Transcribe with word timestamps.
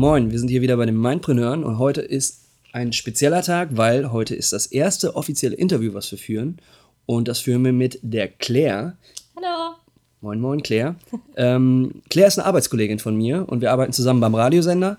Moin, 0.00 0.30
wir 0.30 0.38
sind 0.38 0.48
hier 0.48 0.62
wieder 0.62 0.78
bei 0.78 0.86
den 0.86 0.98
Mindpreneuren 0.98 1.62
und 1.62 1.78
heute 1.78 2.00
ist 2.00 2.46
ein 2.72 2.94
spezieller 2.94 3.42
Tag, 3.42 3.68
weil 3.72 4.12
heute 4.12 4.34
ist 4.34 4.50
das 4.50 4.64
erste 4.64 5.14
offizielle 5.14 5.54
Interview, 5.54 5.92
was 5.92 6.10
wir 6.10 6.18
führen. 6.18 6.56
Und 7.04 7.28
das 7.28 7.40
führen 7.40 7.62
wir 7.66 7.74
mit 7.74 7.98
der 8.00 8.28
Claire. 8.28 8.96
Hallo. 9.36 9.74
Moin, 10.22 10.40
moin, 10.40 10.62
Claire. 10.62 10.94
ähm, 11.36 12.00
Claire 12.08 12.28
ist 12.28 12.38
eine 12.38 12.46
Arbeitskollegin 12.46 12.98
von 12.98 13.14
mir 13.14 13.46
und 13.46 13.60
wir 13.60 13.72
arbeiten 13.72 13.92
zusammen 13.92 14.20
beim 14.20 14.34
Radiosender 14.34 14.96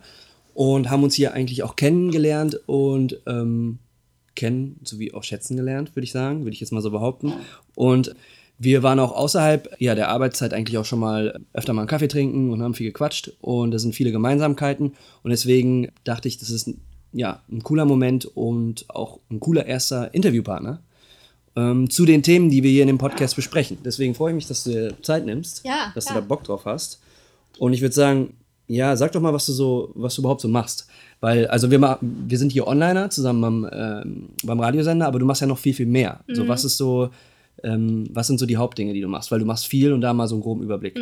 und 0.53 0.91
haben 0.91 1.01
uns 1.01 1.15
hier 1.15 1.33
eigentlich 1.33 1.63
auch 1.63 1.75
kennengelernt 1.75 2.59
und 2.67 3.21
ähm, 3.25 3.79
kennen 4.35 4.79
sowie 4.83 5.15
auch 5.15 5.23
schätzen 5.23 5.57
gelernt, 5.57 5.95
würde 5.95 6.03
ich 6.03 6.11
sagen, 6.11 6.41
würde 6.41 6.53
ich 6.53 6.59
jetzt 6.59 6.73
mal 6.73 6.81
so 6.81 6.91
behaupten. 6.91 7.33
Und 7.73 8.15
wir 8.63 8.83
waren 8.83 8.99
auch 8.99 9.11
außerhalb 9.11 9.75
ja, 9.79 9.95
der 9.95 10.09
Arbeitszeit 10.09 10.53
eigentlich 10.53 10.77
auch 10.77 10.85
schon 10.85 10.99
mal 10.99 11.39
öfter 11.51 11.73
mal 11.73 11.81
einen 11.81 11.89
Kaffee 11.89 12.07
trinken 12.07 12.51
und 12.51 12.61
haben 12.61 12.75
viel 12.75 12.85
gequatscht 12.87 13.31
und 13.41 13.71
da 13.71 13.79
sind 13.79 13.95
viele 13.95 14.11
Gemeinsamkeiten 14.11 14.93
und 15.23 15.31
deswegen 15.31 15.91
dachte 16.03 16.27
ich, 16.27 16.37
das 16.37 16.51
ist 16.51 16.69
ja, 17.11 17.41
ein 17.51 17.63
cooler 17.63 17.85
Moment 17.85 18.25
und 18.25 18.85
auch 18.89 19.19
ein 19.31 19.39
cooler 19.39 19.65
erster 19.65 20.13
Interviewpartner 20.13 20.79
ähm, 21.55 21.89
zu 21.89 22.05
den 22.05 22.21
Themen, 22.21 22.51
die 22.51 22.61
wir 22.61 22.69
hier 22.69 22.83
in 22.83 22.87
dem 22.87 22.99
Podcast 22.99 23.35
besprechen. 23.35 23.79
Deswegen 23.83 24.13
freue 24.13 24.31
ich 24.31 24.35
mich, 24.35 24.47
dass 24.47 24.63
du 24.63 24.69
dir 24.69 25.01
Zeit 25.01 25.25
nimmst, 25.25 25.65
Ja, 25.65 25.91
dass 25.95 26.05
klar. 26.05 26.17
du 26.17 26.21
da 26.21 26.27
Bock 26.27 26.43
drauf 26.43 26.65
hast. 26.65 27.01
Und 27.57 27.73
ich 27.73 27.81
würde 27.81 27.95
sagen, 27.95 28.35
ja, 28.67 28.95
sag 28.95 29.11
doch 29.11 29.21
mal, 29.21 29.33
was 29.33 29.47
du 29.47 29.53
so, 29.53 29.91
was 29.95 30.15
du 30.15 30.21
überhaupt 30.21 30.41
so 30.41 30.47
machst. 30.47 30.87
Weil, 31.19 31.47
also 31.47 31.69
wir, 31.69 31.97
wir 31.99 32.37
sind 32.37 32.51
hier 32.51 32.67
Onliner 32.67 33.09
zusammen 33.09 33.41
beim, 33.41 33.69
ähm, 33.73 34.29
beim 34.43 34.59
Radiosender, 34.59 35.07
aber 35.07 35.19
du 35.19 35.25
machst 35.25 35.41
ja 35.41 35.47
noch 35.47 35.57
viel, 35.57 35.73
viel 35.73 35.87
mehr. 35.87 36.21
Mhm. 36.27 36.35
So, 36.35 36.47
was 36.47 36.63
ist 36.63 36.77
so, 36.77 37.09
ähm, 37.63 38.07
was 38.11 38.27
sind 38.27 38.39
so 38.39 38.45
die 38.45 38.57
Hauptdinge, 38.57 38.93
die 38.93 39.01
du 39.01 39.07
machst? 39.07 39.31
Weil 39.31 39.39
du 39.39 39.45
machst 39.45 39.67
viel 39.67 39.93
und 39.93 40.01
da 40.01 40.13
mal 40.13 40.27
so 40.27 40.35
einen 40.35 40.43
groben 40.43 40.63
Überblick. 40.63 40.97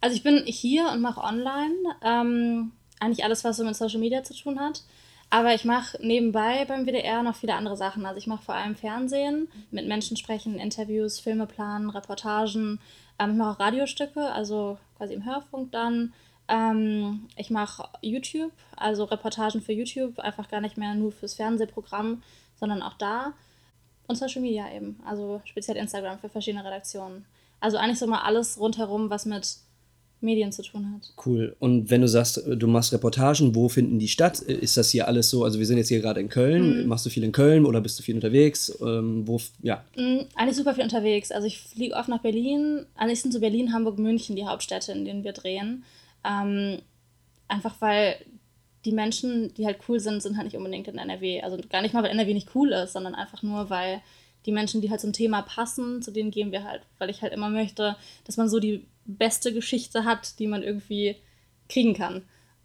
Also 0.00 0.16
ich 0.16 0.22
bin 0.22 0.42
hier 0.46 0.90
und 0.92 1.00
mache 1.00 1.20
online 1.20 1.74
ähm, 2.02 2.72
eigentlich 3.00 3.24
alles, 3.24 3.44
was 3.44 3.56
so 3.56 3.64
mit 3.64 3.76
Social 3.76 4.00
Media 4.00 4.22
zu 4.22 4.34
tun 4.34 4.60
hat. 4.60 4.82
Aber 5.30 5.54
ich 5.54 5.64
mache 5.64 5.96
nebenbei 6.04 6.64
beim 6.64 6.86
WDR 6.86 7.22
noch 7.22 7.36
viele 7.36 7.54
andere 7.54 7.76
Sachen. 7.76 8.04
Also 8.04 8.18
ich 8.18 8.26
mache 8.26 8.42
vor 8.42 8.56
allem 8.56 8.74
Fernsehen, 8.74 9.48
mit 9.70 9.86
Menschen 9.86 10.16
sprechen, 10.16 10.58
Interviews, 10.58 11.20
Filme 11.20 11.46
planen, 11.46 11.88
Reportagen. 11.88 12.80
Ähm, 13.18 13.30
ich 13.30 13.36
mache 13.36 13.50
auch 13.50 13.60
Radiostücke, 13.60 14.32
also 14.32 14.78
quasi 14.96 15.14
im 15.14 15.24
Hörfunk 15.24 15.70
dann. 15.70 16.12
Ähm, 16.48 17.28
ich 17.36 17.50
mache 17.50 17.88
YouTube, 18.02 18.52
also 18.76 19.04
Reportagen 19.04 19.60
für 19.60 19.72
YouTube, 19.72 20.18
einfach 20.18 20.48
gar 20.48 20.60
nicht 20.60 20.76
mehr 20.76 20.94
nur 20.94 21.12
fürs 21.12 21.34
Fernsehprogramm, 21.34 22.22
sondern 22.56 22.82
auch 22.82 22.94
da. 22.94 23.34
Und 24.10 24.16
Social 24.16 24.42
Media 24.42 24.64
eben, 24.74 24.98
also 25.06 25.40
speziell 25.44 25.76
Instagram 25.76 26.18
für 26.18 26.28
verschiedene 26.28 26.64
Redaktionen. 26.64 27.26
Also 27.60 27.76
eigentlich 27.76 28.00
so 28.00 28.08
mal 28.08 28.22
alles 28.22 28.58
rundherum, 28.58 29.08
was 29.08 29.24
mit 29.24 29.46
Medien 30.20 30.50
zu 30.50 30.62
tun 30.62 30.92
hat. 30.92 31.12
Cool. 31.24 31.54
Und 31.60 31.90
wenn 31.90 32.00
du 32.00 32.08
sagst, 32.08 32.42
du 32.44 32.66
machst 32.66 32.92
Reportagen, 32.92 33.54
wo 33.54 33.68
finden 33.68 34.00
die 34.00 34.08
statt? 34.08 34.40
Ist 34.40 34.76
das 34.76 34.90
hier 34.90 35.06
alles 35.06 35.30
so? 35.30 35.44
Also 35.44 35.60
wir 35.60 35.66
sind 35.66 35.78
jetzt 35.78 35.90
hier 35.90 36.00
gerade 36.00 36.18
in 36.18 36.28
Köln. 36.28 36.88
Machst 36.88 37.06
du 37.06 37.10
viel 37.10 37.22
in 37.22 37.30
Köln 37.30 37.64
oder 37.64 37.80
bist 37.80 38.00
du 38.00 38.02
viel 38.02 38.16
unterwegs? 38.16 38.76
Ähm, 38.82 39.28
wo, 39.28 39.40
ja, 39.62 39.84
Mhm, 39.96 40.26
eigentlich 40.34 40.56
super 40.56 40.74
viel 40.74 40.82
unterwegs. 40.82 41.30
Also 41.30 41.46
ich 41.46 41.60
fliege 41.60 41.94
oft 41.94 42.08
nach 42.08 42.20
Berlin. 42.20 42.86
Eigentlich 42.96 43.22
sind 43.22 43.30
so 43.30 43.38
Berlin, 43.38 43.72
Hamburg, 43.72 44.00
München 44.00 44.34
die 44.34 44.44
Hauptstädte, 44.44 44.90
in 44.90 45.04
denen 45.04 45.22
wir 45.22 45.32
drehen. 45.32 45.84
Ähm, 46.24 46.78
einfach 47.46 47.76
weil 47.78 48.16
die 48.84 48.92
Menschen, 48.92 49.52
die 49.54 49.66
halt 49.66 49.78
cool 49.88 50.00
sind, 50.00 50.22
sind 50.22 50.36
halt 50.36 50.46
nicht 50.46 50.56
unbedingt 50.56 50.88
in 50.88 50.98
NRW. 50.98 51.42
Also 51.42 51.58
gar 51.68 51.82
nicht 51.82 51.92
mal, 51.92 52.02
weil 52.02 52.10
NRW 52.10 52.34
nicht 52.34 52.54
cool 52.54 52.72
ist, 52.72 52.92
sondern 52.92 53.14
einfach 53.14 53.42
nur, 53.42 53.70
weil 53.70 54.00
die 54.46 54.52
Menschen, 54.52 54.80
die 54.80 54.90
halt 54.90 55.00
zum 55.00 55.12
Thema 55.12 55.42
passen, 55.42 56.02
zu 56.02 56.10
denen 56.10 56.30
gehen 56.30 56.50
wir 56.52 56.64
halt. 56.64 56.82
Weil 56.98 57.10
ich 57.10 57.22
halt 57.22 57.32
immer 57.32 57.50
möchte, 57.50 57.96
dass 58.24 58.36
man 58.36 58.48
so 58.48 58.58
die 58.58 58.86
beste 59.04 59.52
Geschichte 59.52 60.04
hat, 60.04 60.38
die 60.38 60.46
man 60.46 60.62
irgendwie 60.62 61.16
kriegen 61.68 61.94
kann. 61.94 62.22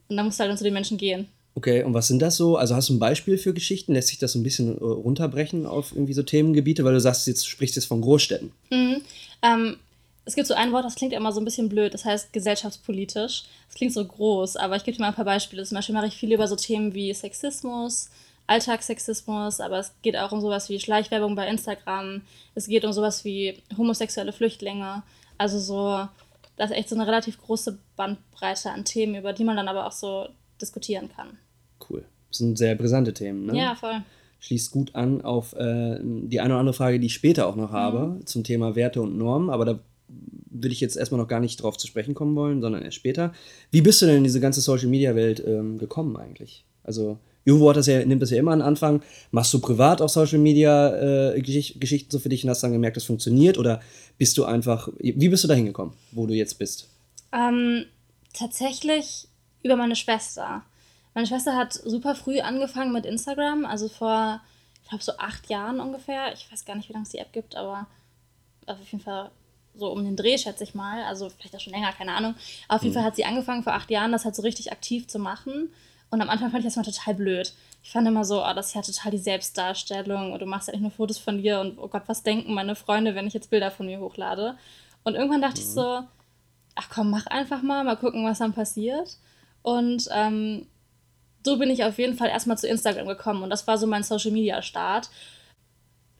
Und 0.08 0.18
da 0.18 0.24
musst 0.24 0.40
du 0.40 0.42
halt 0.42 0.52
dann 0.52 0.58
zu 0.58 0.64
den 0.64 0.74
Menschen 0.74 0.98
gehen. 0.98 1.28
okay. 1.56 1.84
Und 1.84 1.94
was 1.94 2.08
sind 2.08 2.22
das 2.22 2.38
so? 2.38 2.56
Also 2.56 2.76
hast 2.76 2.90
du 2.90 2.94
ein 2.94 3.00
Beispiel 3.00 3.38
für 3.38 3.54
Geschichten? 3.54 3.94
Lässt 3.94 4.08
sich 4.10 4.20
das 4.20 4.34
so 4.34 4.40
ein 4.40 4.44
bisschen 4.44 4.78
äh, 4.78 4.84
runterbrechen 4.84 5.66
auf 5.66 5.92
irgendwie 5.92 6.14
so 6.14 6.24
Themengebiete? 6.24 6.86
Weil 6.86 6.94
du 6.94 7.02
sagst, 7.02 7.28
jetzt 7.28 7.48
sprichst 7.48 7.76
jetzt 7.76 7.86
von 7.86 8.02
Großstädten. 8.02 8.52
Mhm. 8.72 9.02
Ähm, 9.42 9.78
es 10.26 10.34
gibt 10.34 10.48
so 10.48 10.56
ein 10.56 10.72
Wort, 10.72 10.86
das 10.86 10.96
klingt 10.96 11.14
immer 11.14 11.32
so 11.32 11.40
ein 11.40 11.46
bisschen 11.46 11.70
blöd, 11.70 11.94
das 11.94 12.04
heißt 12.04 12.34
gesellschaftspolitisch. 12.34 13.44
Das 13.68 13.76
klingt 13.76 13.94
so 13.94 14.04
groß, 14.04 14.58
aber 14.58 14.76
ich 14.76 14.84
gebe 14.84 14.98
dir 14.98 15.02
mal 15.02 15.10
ein 15.10 15.16
paar 15.16 15.26
Beispiele. 15.26 15.64
Zum 15.64 15.76
Beispiel 15.76 15.94
mache 15.94 16.08
ich 16.08 16.16
viel 16.16 16.34
über 16.34 16.48
so 16.48 16.56
Themen 16.56 16.96
wie 16.96 17.14
Sexismus, 17.14 18.10
Alltagssexismus, 18.48 19.60
aber 19.60 19.80
es 19.80 19.94
geht 20.02 20.18
auch 20.18 20.32
um 20.32 20.42
sowas 20.42 20.68
wie 20.70 20.80
Schleichwerbung 20.80 21.36
bei 21.36 21.48
Instagram. 21.48 22.22
Es 22.56 22.68
geht 22.68 22.86
um 22.86 22.92
sowas 22.92 23.24
wie 23.24 23.62
homosexuelle 23.78 24.34
Flüchtlinge. 24.34 25.04
Also 25.38 25.60
so, 25.60 26.08
das 26.58 26.72
ist 26.72 26.78
echt 26.78 26.90
so 26.90 26.96
eine 26.96 27.06
relativ 27.06 27.40
große 27.40 27.78
Bandbreite 27.96 28.72
an 28.72 28.84
Themen, 28.84 29.16
über 29.16 29.32
die 29.32 29.44
man 29.44 29.56
dann 29.56 29.68
aber 29.68 29.86
auch 29.86 29.92
so 29.92 30.28
diskutieren 30.60 31.10
kann. 31.16 31.38
Cool. 31.88 32.04
Das 32.30 32.40
sind 32.40 32.58
sehr 32.58 32.74
brisante 32.76 33.14
Themen, 33.14 33.46
ne? 33.46 33.58
Ja, 33.58 33.76
voll. 33.76 34.02
Schließt 34.40 34.72
gut 34.72 34.96
an 34.96 35.22
auf 35.22 35.54
äh, 35.54 36.00
die 36.02 36.40
eine 36.40 36.54
oder 36.54 36.60
andere 36.60 36.74
Frage, 36.74 37.00
die 37.00 37.08
ich 37.08 37.14
später 37.14 37.48
auch 37.48 37.56
noch 37.56 37.72
habe, 37.72 38.20
zum 38.26 38.44
Thema 38.44 38.76
Werte 38.76 39.02
und 39.02 39.18
Normen. 39.18 39.50
Aber 39.50 39.66
da 39.66 39.80
würde 40.50 40.74
ich 40.74 40.82
jetzt 40.82 40.96
erstmal 40.96 41.20
noch 41.20 41.28
gar 41.28 41.40
nicht 41.40 41.62
drauf 41.62 41.78
zu 41.78 41.88
sprechen 41.88 42.14
kommen 42.14 42.36
wollen, 42.36 42.62
sondern 42.62 42.84
erst 42.84 42.98
später. 42.98 43.34
Wie 43.72 43.82
bist 43.82 44.02
du 44.02 44.06
denn 44.06 44.18
in 44.18 44.24
diese 44.24 44.40
ganze 44.40 44.62
Social-Media-Welt 44.62 45.44
ähm, 45.46 45.78
gekommen 45.78 46.16
eigentlich? 46.18 46.66
Also, 46.84 47.20
Juvo 47.44 47.70
hat 47.70 47.78
das 47.78 47.88
ja, 47.88 48.04
nimmt 48.06 48.22
das 48.22 48.32
ja 48.32 48.38
immer 48.38 48.52
an 48.52 48.62
Anfang. 48.62 49.02
Machst 49.32 49.54
du 49.54 49.60
privat 49.60 50.02
auf 50.02 50.12
Social 50.12 50.40
Media 50.40 51.34
äh, 51.34 51.42
Geschicht 51.42 51.80
Geschichten 51.80 52.12
so 52.12 52.20
für 52.20 52.30
dich 52.30 52.44
und 52.44 52.50
hast 52.50 52.62
dann 52.62 52.72
gemerkt, 52.72 52.98
das 52.98 53.04
funktioniert? 53.04 53.58
Oder 53.58 53.82
bist 54.18 54.38
du 54.38 54.46
einfach, 54.46 54.90
wie 55.00 55.30
bist 55.30 55.44
du 55.44 55.48
da 55.48 55.54
hingekommen, 55.54 55.94
wo 56.12 56.26
du 56.26 56.34
jetzt 56.34 56.58
bist? 56.58 56.90
Ähm, 57.32 57.86
tatsächlich 58.34 59.28
über 59.64 59.76
meine 59.76 59.96
Schwester. 59.96 60.64
Meine 61.14 61.28
Schwester 61.28 61.56
hat 61.56 61.74
super 61.74 62.16
früh 62.16 62.40
angefangen 62.40 62.92
mit 62.92 63.06
Instagram, 63.06 63.66
also 63.66 63.88
vor, 63.88 64.42
ich 64.84 64.90
glaube, 64.90 65.04
so 65.04 65.14
acht 65.18 65.50
Jahren 65.50 65.80
ungefähr. 65.80 66.34
Ich 66.34 66.52
weiß 66.52 66.66
gar 66.66 66.76
nicht, 66.76 66.90
wie 66.90 66.94
lange 66.94 67.04
es 67.04 67.12
die 67.12 67.20
App 67.20 67.32
gibt, 67.32 67.56
aber 67.56 67.88
auf 68.66 68.78
jeden 68.92 69.04
Fall 69.04 69.32
so 69.78 69.92
um 69.92 70.04
den 70.04 70.16
Dreh, 70.16 70.38
schätze 70.38 70.64
ich 70.64 70.76
mal. 70.76 71.04
Also 71.04 71.30
vielleicht 71.30 71.56
auch 71.56 71.60
schon 71.60 71.74
länger, 71.74 71.92
keine 71.94 72.14
Ahnung. 72.14 72.36
Auf 72.68 72.84
jeden 72.84 72.94
Fall 72.94 73.04
hat 73.04 73.16
sie 73.16 73.26
angefangen 73.26 73.64
vor 73.64 73.74
acht 73.74 73.90
Jahren, 73.90 74.12
das 74.12 74.26
halt 74.26 74.36
so 74.36 74.42
richtig 74.42 74.72
aktiv 74.72 75.08
zu 75.08 75.20
machen. 75.20 75.70
Und 76.10 76.22
am 76.22 76.30
Anfang 76.30 76.52
fand 76.52 76.64
ich 76.64 76.74
das 76.74 76.76
mal 76.76 76.84
total 76.84 77.16
blöd. 77.16 77.54
Ich 77.84 77.92
fand 77.92 78.08
immer 78.08 78.24
so, 78.26 78.44
oh, 78.44 78.54
das 78.54 78.68
ist 78.68 78.76
ja 78.76 78.82
total 78.82 79.12
die 79.12 79.18
Selbstdarstellung 79.18 80.34
und 80.34 80.42
du 80.42 80.46
machst 80.46 80.68
ja 80.68 80.74
nicht 80.74 80.82
nur 80.82 80.92
Fotos 80.92 81.18
von 81.18 81.42
dir 81.42 81.60
und 81.60 81.78
oh 81.78 81.88
Gott, 81.88 82.04
was 82.08 82.24
denken 82.24 82.54
meine 82.54 82.76
Freunde, 82.76 83.16
wenn 83.16 83.28
ich 83.28 83.34
jetzt 83.34 83.50
Bilder 83.50 83.72
von 83.72 83.86
mir 83.86 84.00
hochlade? 84.00 84.58
Und 85.04 85.16
irgendwann 85.16 85.42
dachte 85.42 85.62
ich 85.62 85.68
so, 85.68 86.02
ach 86.76 86.90
komm, 86.90 87.10
mach 87.10 87.28
einfach 87.28 87.62
mal, 87.62 87.84
mal 87.84 87.98
gucken, 87.98 88.26
was 88.26 88.40
dann 88.40 88.54
passiert. 88.54 89.18
Und 89.62 90.08
ähm, 90.12 90.68
so 91.44 91.58
bin 91.58 91.70
ich 91.70 91.84
auf 91.84 91.98
jeden 92.00 92.18
Fall 92.18 92.30
erstmal 92.30 92.58
zu 92.58 92.68
Instagram 92.68 93.08
gekommen 93.08 93.44
und 93.44 93.50
das 93.50 93.68
war 93.68 93.78
so 93.78 93.86
mein 93.86 94.04
Social 94.04 94.32
Media 94.32 94.62
Start. 94.62 95.10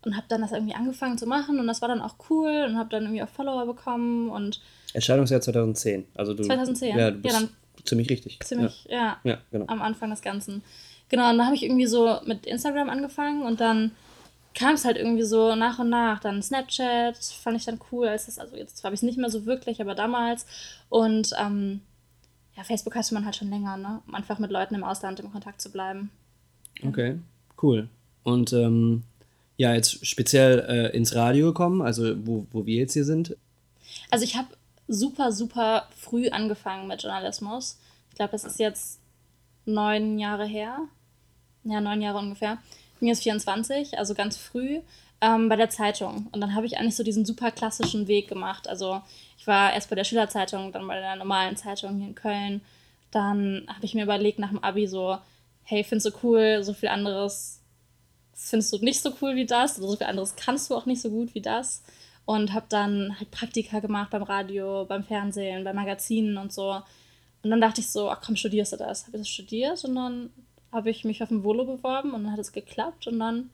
Und 0.06 0.16
habe 0.16 0.28
dann 0.30 0.42
das 0.42 0.52
irgendwie 0.52 0.76
angefangen 0.76 1.18
zu 1.18 1.26
machen 1.26 1.60
und 1.60 1.68
das 1.68 1.82
war 1.82 1.90
dann 1.90 2.02
auch 2.02 2.16
cool 2.30 2.66
und 2.70 2.78
habe 2.78 2.90
dann 2.90 3.04
irgendwie 3.04 3.24
auch 3.24 3.28
Follower 3.30 3.66
bekommen 3.66 4.30
und 4.30 4.62
Erscheinungsjahr 4.94 5.42
2010. 5.42 6.06
Also 6.16 6.34
du, 6.34 6.44
2010. 6.44 6.90
Ja, 6.90 6.96
du 7.12 7.18
Ja, 7.18 7.22
bist 7.22 7.36
dann 7.36 7.50
ziemlich 7.84 8.10
richtig. 8.10 8.40
ziemlich, 8.44 8.86
ja, 8.90 9.18
Ja, 9.24 9.32
ja 9.32 9.38
genau. 9.52 9.66
am 9.68 9.82
Anfang 9.82 10.12
des 10.12 10.22
Ganzen. 10.22 10.64
Genau, 11.10 11.30
und 11.30 11.38
dann 11.38 11.46
habe 11.46 11.56
ich 11.56 11.64
irgendwie 11.64 11.86
so 11.88 12.20
mit 12.26 12.46
Instagram 12.46 12.90
angefangen 12.90 13.42
und 13.44 13.60
dann 13.60 13.92
kam 14.56 14.76
es 14.76 14.86
halt 14.86 14.98
irgendwie 14.98 15.24
so 15.24 15.56
nach 15.56 15.80
und 15.80 15.90
nach. 15.90 16.20
Dann 16.20 16.42
Snapchat 16.42 17.18
fand 17.18 17.58
ich 17.58 17.66
dann 17.66 17.80
cool, 17.92 18.08
als 18.08 18.28
das, 18.28 18.40
also 18.40 18.56
jetzt 18.56 18.84
habe 18.84 18.96
ich 18.96 19.00
es 19.00 19.04
nicht 19.04 19.18
mehr 19.18 19.30
so 19.30 19.46
wirklich, 19.46 19.82
aber 19.82 19.96
damals. 19.96 20.46
Und 20.90 21.32
ähm, 21.40 21.82
ja, 22.56 22.64
Facebook 22.64 22.96
hatte 22.96 23.14
man 23.14 23.26
halt 23.26 23.36
schon 23.36 23.50
länger, 23.50 23.76
ne? 23.78 24.02
Um 24.08 24.16
einfach 24.16 24.40
mit 24.40 24.50
Leuten 24.52 24.76
im 24.76 24.84
Ausland 24.84 25.20
im 25.20 25.32
Kontakt 25.32 25.62
zu 25.62 25.72
bleiben. 25.72 26.10
Okay, 26.88 27.20
cool. 27.62 27.90
Und 28.24 28.54
ähm, 28.54 29.04
ja, 29.58 29.74
jetzt 29.74 30.06
speziell 30.06 30.60
äh, 30.68 30.96
ins 30.96 31.16
Radio 31.16 31.48
gekommen, 31.48 31.82
also 31.82 32.16
wo, 32.26 32.46
wo 32.52 32.66
wir 32.66 32.76
jetzt 32.76 32.94
hier 32.94 33.06
sind. 33.06 33.36
Also 34.12 34.26
ich 34.26 34.36
habe 34.36 34.50
super, 34.88 35.32
super 35.32 35.88
früh 35.96 36.30
angefangen 36.30 36.88
mit 36.88 37.04
Journalismus. 37.04 37.80
Ich 38.10 38.16
glaube, 38.16 38.32
das 38.32 38.44
ist 38.44 38.60
jetzt 38.60 39.00
neun 39.66 40.20
Jahre 40.20 40.46
her. 40.46 40.80
Ja, 41.64 41.82
neun 41.82 42.02
Jahre 42.02 42.20
ungefähr. 42.20 42.58
Mir 43.00 43.14
ist 43.14 43.24
24, 43.24 43.98
also 43.98 44.14
ganz 44.14 44.38
früh, 44.38 44.82
ähm, 45.22 45.50
bei 45.50 45.56
der 45.56 45.70
Zeitung. 45.70 46.28
Und 46.32 46.42
dann 46.42 46.56
habe 46.56 46.66
ich 46.66 46.78
eigentlich 46.78 46.96
so 46.96 47.04
diesen 47.04 47.26
super 47.26 47.52
klassischen 47.52 48.08
Weg 48.08 48.28
gemacht. 48.28 48.68
Also 48.68 49.02
ich 49.38 49.48
war 49.48 49.74
erst 49.74 49.90
bei 49.90 49.96
der 49.96 50.04
Schülerzeitung, 50.04 50.72
dann 50.72 50.88
bei 50.88 51.00
der 51.00 51.16
normalen 51.16 51.58
Zeitung 51.58 51.98
hier 51.98 52.08
in 52.08 52.16
Köln. 52.16 52.62
Dann 53.12 53.66
habe 53.68 53.86
ich 53.86 53.96
mir 53.96 54.04
überlegt, 54.04 54.40
nach 54.40 54.50
dem 54.50 54.64
Abi 54.64 54.88
so, 54.88 55.18
hey, 55.64 55.84
findest 55.84 56.08
du 56.08 56.20
cool, 56.24 56.64
so 56.64 56.74
viel 56.74 56.90
anderes 56.90 57.62
findest 58.36 58.74
du 58.74 58.78
nicht 58.80 59.02
so 59.02 59.12
cool 59.22 59.36
wie 59.36 59.46
das, 59.46 59.80
oder 59.80 59.88
so 59.88 59.96
viel 59.96 60.08
anderes 60.08 60.36
kannst 60.36 60.70
du 60.70 60.76
auch 60.76 60.86
nicht 60.86 61.02
so 61.02 61.10
gut 61.10 61.34
wie 61.34 61.42
das. 61.42 61.82
Und 62.26 62.54
habe 62.54 62.66
dann 62.70 63.16
halt 63.20 63.30
Praktika 63.30 63.80
gemacht 63.80 64.10
beim 64.10 64.24
Radio, 64.24 64.86
beim 64.86 65.04
Fernsehen, 65.04 65.64
bei 65.64 65.74
Magazinen 65.74 66.38
und 66.38 66.52
so. 66.52 66.82
Und 67.44 67.52
dann 67.52 67.62
dachte 67.62 67.82
ich 67.82 67.90
so, 67.90 68.10
ach 68.10 68.22
komm, 68.26 68.36
studierst 68.36 68.74
du 68.74 68.78
das? 68.78 69.06
Habe 69.06 69.18
ich 69.18 69.22
das 69.22 69.30
studiert 69.30 69.84
und 69.86 69.96
dann 69.96 70.32
habe 70.72 70.90
ich 70.90 71.06
mich 71.06 71.22
auf 71.22 71.30
ein 71.30 71.44
Volo 71.44 71.66
beworben 71.66 72.14
und 72.14 72.24
dann 72.24 72.32
hat 72.32 72.40
es 72.40 72.52
geklappt 72.52 73.06
und 73.08 73.20
dann 73.20 73.52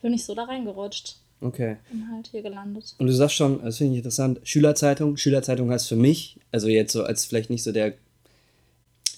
bin 0.00 0.14
ich 0.14 0.24
so 0.24 0.34
da 0.34 0.44
reingerutscht. 0.44 1.16
Okay. 1.40 1.76
Und 1.92 2.08
halt 2.12 2.28
hier 2.28 2.42
gelandet. 2.42 2.94
Und 2.98 3.08
du 3.08 3.12
sagst 3.12 3.34
schon, 3.34 3.62
das 3.62 3.78
finde 3.78 3.94
ich 3.94 3.98
interessant, 3.98 4.40
Schülerzeitung. 4.44 5.16
Schülerzeitung 5.16 5.70
heißt 5.70 5.88
für 5.88 5.96
mich, 5.96 6.38
also 6.52 6.68
jetzt 6.68 6.92
so 6.92 7.02
als 7.02 7.24
vielleicht 7.24 7.50
nicht 7.50 7.64
so 7.64 7.72
der 7.72 7.94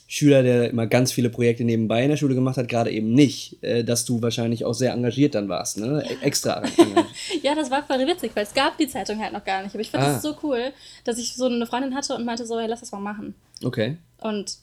Schüler, 0.09 0.43
der 0.43 0.71
immer 0.71 0.87
ganz 0.87 1.11
viele 1.11 1.31
Projekte 1.31 1.65
nebenbei 1.65 2.05
in 2.05 2.11
der 2.11 2.17
Schule 2.17 2.35
gemacht 2.35 2.57
hat, 2.57 2.69
gerade 2.69 2.91
eben 2.93 3.13
nicht, 3.13 3.63
äh, 3.63 3.83
dass 3.83 4.05
du 4.05 4.23
wahrscheinlich 4.23 4.65
auch 4.65 4.75
sehr 4.75 4.93
engagiert 4.93 5.35
dann 5.35 5.49
warst, 5.49 5.79
ne? 5.79 6.05
Ja. 6.05 6.17
Extra 6.21 6.59
engagiert. 6.59 7.07
ja, 7.43 7.55
das 7.57 7.71
war 7.71 7.83
voll 7.83 8.07
witzig, 8.07 8.31
weil 8.35 8.45
es 8.45 8.55
gab 8.55 8.79
die 8.79 8.87
Zeitung 8.87 9.19
halt 9.21 9.33
noch 9.33 9.45
gar 9.45 9.63
nicht. 9.63 9.75
Aber 9.75 9.81
ich 9.81 9.91
fand 9.91 10.05
ah. 10.05 10.13
das 10.13 10.23
so 10.23 10.37
cool, 10.45 10.73
dass 11.05 11.19
ich 11.19 11.35
so 11.35 11.47
eine 11.47 11.67
Freundin 11.67 11.95
hatte 11.95 12.15
und 12.15 12.25
meinte 12.25 12.47
so, 12.47 12.59
hey, 12.59 12.69
lass 12.69 12.81
das 12.81 12.93
mal 12.93 13.01
machen. 13.01 13.35
Okay. 13.65 13.97
Und 14.19 14.59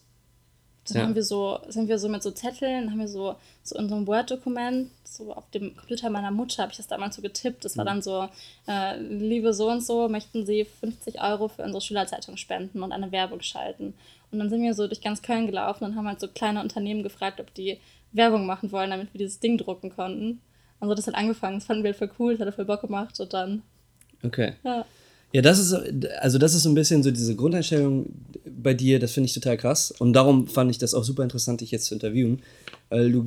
dann 0.87 0.97
ja. 0.97 1.03
haben 1.03 1.15
wir 1.15 1.23
so, 1.23 1.59
sind 1.67 1.87
wir 1.87 1.97
so 1.97 2.09
mit 2.09 2.23
so 2.23 2.31
Zetteln, 2.31 2.91
haben 2.91 2.99
wir 2.99 3.07
so, 3.07 3.35
so 3.63 3.77
in 3.77 3.87
so 3.87 3.95
einem 3.95 4.07
Word-Dokument, 4.07 4.91
so 5.03 5.33
auf 5.33 5.49
dem 5.51 5.75
Computer 5.75 6.09
meiner 6.09 6.31
Mutter 6.31 6.63
habe 6.63 6.71
ich 6.71 6.77
das 6.77 6.87
damals 6.87 7.15
so 7.15 7.21
getippt. 7.21 7.63
Das 7.63 7.77
war 7.77 7.85
mhm. 7.85 7.87
dann 7.87 8.01
so, 8.01 8.27
äh, 8.67 8.97
liebe 8.97 9.53
so 9.53 9.69
und 9.69 9.83
so, 9.83 10.09
möchten 10.09 10.45
Sie 10.45 10.65
50 10.65 11.21
Euro 11.21 11.47
für 11.47 11.63
unsere 11.63 11.81
Schülerzeitung 11.81 12.35
spenden 12.35 12.83
und 12.83 12.91
eine 12.91 13.11
Werbung 13.11 13.41
schalten. 13.41 13.93
Und 14.33 14.39
dann 14.39 14.49
sind 14.49 14.61
wir 14.61 14.73
so 14.73 14.87
durch 14.87 15.01
ganz 15.01 15.21
Köln 15.21 15.45
gelaufen 15.45 15.85
und 15.85 15.95
haben 15.95 16.07
halt 16.07 16.19
so 16.19 16.27
kleine 16.27 16.61
Unternehmen 16.61 17.03
gefragt, 17.03 17.39
ob 17.39 17.53
die 17.53 17.77
Werbung 18.11 18.45
machen 18.45 18.71
wollen, 18.71 18.89
damit 18.89 19.13
wir 19.13 19.19
dieses 19.19 19.39
Ding 19.39 19.57
drucken 19.57 19.89
konnten. 19.89 20.41
Und 20.79 20.89
so 20.89 20.95
das 20.95 21.07
hat 21.07 21.15
angefangen. 21.15 21.57
Das 21.57 21.65
fanden 21.65 21.83
wir 21.83 21.91
halt 21.91 21.97
voll 21.97 22.11
cool, 22.19 22.37
das 22.37 22.47
hat 22.47 22.55
voll 22.55 22.65
Bock 22.65 22.81
gemacht 22.81 23.19
und 23.19 23.33
dann. 23.33 23.61
Okay. 24.23 24.53
Ja. 24.63 24.85
Ja, 25.33 25.41
das 25.41 25.57
ist, 25.57 25.73
also 26.19 26.37
das 26.37 26.53
ist 26.53 26.61
so 26.61 26.69
ein 26.69 26.75
bisschen 26.75 27.01
so 27.01 27.09
diese 27.09 27.35
Grundeinstellung 27.35 28.05
bei 28.45 28.75
dir, 28.75 28.99
das 28.99 29.13
finde 29.13 29.25
ich 29.25 29.33
total 29.33 29.57
krass. 29.57 29.89
Und 29.89 30.13
darum 30.13 30.47
fand 30.47 30.69
ich 30.69 30.77
das 30.77 30.93
auch 30.93 31.03
super 31.03 31.23
interessant, 31.23 31.61
dich 31.61 31.71
jetzt 31.71 31.85
zu 31.85 31.95
interviewen. 31.95 32.43
Weil 32.89 33.11
du, 33.11 33.25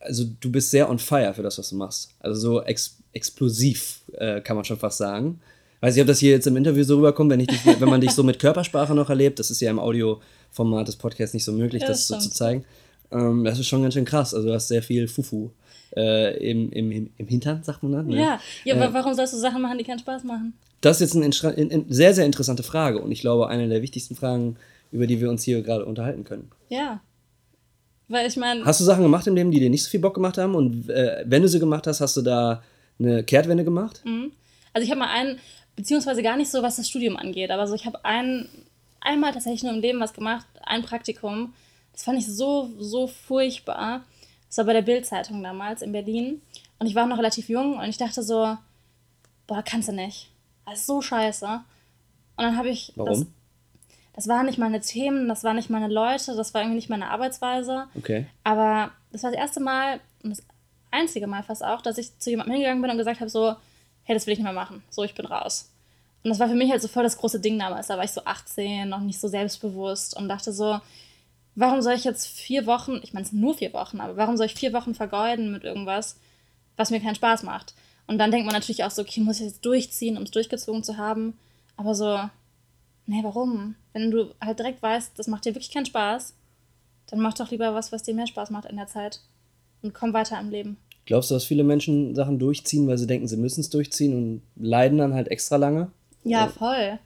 also 0.00 0.24
du 0.40 0.52
bist 0.52 0.70
sehr 0.70 0.90
on 0.90 0.98
fire 0.98 1.32
für 1.32 1.42
das, 1.42 1.56
was 1.58 1.70
du 1.70 1.76
machst. 1.76 2.10
Also 2.20 2.38
so 2.38 2.62
ex 2.62 2.98
explosiv, 3.14 4.02
äh, 4.12 4.42
kann 4.42 4.56
man 4.56 4.64
schon 4.66 4.76
fast 4.76 4.98
sagen. 4.98 5.40
Weiß 5.80 5.96
ich, 5.96 6.02
ob 6.02 6.06
das 6.06 6.18
hier 6.18 6.32
jetzt 6.32 6.46
im 6.46 6.56
Interview 6.56 6.84
so 6.84 6.96
rüberkommt, 6.96 7.30
wenn, 7.30 7.40
ich 7.40 7.46
dich, 7.46 7.64
wenn 7.64 7.88
man 7.88 8.00
dich 8.02 8.10
so 8.10 8.22
mit 8.22 8.38
Körpersprache 8.38 8.94
noch 8.94 9.08
erlebt. 9.08 9.38
Das 9.38 9.50
ist 9.50 9.60
ja 9.60 9.70
im 9.70 9.78
Audioformat 10.58 10.88
des 10.88 10.96
Podcasts 10.96 11.34
nicht 11.34 11.44
so 11.44 11.52
möglich, 11.52 11.82
ja, 11.82 11.88
das, 11.88 12.08
das 12.08 12.22
so 12.22 12.28
zu 12.28 12.34
zeigen. 12.34 12.64
Ähm, 13.10 13.44
das 13.44 13.58
ist 13.58 13.66
schon 13.66 13.82
ganz 13.82 13.94
schön 13.94 14.04
krass. 14.04 14.34
Also 14.34 14.48
du 14.48 14.54
hast 14.54 14.68
sehr 14.68 14.82
viel 14.82 15.08
Fufu 15.08 15.50
äh, 15.96 16.36
im, 16.50 16.70
im, 16.72 17.10
im 17.16 17.26
Hintern, 17.26 17.62
sagt 17.62 17.82
man 17.82 17.92
dann. 17.92 18.06
Ne? 18.08 18.16
Ja, 18.16 18.40
ja 18.64 18.74
äh, 18.74 18.80
aber 18.80 18.92
warum 18.92 19.14
sollst 19.14 19.32
du 19.32 19.38
Sachen 19.38 19.62
machen, 19.62 19.78
die 19.78 19.84
keinen 19.84 19.98
Spaß 19.98 20.24
machen? 20.24 20.54
Das 20.80 21.00
ist 21.00 21.14
jetzt 21.14 21.44
eine 21.44 21.84
sehr, 21.88 22.14
sehr 22.14 22.26
interessante 22.26 22.62
Frage 22.62 23.00
und 23.00 23.10
ich 23.10 23.20
glaube, 23.20 23.48
eine 23.48 23.68
der 23.68 23.82
wichtigsten 23.82 24.14
Fragen, 24.14 24.56
über 24.92 25.06
die 25.06 25.20
wir 25.20 25.28
uns 25.28 25.42
hier 25.42 25.62
gerade 25.62 25.84
unterhalten 25.84 26.24
können. 26.24 26.50
Ja. 26.68 27.00
Weil 28.06 28.26
ich 28.26 28.36
meine. 28.36 28.64
Hast 28.64 28.80
du 28.80 28.84
Sachen 28.84 29.02
gemacht 29.02 29.26
im 29.26 29.34
Leben, 29.34 29.50
die 29.50 29.60
dir 29.60 29.70
nicht 29.70 29.84
so 29.84 29.90
viel 29.90 30.00
Bock 30.00 30.14
gemacht 30.14 30.38
haben? 30.38 30.54
Und 30.54 30.88
äh, 30.88 31.24
wenn 31.26 31.42
du 31.42 31.48
sie 31.48 31.58
gemacht 31.58 31.86
hast, 31.86 32.00
hast 32.00 32.16
du 32.16 32.22
da 32.22 32.62
eine 32.98 33.22
Kehrtwende 33.22 33.64
gemacht? 33.64 34.02
Mhm. 34.04 34.32
Also 34.72 34.84
ich 34.84 34.90
habe 34.90 35.00
mal 35.00 35.10
einen, 35.10 35.38
beziehungsweise 35.76 36.22
gar 36.22 36.36
nicht 36.36 36.50
so, 36.50 36.62
was 36.62 36.76
das 36.76 36.88
Studium 36.88 37.16
angeht, 37.16 37.50
aber 37.50 37.66
so 37.66 37.74
ich 37.74 37.86
habe 37.86 38.04
ein, 38.04 38.48
einmal 39.08 39.32
tatsächlich 39.32 39.62
nur 39.62 39.72
im 39.72 39.80
Leben 39.80 40.00
was 40.00 40.12
gemacht, 40.12 40.46
ein 40.62 40.82
Praktikum. 40.82 41.54
Das 41.92 42.04
fand 42.04 42.18
ich 42.18 42.26
so, 42.26 42.70
so 42.78 43.06
furchtbar. 43.06 44.04
Das 44.48 44.58
war 44.58 44.66
bei 44.66 44.74
der 44.74 44.82
Bild-Zeitung 44.82 45.42
damals 45.42 45.82
in 45.82 45.92
Berlin. 45.92 46.42
Und 46.78 46.86
ich 46.86 46.94
war 46.94 47.06
noch 47.06 47.18
relativ 47.18 47.48
jung 47.48 47.78
und 47.78 47.88
ich 47.88 47.96
dachte 47.96 48.22
so, 48.22 48.56
boah, 49.46 49.62
kannst 49.64 49.88
du 49.88 49.92
nicht. 49.92 50.30
Das 50.64 50.80
ist 50.80 50.86
so 50.86 51.00
scheiße. 51.02 51.46
Und 51.46 52.44
dann 52.44 52.56
habe 52.56 52.68
ich. 52.68 52.92
Warum? 52.94 53.10
Das, 53.10 53.26
das 54.14 54.28
waren 54.28 54.46
nicht 54.46 54.58
meine 54.58 54.80
Themen, 54.80 55.28
das 55.28 55.44
waren 55.44 55.56
nicht 55.56 55.70
meine 55.70 55.86
Leute, 55.86 56.34
das 56.34 56.52
war 56.52 56.60
irgendwie 56.60 56.76
nicht 56.76 56.90
meine 56.90 57.08
Arbeitsweise. 57.08 57.86
Okay. 57.96 58.26
Aber 58.42 58.90
das 59.12 59.22
war 59.22 59.30
das 59.30 59.38
erste 59.38 59.60
Mal 59.60 60.00
und 60.22 60.30
das 60.30 60.42
einzige 60.90 61.26
Mal 61.26 61.44
fast 61.44 61.64
auch, 61.64 61.82
dass 61.82 61.98
ich 61.98 62.18
zu 62.18 62.30
jemandem 62.30 62.54
hingegangen 62.54 62.82
bin 62.82 62.90
und 62.90 62.98
gesagt 62.98 63.20
habe: 63.20 63.30
so, 63.30 63.54
hey, 64.02 64.14
das 64.14 64.26
will 64.26 64.32
ich 64.32 64.38
nicht 64.38 64.44
mehr 64.44 64.52
machen. 64.52 64.82
So, 64.90 65.04
ich 65.04 65.14
bin 65.14 65.26
raus. 65.26 65.70
Und 66.22 66.30
das 66.30 66.40
war 66.40 66.48
für 66.48 66.54
mich 66.54 66.70
halt 66.70 66.82
so 66.82 66.88
voll 66.88 67.04
das 67.04 67.16
große 67.16 67.40
Ding 67.40 67.58
damals. 67.58 67.86
Da 67.86 67.96
war 67.96 68.04
ich 68.04 68.10
so 68.10 68.24
18, 68.24 68.88
noch 68.88 69.00
nicht 69.00 69.20
so 69.20 69.28
selbstbewusst 69.28 70.16
und 70.16 70.28
dachte 70.28 70.52
so, 70.52 70.80
warum 71.54 71.82
soll 71.82 71.94
ich 71.94 72.04
jetzt 72.04 72.26
vier 72.26 72.66
Wochen, 72.66 73.00
ich 73.02 73.12
meine, 73.12 73.26
es 73.26 73.32
nur 73.32 73.54
vier 73.54 73.72
Wochen, 73.72 74.00
aber 74.00 74.16
warum 74.16 74.36
soll 74.36 74.46
ich 74.46 74.54
vier 74.54 74.72
Wochen 74.72 74.94
vergeuden 74.94 75.52
mit 75.52 75.64
irgendwas, 75.64 76.16
was 76.76 76.90
mir 76.90 77.00
keinen 77.00 77.14
Spaß 77.14 77.42
macht? 77.42 77.74
Und 78.06 78.18
dann 78.18 78.30
denkt 78.30 78.46
man 78.46 78.54
natürlich 78.54 78.84
auch 78.84 78.90
so, 78.90 79.02
okay, 79.02 79.20
muss 79.20 79.40
ich 79.40 79.46
jetzt 79.46 79.64
durchziehen, 79.64 80.16
um 80.16 80.22
es 80.22 80.30
durchgezogen 80.30 80.82
zu 80.82 80.96
haben. 80.96 81.36
Aber 81.76 81.94
so, 81.94 82.18
nee, 83.06 83.20
warum? 83.22 83.74
Wenn 83.92 84.10
du 84.10 84.34
halt 84.40 84.58
direkt 84.58 84.82
weißt, 84.82 85.18
das 85.18 85.26
macht 85.26 85.44
dir 85.44 85.54
wirklich 85.54 85.72
keinen 85.72 85.86
Spaß, 85.86 86.34
dann 87.08 87.20
mach 87.20 87.34
doch 87.34 87.50
lieber 87.50 87.74
was, 87.74 87.92
was 87.92 88.02
dir 88.02 88.14
mehr 88.14 88.26
Spaß 88.26 88.50
macht 88.50 88.66
in 88.66 88.76
der 88.76 88.86
Zeit. 88.86 89.20
Und 89.82 89.94
komm 89.94 90.12
weiter 90.12 90.40
im 90.40 90.50
Leben. 90.50 90.76
Glaubst 91.06 91.30
du, 91.30 91.34
dass 91.34 91.44
viele 91.44 91.64
Menschen 91.64 92.14
Sachen 92.14 92.38
durchziehen, 92.38 92.86
weil 92.86 92.98
sie 92.98 93.06
denken, 93.06 93.28
sie 93.28 93.36
müssen 93.36 93.60
es 93.60 93.70
durchziehen 93.70 94.14
und 94.14 94.42
leiden 94.56 94.98
dann 94.98 95.14
halt 95.14 95.28
extra 95.28 95.56
lange? 95.56 95.90
Ja, 96.30 96.48
voll. 96.48 96.98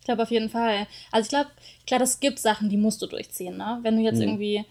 Ich 0.00 0.04
glaube 0.04 0.22
auf 0.22 0.30
jeden 0.30 0.50
Fall. 0.50 0.86
Also 1.10 1.26
ich 1.26 1.30
glaube, 1.30 1.50
klar, 1.86 2.00
es 2.00 2.20
gibt 2.20 2.38
Sachen, 2.38 2.68
die 2.68 2.76
musst 2.76 3.02
du 3.02 3.06
durchziehen. 3.06 3.56
Ne? 3.56 3.78
Wenn 3.82 3.96
du 3.96 4.02
jetzt 4.02 4.16
mhm. 4.16 4.22
irgendwie 4.22 4.64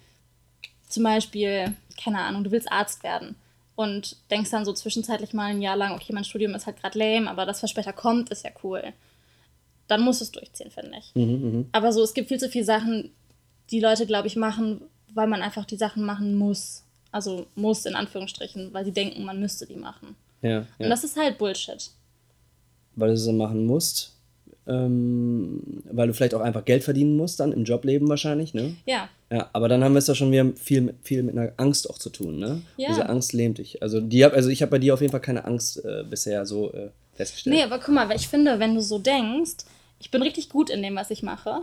zum 0.88 1.04
Beispiel, 1.04 1.74
keine 2.02 2.20
Ahnung, 2.20 2.44
du 2.44 2.52
willst 2.52 2.72
Arzt 2.72 3.04
werden 3.04 3.36
und 3.76 4.18
denkst 4.32 4.52
dann 4.52 4.66
so 4.66 4.74
zwischenzeitlich 4.74 5.34
mal 5.34 5.48
ein 5.48 5.62
Jahr 5.62 5.76
lang, 5.76 5.94
okay, 5.94 6.14
mein 6.14 6.24
Studium 6.24 6.56
ist 6.56 6.66
halt 6.66 6.80
gerade 6.80 6.98
lame, 6.98 7.30
aber 7.30 7.46
das, 7.46 7.62
was 7.62 7.70
später 7.70 7.94
kommt, 7.94 8.30
ist 8.30 8.46
ja 8.46 8.52
cool. 8.64 8.94
Dann 9.88 10.02
musst 10.02 10.22
du 10.22 10.26
es 10.26 10.32
durchziehen, 10.32 10.72
finde 10.72 10.98
ich. 10.98 11.14
Mhm, 11.16 11.60
mh. 11.60 11.66
Aber 11.74 11.92
so, 11.92 12.02
es 12.02 12.14
gibt 12.14 12.30
viel 12.30 12.40
zu 12.40 12.50
viele 12.50 12.66
Sachen, 12.66 13.12
die 13.72 13.80
Leute, 13.80 14.06
glaube 14.06 14.28
ich, 14.28 14.36
machen, 14.36 14.82
weil 15.14 15.28
man 15.28 15.42
einfach 15.42 15.66
die 15.66 15.76
Sachen 15.76 16.06
machen 16.06 16.36
muss. 16.36 16.84
Also 17.12 17.48
muss 17.56 17.86
in 17.86 17.96
Anführungsstrichen, 17.96 18.74
weil 18.74 18.86
sie 18.86 18.92
denken, 18.92 19.24
man 19.24 19.40
müsste 19.40 19.66
die 19.66 19.76
machen. 19.76 20.16
Ja, 20.42 20.50
ja. 20.50 20.66
Und 20.80 20.90
das 20.90 21.04
ist 21.04 21.18
halt 21.18 21.38
Bullshit. 21.38 21.92
Weil 22.96 23.12
du 23.12 23.18
sie 23.18 23.34
machen 23.34 23.66
musst, 23.66 24.16
ähm, 24.68 25.84
weil 25.92 26.08
du 26.08 26.14
vielleicht 26.14 26.34
auch 26.34 26.42
einfach 26.42 26.66
Geld 26.66 26.84
verdienen 26.84 27.18
musst, 27.18 27.40
dann 27.40 27.52
im 27.52 27.66
Jobleben 27.66 28.08
wahrscheinlich, 28.10 28.54
ne? 28.54 28.76
Ja. 28.86 29.10
Ja, 29.32 29.50
aber 29.54 29.68
dann 29.68 29.84
haben 29.84 29.94
wir 29.94 30.00
es 30.00 30.08
ja 30.08 30.16
schon 30.16 30.32
wieder 30.32 30.46
viel, 30.56 30.94
viel 31.02 31.24
mit 31.24 31.38
einer 31.38 31.52
Angst 31.58 31.90
auch 31.90 31.98
zu 31.98 32.10
tun, 32.10 32.40
ne? 32.40 32.62
Ja. 32.78 32.90
Diese 32.90 33.10
Angst 33.10 33.34
lähmt 33.34 33.58
dich. 33.58 33.82
Also, 33.82 34.02
die 34.02 34.24
hab, 34.24 34.34
also 34.34 34.50
ich 34.50 34.62
habe 34.62 34.72
bei 34.72 34.80
dir 34.80 34.94
auf 34.94 35.02
jeden 35.02 35.12
Fall 35.12 35.22
keine 35.22 35.46
Angst 35.46 35.84
äh, 35.84 36.04
bisher 36.10 36.46
so 36.46 36.72
äh, 36.74 36.90
festgestellt. 37.14 37.56
Nee, 37.56 37.64
aber 37.64 37.80
guck 37.80 37.94
mal, 37.94 38.10
ich 38.16 38.28
finde, 38.28 38.60
wenn 38.60 38.76
du 38.76 38.82
so 38.82 38.98
denkst, 38.98 39.66
ich 40.00 40.12
bin 40.12 40.22
richtig 40.22 40.50
gut 40.50 40.70
in 40.70 40.82
dem, 40.82 40.96
was 40.96 41.12
ich 41.12 41.24
mache. 41.24 41.62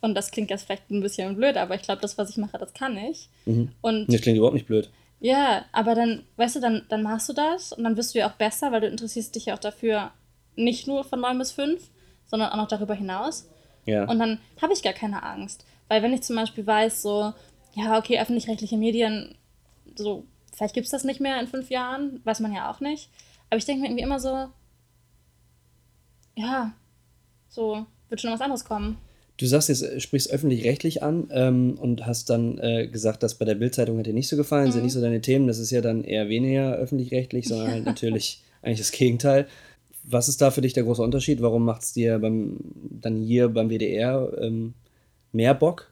Und 0.00 0.14
das 0.14 0.30
klingt 0.30 0.50
jetzt 0.50 0.64
vielleicht 0.64 0.90
ein 0.90 1.00
bisschen 1.00 1.34
blöd, 1.34 1.56
aber 1.56 1.74
ich 1.74 1.82
glaube, 1.82 2.02
das, 2.02 2.18
was 2.18 2.28
ich 2.28 2.36
mache, 2.36 2.58
das 2.58 2.74
kann 2.74 2.96
ich. 2.96 3.30
Mhm. 3.46 3.70
Und 3.80 4.12
das 4.12 4.20
klingt 4.20 4.36
überhaupt 4.36 4.54
nicht 4.54 4.66
blöd. 4.66 4.90
Ja, 5.20 5.64
aber 5.72 5.94
dann, 5.94 6.24
weißt 6.36 6.56
du, 6.56 6.60
dann, 6.60 6.82
dann 6.90 7.02
machst 7.02 7.30
du 7.30 7.32
das 7.32 7.72
und 7.72 7.84
dann 7.84 7.96
wirst 7.96 8.14
du 8.14 8.18
ja 8.18 8.28
auch 8.28 8.34
besser, 8.34 8.70
weil 8.72 8.82
du 8.82 8.88
interessierst 8.88 9.34
dich 9.34 9.46
ja 9.46 9.54
auch 9.54 9.58
dafür, 9.58 10.10
nicht 10.56 10.86
nur 10.86 11.04
von 11.04 11.20
9 11.20 11.38
bis 11.38 11.52
5, 11.52 11.90
sondern 12.26 12.50
auch 12.50 12.56
noch 12.56 12.68
darüber 12.68 12.94
hinaus. 12.94 13.48
Ja. 13.86 14.08
Und 14.08 14.18
dann 14.18 14.40
habe 14.60 14.72
ich 14.72 14.82
gar 14.82 14.92
keine 14.92 15.22
Angst. 15.22 15.64
Weil 15.88 16.02
wenn 16.02 16.12
ich 16.12 16.22
zum 16.22 16.36
Beispiel 16.36 16.66
weiß, 16.66 17.02
so, 17.02 17.32
ja, 17.74 17.98
okay, 17.98 18.18
öffentlich-rechtliche 18.18 18.76
Medien, 18.76 19.34
so, 19.96 20.24
vielleicht 20.52 20.74
gibt 20.74 20.86
es 20.86 20.90
das 20.90 21.04
nicht 21.04 21.20
mehr 21.20 21.40
in 21.40 21.46
fünf 21.46 21.70
Jahren, 21.70 22.20
weiß 22.24 22.40
man 22.40 22.52
ja 22.52 22.70
auch 22.70 22.80
nicht. 22.80 23.10
Aber 23.50 23.58
ich 23.58 23.64
denke 23.64 23.82
mir 23.82 23.88
irgendwie 23.88 24.04
immer 24.04 24.20
so, 24.20 24.48
ja, 26.36 26.72
so, 27.48 27.86
wird 28.08 28.20
schon 28.20 28.32
was 28.32 28.40
anderes 28.40 28.64
kommen. 28.64 28.96
Du 29.36 29.46
sagst 29.46 29.68
jetzt, 29.68 29.82
äh, 29.82 30.00
sprichst 30.00 30.30
öffentlich-rechtlich 30.30 31.02
an 31.02 31.28
ähm, 31.32 31.76
und 31.80 32.06
hast 32.06 32.30
dann 32.30 32.58
äh, 32.58 32.86
gesagt, 32.86 33.22
dass 33.22 33.34
bei 33.34 33.44
der 33.44 33.56
Bildzeitung 33.56 33.98
hat 33.98 34.06
dir 34.06 34.12
nicht 34.12 34.28
so 34.28 34.36
gefallen, 34.36 34.66
mhm. 34.66 34.72
sind 34.72 34.84
nicht 34.84 34.92
so 34.92 35.00
deine 35.00 35.20
Themen. 35.20 35.48
Das 35.48 35.58
ist 35.58 35.70
ja 35.70 35.80
dann 35.80 36.04
eher 36.04 36.28
weniger 36.28 36.74
öffentlich-rechtlich, 36.74 37.48
sondern 37.48 37.70
halt 37.70 37.84
natürlich 37.84 38.42
eigentlich 38.62 38.78
das 38.78 38.92
Gegenteil. 38.92 39.46
Was 40.04 40.28
ist 40.28 40.40
da 40.40 40.50
für 40.50 40.60
dich 40.60 40.74
der 40.74 40.84
große 40.84 41.02
Unterschied? 41.02 41.40
Warum 41.40 41.64
macht 41.64 41.82
es 41.82 41.92
dir 41.92 42.18
beim, 42.18 42.58
dann 43.00 43.22
hier 43.22 43.48
beim 43.48 43.70
WDR 43.70 44.30
ähm, 44.40 44.74
mehr 45.32 45.54
Bock? 45.54 45.90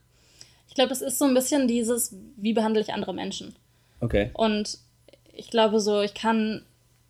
Ich 0.69 0.75
glaube, 0.75 0.91
das 0.91 1.03
ist 1.03 1.19
so 1.19 1.25
ein 1.25 1.35
bisschen 1.35 1.69
dieses, 1.69 2.15
wie 2.37 2.53
behandle 2.53 2.81
ich 2.81 2.93
andere 2.93 3.15
Menschen. 3.15 3.55
Okay. 4.01 4.31
Und 4.35 4.79
ich 5.33 5.51
glaube 5.51 5.81
so, 5.81 6.01
ich 6.03 6.15
kann 6.15 6.63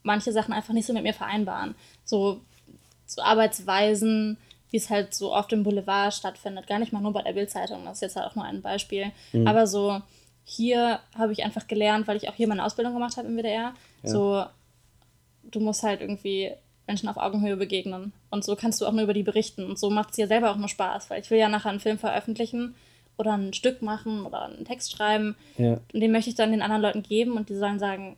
manche 0.03 0.33
Sachen 0.33 0.53
einfach 0.53 0.75
nicht 0.75 0.87
so 0.87 0.93
mit 0.93 1.03
mir 1.03 1.15
vereinbaren. 1.15 1.75
So, 2.05 2.41
so 3.07 3.23
Arbeitsweisen, 3.23 4.37
wie 4.71 4.77
es 4.77 4.91
halt 4.91 5.15
so 5.15 5.33
oft 5.33 5.53
im 5.53 5.63
Boulevard 5.63 6.13
stattfindet. 6.13 6.67
Gar 6.67 6.79
nicht 6.79 6.93
mal 6.93 7.01
nur 7.01 7.13
bei 7.13 7.23
der 7.23 7.35
Bildzeitung, 7.35 7.85
das 7.85 7.99
ist 7.99 8.01
jetzt 8.03 8.17
halt 8.17 8.27
auch 8.27 8.35
nur 8.35 8.45
ein 8.45 8.63
Beispiel. 8.63 9.13
Mhm. 9.33 9.47
Aber 9.47 9.67
so, 9.67 10.01
hier 10.45 11.01
habe 11.15 11.33
ich 11.33 11.45
einfach 11.45 11.67
gelernt, 11.67 12.09
weil 12.09 12.17
ich 12.17 12.29
auch 12.29 12.35
hier 12.35 12.49
meine 12.49 12.65
Ausbildung 12.65 12.95
gemacht 12.95 13.17
habe 13.17 13.29
im 13.29 13.37
WDR. 13.37 13.75
Ja. 14.03 14.09
So, 14.09 14.45
du 15.45 15.61
musst 15.61 15.83
halt 15.83 16.01
irgendwie 16.01 16.53
Menschen 16.93 17.09
auf 17.09 17.17
Augenhöhe 17.17 17.57
begegnen. 17.57 18.13
Und 18.31 18.45
so 18.45 18.55
kannst 18.57 18.81
du 18.81 18.87
auch 18.87 18.93
nur 18.93 19.03
über 19.03 19.15
die 19.15 19.23
berichten. 19.23 19.65
Und 19.65 19.79
so 19.79 19.91
macht 19.91 20.11
es 20.11 20.17
dir 20.17 20.27
selber 20.29 20.51
auch 20.51 20.57
nur 20.57 20.69
Spaß, 20.69 21.09
weil 21.11 21.21
ich 21.23 21.31
will 21.31 21.39
ja 21.39 21.49
nachher 21.49 21.71
einen 21.71 21.81
Film 21.81 21.99
veröffentlichen 21.99 22.75
oder 23.19 23.33
ein 23.33 23.53
Stück 23.53 23.83
machen 23.83 24.25
oder 24.27 24.43
einen 24.47 24.65
Text 24.65 24.93
schreiben. 24.93 25.35
Ja. 25.59 25.79
Und 25.93 26.01
den 26.01 26.13
möchte 26.13 26.31
ich 26.31 26.37
dann 26.37 26.51
den 26.53 26.63
anderen 26.63 26.83
Leuten 26.83 27.03
geben 27.03 27.33
und 27.33 27.49
die 27.49 27.57
sollen 27.57 27.79
sagen, 27.79 28.17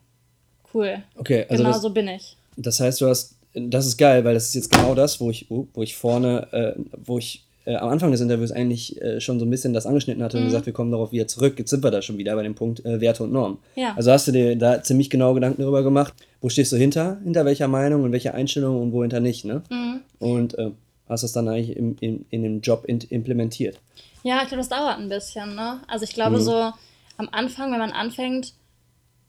cool, 0.72 1.02
Okay, 1.16 1.46
also 1.48 1.62
genau 1.62 1.72
das, 1.74 1.82
so 1.82 1.90
bin 1.90 2.08
ich. 2.08 2.36
das 2.56 2.80
heißt, 2.80 3.00
du 3.00 3.06
hast, 3.08 3.36
das 3.54 3.86
ist 3.86 3.96
geil, 3.96 4.24
weil 4.24 4.34
das 4.34 4.46
ist 4.46 4.54
jetzt 4.54 4.70
genau 4.72 4.94
das, 4.94 5.20
wo 5.20 5.30
ich, 5.30 5.46
wo 5.48 5.82
ich 5.82 5.94
vorne, 5.96 6.48
äh, 6.52 6.80
wo 7.04 7.18
ich 7.18 7.44
äh, 7.66 7.76
am 7.76 7.88
Anfang 7.88 8.10
des 8.10 8.20
Interviews 8.20 8.50
eigentlich 8.52 9.00
äh, 9.00 9.20
schon 9.20 9.38
so 9.38 9.46
ein 9.46 9.50
bisschen 9.50 9.72
das 9.72 9.86
angeschnitten 9.86 10.22
hatte 10.22 10.36
Mhm. 10.36 10.42
und 10.42 10.48
gesagt, 10.48 10.66
wir 10.66 10.72
kommen 10.72 10.90
darauf 10.90 11.12
wieder 11.12 11.26
zurück. 11.28 11.54
Jetzt 11.58 11.70
sind 11.70 11.82
wir 11.82 11.90
da 11.90 12.02
schon 12.02 12.18
wieder 12.18 12.34
bei 12.36 12.42
dem 12.42 12.54
Punkt 12.54 12.84
äh, 12.84 13.00
Werte 13.00 13.22
und 13.22 13.32
Normen. 13.32 13.58
Ja. 13.76 13.94
Also 13.96 14.10
hast 14.12 14.26
du 14.28 14.32
dir 14.32 14.56
da 14.56 14.82
ziemlich 14.82 15.08
genau 15.08 15.32
Gedanken 15.34 15.62
darüber 15.62 15.82
gemacht, 15.82 16.12
wo 16.44 16.50
stehst 16.50 16.72
du 16.72 16.76
hinter, 16.76 17.18
hinter 17.24 17.46
welcher 17.46 17.68
Meinung 17.68 18.02
und 18.02 18.12
welcher 18.12 18.34
Einstellung 18.34 18.78
und 18.82 18.92
wo 18.92 19.00
hinter 19.00 19.18
nicht, 19.18 19.46
ne? 19.46 19.62
Mhm. 19.70 20.02
Und 20.18 20.58
äh, 20.58 20.72
hast 21.08 21.24
das 21.24 21.32
dann 21.32 21.48
eigentlich 21.48 21.74
im, 21.74 21.96
in, 22.00 22.26
in 22.28 22.42
dem 22.42 22.60
Job 22.60 22.84
in, 22.84 23.00
implementiert. 23.00 23.80
Ja, 24.24 24.42
ich 24.42 24.48
glaube, 24.48 24.58
das 24.58 24.68
dauert 24.68 24.98
ein 24.98 25.08
bisschen. 25.08 25.54
Ne? 25.54 25.80
Also 25.88 26.04
ich 26.04 26.12
glaube, 26.12 26.42
so 26.42 26.70
am 27.16 27.30
Anfang, 27.32 27.72
wenn 27.72 27.78
man 27.78 27.92
anfängt, 27.92 28.52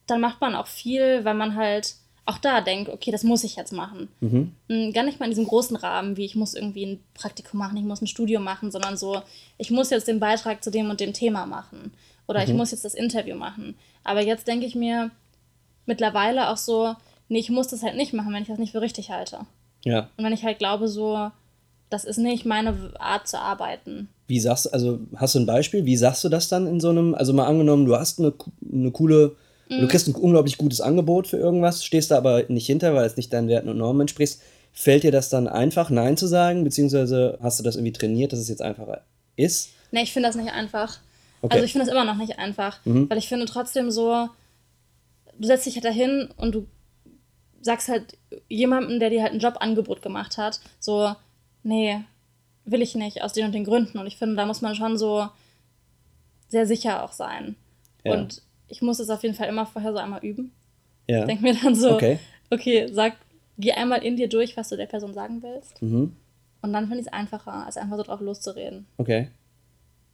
dann 0.07 0.19
macht 0.19 0.41
man 0.41 0.55
auch 0.55 0.67
viel, 0.67 1.23
weil 1.23 1.35
man 1.35 1.55
halt 1.55 1.95
auch 2.25 2.37
da 2.37 2.59
denkt, 2.59 2.89
okay, 2.89 3.11
das 3.11 3.23
muss 3.23 3.45
ich 3.45 3.55
jetzt 3.55 3.71
machen. 3.71 4.09
Mm, 4.19 4.91
Gar 4.91 5.05
nicht 5.05 5.21
mal 5.21 5.27
in 5.27 5.31
diesem 5.31 5.47
großen 5.47 5.77
Rahmen, 5.77 6.17
wie 6.17 6.25
ich 6.25 6.35
muss 6.35 6.53
irgendwie 6.53 6.85
ein 6.85 6.99
Praktikum 7.13 7.59
machen, 7.59 7.77
ich 7.77 7.85
muss 7.85 8.01
ein 8.01 8.07
Studium 8.07 8.43
machen, 8.43 8.71
sondern 8.71 8.97
so, 8.97 9.21
ich 9.57 9.71
muss 9.71 9.89
jetzt 9.89 10.09
den 10.09 10.19
Beitrag 10.19 10.61
zu 10.61 10.69
dem 10.69 10.89
und 10.89 10.99
dem 10.99 11.13
Thema 11.13 11.45
machen. 11.45 11.93
Oder 12.27 12.43
ich 12.43 12.51
muss 12.53 12.71
jetzt 12.71 12.83
das 12.83 12.93
Interview 12.93 13.37
machen. 13.37 13.75
Aber 14.03 14.21
jetzt 14.21 14.49
denke 14.49 14.65
ich 14.65 14.75
mir 14.75 15.11
mittlerweile 15.85 16.49
auch 16.49 16.57
so, 16.57 16.95
nee, 17.29 17.39
ich 17.39 17.49
muss 17.49 17.67
das 17.67 17.83
halt 17.83 17.95
nicht 17.95 18.13
machen, 18.13 18.33
wenn 18.33 18.41
ich 18.41 18.47
das 18.47 18.59
nicht 18.59 18.71
für 18.71 18.81
richtig 18.81 19.11
halte. 19.11 19.39
Ja. 19.83 20.09
Und 20.17 20.25
wenn 20.25 20.33
ich 20.33 20.43
halt 20.43 20.59
glaube, 20.59 20.87
so, 20.87 21.29
das 21.89 22.05
ist 22.05 22.17
nicht 22.17 22.45
meine 22.45 22.93
Art 22.99 23.27
zu 23.27 23.39
arbeiten. 23.39 24.09
Wie 24.27 24.39
sagst 24.39 24.65
du, 24.65 24.69
also 24.71 24.99
hast 25.15 25.35
du 25.35 25.39
ein 25.39 25.45
Beispiel? 25.45 25.85
Wie 25.85 25.97
sagst 25.97 26.23
du 26.23 26.29
das 26.29 26.49
dann 26.49 26.67
in 26.67 26.79
so 26.79 26.89
einem, 26.89 27.13
also 27.13 27.33
mal 27.33 27.45
angenommen, 27.45 27.85
du 27.85 27.95
hast 27.95 28.19
eine, 28.19 28.33
eine 28.71 28.91
coole, 28.91 29.35
du 29.69 29.87
kriegst 29.87 30.07
ein 30.07 30.15
unglaublich 30.15 30.57
gutes 30.57 30.81
Angebot 30.81 31.27
für 31.27 31.37
irgendwas, 31.37 31.85
stehst 31.85 32.11
da 32.11 32.17
aber 32.17 32.43
nicht 32.47 32.65
hinter, 32.65 32.95
weil 32.95 33.05
es 33.05 33.17
nicht 33.17 33.31
deinen 33.31 33.47
Werten 33.47 33.69
und 33.69 33.77
Normen 33.77 34.01
entspricht. 34.01 34.39
Fällt 34.73 35.03
dir 35.03 35.11
das 35.11 35.29
dann 35.29 35.47
einfach, 35.47 35.89
Nein 35.89 36.17
zu 36.17 36.27
sagen, 36.27 36.63
beziehungsweise 36.63 37.37
hast 37.41 37.59
du 37.59 37.63
das 37.63 37.75
irgendwie 37.75 37.93
trainiert, 37.93 38.33
dass 38.33 38.39
es 38.39 38.49
jetzt 38.49 38.61
einfacher 38.61 39.03
ist? 39.35 39.69
Nee, 39.91 40.03
ich 40.03 40.11
finde 40.11 40.27
das 40.27 40.35
nicht 40.35 40.51
einfach. 40.51 40.97
Okay. 41.41 41.53
Also 41.53 41.65
ich 41.65 41.71
finde 41.71 41.85
das 41.85 41.93
immer 41.93 42.03
noch 42.03 42.17
nicht 42.17 42.39
einfach, 42.39 42.79
weil 42.83 43.17
ich 43.17 43.29
finde 43.29 43.45
trotzdem 43.45 43.91
so, 43.91 44.27
du 45.37 45.47
setzt 45.47 45.65
dich 45.65 45.75
halt 45.75 45.85
dahin 45.85 46.29
und 46.37 46.55
du 46.55 46.67
sagst 47.65 47.89
halt 47.89 48.17
jemandem, 48.47 48.99
der 48.99 49.09
dir 49.09 49.23
halt 49.23 49.33
ein 49.33 49.39
Jobangebot 49.39 50.01
gemacht 50.03 50.37
hat, 50.37 50.59
so, 50.79 51.13
nee, 51.63 51.99
will 52.63 52.81
ich 52.83 52.93
nicht, 52.95 53.23
aus 53.23 53.33
den 53.33 53.45
und 53.45 53.53
den 53.53 53.63
Gründen. 53.65 53.97
Und 53.97 54.05
ich 54.05 54.17
finde, 54.17 54.35
da 54.35 54.45
muss 54.45 54.61
man 54.61 54.75
schon 54.75 54.97
so 54.97 55.27
sehr 56.47 56.67
sicher 56.67 57.03
auch 57.03 57.11
sein. 57.11 57.55
Ja. 58.03 58.13
Und 58.13 58.43
ich 58.67 58.81
muss 58.83 58.99
es 58.99 59.09
auf 59.09 59.23
jeden 59.23 59.35
Fall 59.35 59.49
immer 59.49 59.65
vorher 59.65 59.91
so 59.93 59.97
einmal 59.97 60.23
üben. 60.23 60.51
Ja. 61.07 61.21
Ich 61.21 61.25
denke 61.25 61.43
mir 61.43 61.55
dann 61.55 61.75
so, 61.75 61.95
Okay. 61.95 62.19
okay, 62.51 62.87
sag, 62.91 63.13
geh 63.57 63.71
einmal 63.71 64.03
in 64.03 64.15
dir 64.15 64.29
durch, 64.29 64.55
was 64.57 64.69
du 64.69 64.77
der 64.77 64.85
Person 64.85 65.13
sagen 65.15 65.41
willst. 65.41 65.81
Mhm. 65.81 66.15
Und 66.61 66.73
dann 66.73 66.85
finde 66.87 67.01
ich 67.01 67.07
es 67.07 67.13
einfacher, 67.13 67.65
als 67.65 67.77
einfach 67.77 67.97
so 67.97 68.03
drauf 68.03 68.21
loszureden. 68.21 68.85
Okay. 68.97 69.29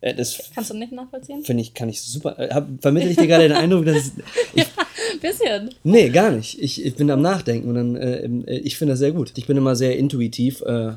Äh, 0.01 0.15
das 0.15 0.51
Kannst 0.55 0.69
du 0.71 0.77
nicht 0.77 0.91
nachvollziehen? 0.91 1.43
finde 1.43 1.61
ich, 1.61 1.73
kann 1.73 1.87
ich 1.89 2.01
super. 2.01 2.37
Äh, 2.39 2.53
hab, 2.53 2.67
vermittle 2.81 3.09
ich 3.09 3.17
dir 3.17 3.27
gerade 3.27 3.43
den 3.47 3.57
Eindruck, 3.57 3.85
dass 3.85 3.97
es, 3.97 4.11
Ein 4.57 4.65
bisschen. 5.21 5.69
Nee, 5.83 6.09
gar 6.09 6.31
nicht. 6.31 6.61
Ich, 6.61 6.85
ich 6.85 6.95
bin 6.95 7.09
am 7.11 7.21
Nachdenken 7.21 7.69
und 7.69 7.75
dann, 7.75 7.95
äh, 7.95 8.25
äh, 8.25 8.57
ich 8.59 8.77
finde 8.77 8.93
das 8.93 8.99
sehr 8.99 9.11
gut. 9.11 9.33
Ich 9.37 9.47
bin 9.47 9.57
immer 9.57 9.75
sehr 9.75 9.97
intuitiv 9.97 10.61
äh, 10.61 10.91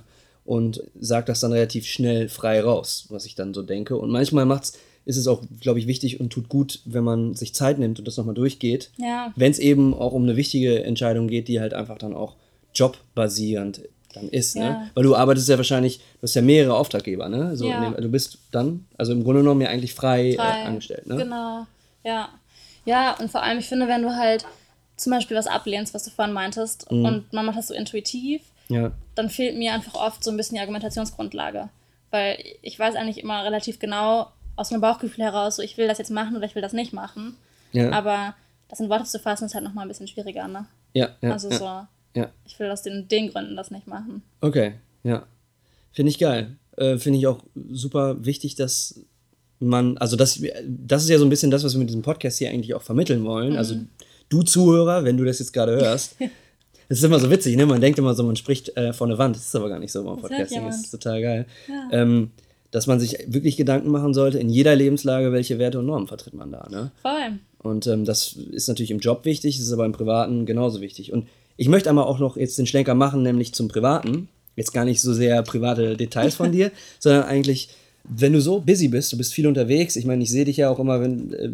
und 0.44 0.82
sage 1.00 1.26
das 1.26 1.40
dann 1.40 1.52
relativ 1.52 1.86
schnell 1.86 2.28
frei 2.28 2.60
raus, 2.60 3.06
was 3.08 3.26
ich 3.26 3.34
dann 3.34 3.54
so 3.54 3.62
denke. 3.62 3.96
Und 3.96 4.10
manchmal 4.10 4.44
macht's, 4.46 4.74
ist 5.06 5.16
es 5.18 5.26
auch, 5.26 5.42
glaube 5.60 5.78
ich, 5.78 5.86
wichtig 5.86 6.18
und 6.20 6.30
tut 6.30 6.48
gut, 6.48 6.80
wenn 6.86 7.04
man 7.04 7.34
sich 7.34 7.54
Zeit 7.54 7.78
nimmt 7.78 7.98
und 7.98 8.06
das 8.08 8.16
nochmal 8.16 8.34
durchgeht. 8.34 8.90
Ja. 8.98 9.32
Wenn 9.36 9.50
es 9.52 9.58
eben 9.58 9.92
auch 9.94 10.12
um 10.12 10.22
eine 10.22 10.36
wichtige 10.36 10.82
Entscheidung 10.84 11.28
geht, 11.28 11.48
die 11.48 11.60
halt 11.60 11.74
einfach 11.74 11.98
dann 11.98 12.14
auch 12.14 12.36
jobbasierend 12.74 13.82
dann 14.14 14.28
ist. 14.28 14.54
Ne? 14.56 14.64
Ja. 14.64 14.90
Weil 14.94 15.02
du 15.04 15.16
arbeitest 15.16 15.48
ja 15.48 15.56
wahrscheinlich, 15.56 15.98
du 15.98 16.22
hast 16.22 16.34
ja 16.34 16.42
mehrere 16.42 16.74
Auftraggeber, 16.76 17.28
ne? 17.28 17.56
So, 17.56 17.66
Ja. 17.68 17.90
dem- 17.90 18.00
du 18.00 18.08
bist 18.08 18.38
dann, 18.52 18.86
also 18.96 19.12
im 19.12 19.24
Grunde 19.24 19.40
genommen 19.40 19.60
ja 19.60 19.68
eigentlich 19.68 19.92
frei, 19.94 20.34
frei. 20.36 20.62
Äh, 20.62 20.64
angestellt. 20.66 21.06
Ne? 21.06 21.16
Genau, 21.16 21.66
ja. 22.04 22.28
Ja, 22.84 23.16
und 23.18 23.30
vor 23.30 23.42
allem, 23.42 23.58
ich 23.58 23.66
finde, 23.68 23.88
wenn 23.88 24.02
du 24.02 24.14
halt 24.16 24.44
zum 24.96 25.10
Beispiel 25.12 25.36
was 25.36 25.46
ablehnst, 25.46 25.94
was 25.94 26.04
du 26.04 26.10
vorhin 26.10 26.34
meintest, 26.34 26.90
Mhm. 26.90 27.04
und 27.04 27.32
man 27.32 27.46
macht 27.46 27.58
das 27.58 27.68
so 27.68 27.74
intuitiv, 27.74 28.42
Ja. 28.68 28.92
dann 29.14 29.28
fehlt 29.30 29.56
mir 29.56 29.72
einfach 29.72 29.94
oft 29.94 30.22
so 30.22 30.30
ein 30.30 30.36
bisschen 30.36 30.54
die 30.56 30.60
Argumentationsgrundlage. 30.60 31.68
Weil 32.10 32.38
ich 32.62 32.78
weiß 32.78 32.94
eigentlich 32.94 33.18
immer 33.18 33.42
relativ 33.44 33.78
genau 33.78 34.28
aus 34.56 34.70
meinem 34.70 34.80
Bauchgefühl 34.82 35.24
heraus, 35.24 35.56
so 35.56 35.62
ich 35.62 35.76
will 35.78 35.88
das 35.88 35.98
jetzt 35.98 36.10
machen 36.10 36.36
oder 36.36 36.46
ich 36.46 36.54
will 36.54 36.62
das 36.62 36.72
nicht 36.72 36.92
machen. 36.92 37.36
Ja. 37.72 37.90
Aber 37.90 38.34
das 38.68 38.78
in 38.80 38.88
Worte 38.88 39.04
zu 39.04 39.18
fassen, 39.18 39.46
ist 39.46 39.54
halt 39.54 39.64
nochmal 39.64 39.84
ein 39.84 39.88
bisschen 39.88 40.06
schwieriger, 40.08 40.46
ne? 40.46 40.66
ja, 40.92 41.08
ja, 41.20 41.30
also 41.32 41.50
ja, 41.50 41.56
so, 41.58 42.20
ja. 42.20 42.30
ich 42.46 42.56
will 42.60 42.70
aus 42.70 42.82
den, 42.82 43.08
den 43.08 43.30
Gründen 43.30 43.56
das 43.56 43.70
nicht 43.72 43.88
machen. 43.88 44.22
Okay, 44.40 44.74
ja. 45.02 45.24
Finde 45.92 46.10
ich 46.10 46.18
geil. 46.18 46.56
Äh, 46.76 46.98
Finde 46.98 47.18
ich 47.18 47.26
auch 47.26 47.40
super 47.70 48.24
wichtig, 48.24 48.54
dass 48.54 49.00
man, 49.60 49.96
also 49.98 50.16
das, 50.16 50.40
das 50.66 51.04
ist 51.04 51.08
ja 51.08 51.18
so 51.18 51.24
ein 51.24 51.30
bisschen 51.30 51.50
das, 51.50 51.64
was 51.64 51.74
wir 51.74 51.78
mit 51.78 51.88
diesem 51.88 52.02
Podcast 52.02 52.38
hier 52.38 52.50
eigentlich 52.50 52.74
auch 52.74 52.82
vermitteln 52.82 53.24
wollen. 53.24 53.56
Also 53.56 53.76
du 54.28 54.42
Zuhörer, 54.42 55.04
wenn 55.04 55.16
du 55.16 55.24
das 55.24 55.38
jetzt 55.38 55.52
gerade 55.52 55.72
hörst. 55.72 56.16
Es 56.86 56.98
ist 56.98 57.04
immer 57.04 57.18
so 57.18 57.30
witzig, 57.30 57.56
ne? 57.56 57.64
Man 57.64 57.80
denkt 57.80 57.98
immer 57.98 58.14
so, 58.14 58.22
man 58.24 58.36
spricht 58.36 58.76
äh, 58.76 58.92
vor 58.92 59.06
eine 59.06 59.16
Wand. 59.16 59.36
Das 59.36 59.46
ist 59.46 59.56
aber 59.56 59.70
gar 59.70 59.78
nicht 59.78 59.90
so 59.90 60.04
beim 60.04 60.18
Podcasting. 60.18 60.66
Das 60.66 60.80
ist 60.80 60.90
total 60.90 61.22
geil. 61.22 61.46
Ja. 61.66 61.88
Ähm, 62.02 62.30
dass 62.70 62.86
man 62.86 63.00
sich 63.00 63.16
wirklich 63.26 63.56
Gedanken 63.56 63.88
machen 63.88 64.12
sollte, 64.12 64.38
in 64.38 64.50
jeder 64.50 64.74
Lebenslage, 64.74 65.32
welche 65.32 65.58
Werte 65.58 65.78
und 65.78 65.86
Normen 65.86 66.08
vertritt 66.08 66.34
man 66.34 66.52
da. 66.52 66.68
Ne? 66.70 66.90
Voll. 67.00 67.38
Und 67.58 67.86
ähm, 67.86 68.04
das 68.04 68.32
ist 68.32 68.68
natürlich 68.68 68.90
im 68.90 68.98
Job 68.98 69.24
wichtig, 69.24 69.56
das 69.56 69.66
ist 69.66 69.72
aber 69.72 69.86
im 69.86 69.92
Privaten 69.92 70.44
genauso 70.44 70.80
wichtig. 70.80 71.12
Und 71.12 71.28
ich 71.56 71.68
möchte 71.68 71.88
aber 71.88 72.06
auch 72.06 72.18
noch 72.18 72.36
jetzt 72.36 72.58
den 72.58 72.66
Schlenker 72.66 72.94
machen, 72.94 73.22
nämlich 73.22 73.54
zum 73.54 73.68
Privaten. 73.68 74.28
Jetzt 74.56 74.72
gar 74.72 74.84
nicht 74.84 75.00
so 75.00 75.14
sehr 75.14 75.42
private 75.42 75.96
Details 75.96 76.34
von 76.34 76.52
dir, 76.52 76.72
sondern 76.98 77.22
eigentlich, 77.22 77.68
wenn 78.06 78.34
du 78.34 78.40
so 78.40 78.60
busy 78.60 78.88
bist, 78.88 79.12
du 79.12 79.16
bist 79.16 79.32
viel 79.32 79.46
unterwegs. 79.46 79.96
Ich 79.96 80.04
meine, 80.04 80.22
ich 80.22 80.30
sehe 80.30 80.44
dich 80.44 80.58
ja 80.58 80.68
auch 80.68 80.78
immer, 80.78 81.00
wenn 81.00 81.32
äh, 81.32 81.50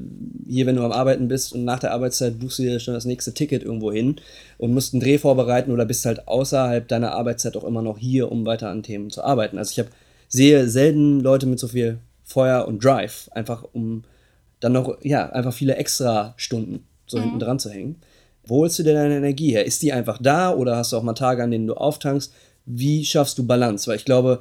hier, 0.49 0.67
wenn 0.67 0.77
du 0.77 0.83
am 0.83 0.91
Arbeiten 0.91 1.29
bist 1.29 1.53
und 1.53 1.65
nach 1.65 1.79
der 1.79 1.93
Arbeitszeit 1.93 2.41
buchst 2.41 2.59
du 2.59 2.65
dir 2.65 2.81
schon 2.81 2.95
das 2.95 3.05
nächste 3.05 3.33
Ticket 3.33 3.63
irgendwo 3.63 3.93
hin 3.93 4.17
und 4.59 4.75
musst 4.75 4.93
einen 4.93 5.01
Dreh 5.01 5.19
vorbereiten 5.19 5.71
oder 5.71 5.87
bist 5.87 6.05
halt 6.05 6.27
außerhalb 6.27 6.89
deiner 6.89 7.13
Arbeitszeit 7.13 7.57
auch 7.57 7.65
immer 7.65 7.83
noch 7.83 7.99
hier, 7.99 8.33
um 8.33 8.45
weiter 8.47 8.69
an 8.69 8.83
Themen 8.83 9.11
zu 9.11 9.23
arbeiten. 9.23 9.59
Also 9.59 9.71
ich 9.71 9.79
habe 9.79 9.91
sehe 10.29 10.69
selten 10.69 11.21
Leute 11.21 11.47
mit 11.47 11.61
so 11.61 11.69
viel 11.69 11.99
Feuer 12.25 12.67
und 12.67 12.85
Drive, 12.85 13.29
einfach 13.33 13.65
um 13.73 14.03
dann 14.59 14.73
noch, 14.73 14.99
ja, 15.03 15.31
einfach 15.31 15.53
viele 15.53 15.77
extra 15.77 16.35
Stunden 16.37 16.85
so 17.07 17.21
hinten 17.21 17.39
dran 17.39 17.59
zu 17.59 17.71
hängen. 17.71 17.97
Wo 18.45 18.59
holst 18.59 18.79
du 18.79 18.83
dir 18.83 18.95
deine 18.95 19.17
Energie 19.17 19.53
her? 19.53 19.67
Ist 19.67 19.83
die 19.83 19.93
einfach 19.93 20.19
da 20.21 20.53
oder 20.53 20.77
hast 20.77 20.93
du 20.93 20.97
auch 20.97 21.03
mal 21.03 21.15
Tage, 21.15 21.43
an 21.43 21.51
denen 21.51 21.67
du 21.67 21.75
auftankst? 21.75 22.33
Wie 22.67 23.05
schaffst 23.05 23.39
du 23.39 23.47
Balance? 23.47 23.89
Weil 23.89 23.97
ich 23.97 24.05
glaube, 24.05 24.41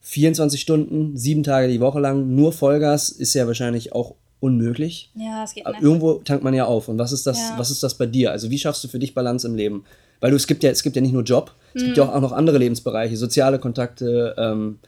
24 0.00 0.60
Stunden, 0.60 1.16
sieben 1.16 1.42
Tage 1.42 1.68
die 1.68 1.80
Woche 1.80 2.00
lang, 2.00 2.34
nur 2.34 2.52
Vollgas 2.52 3.10
ist 3.10 3.34
ja 3.34 3.46
wahrscheinlich 3.46 3.92
auch 3.92 4.14
unmöglich. 4.40 5.10
Ja, 5.14 5.44
es 5.44 5.52
geht 5.54 5.66
nicht. 5.66 5.82
irgendwo 5.82 6.14
tankt 6.14 6.42
man 6.42 6.54
ja 6.54 6.64
auf. 6.64 6.88
Und 6.88 6.98
was 6.98 7.12
ist 7.12 7.26
das, 7.26 7.38
Ja. 7.38 7.54
was 7.58 7.70
ist 7.70 7.82
das 7.82 7.94
bei 7.98 8.06
dir? 8.06 8.30
Also 8.30 8.50
wie 8.50 8.58
schaffst 8.58 8.82
du 8.82 8.88
für 8.88 8.98
dich 8.98 9.14
Balance 9.14 9.46
im 9.46 9.54
Leben? 9.54 9.84
Weil 10.20 10.30
du, 10.30 10.36
es 10.36 10.46
gibt 10.46 10.62
ja, 10.62 10.70
es 10.70 10.82
gibt 10.82 10.96
ja 10.96 11.02
nicht 11.02 11.12
nur 11.12 11.22
Job, 11.22 11.52
es 11.74 11.82
gibt 11.84 11.96
ja 11.96 12.08
auch 12.10 12.20
noch 12.20 12.32
andere 12.32 12.58
Lebensbereiche, 12.58 13.16
soziale 13.16 13.58
Kontakte, 13.58 14.34
ähm, 14.38 14.78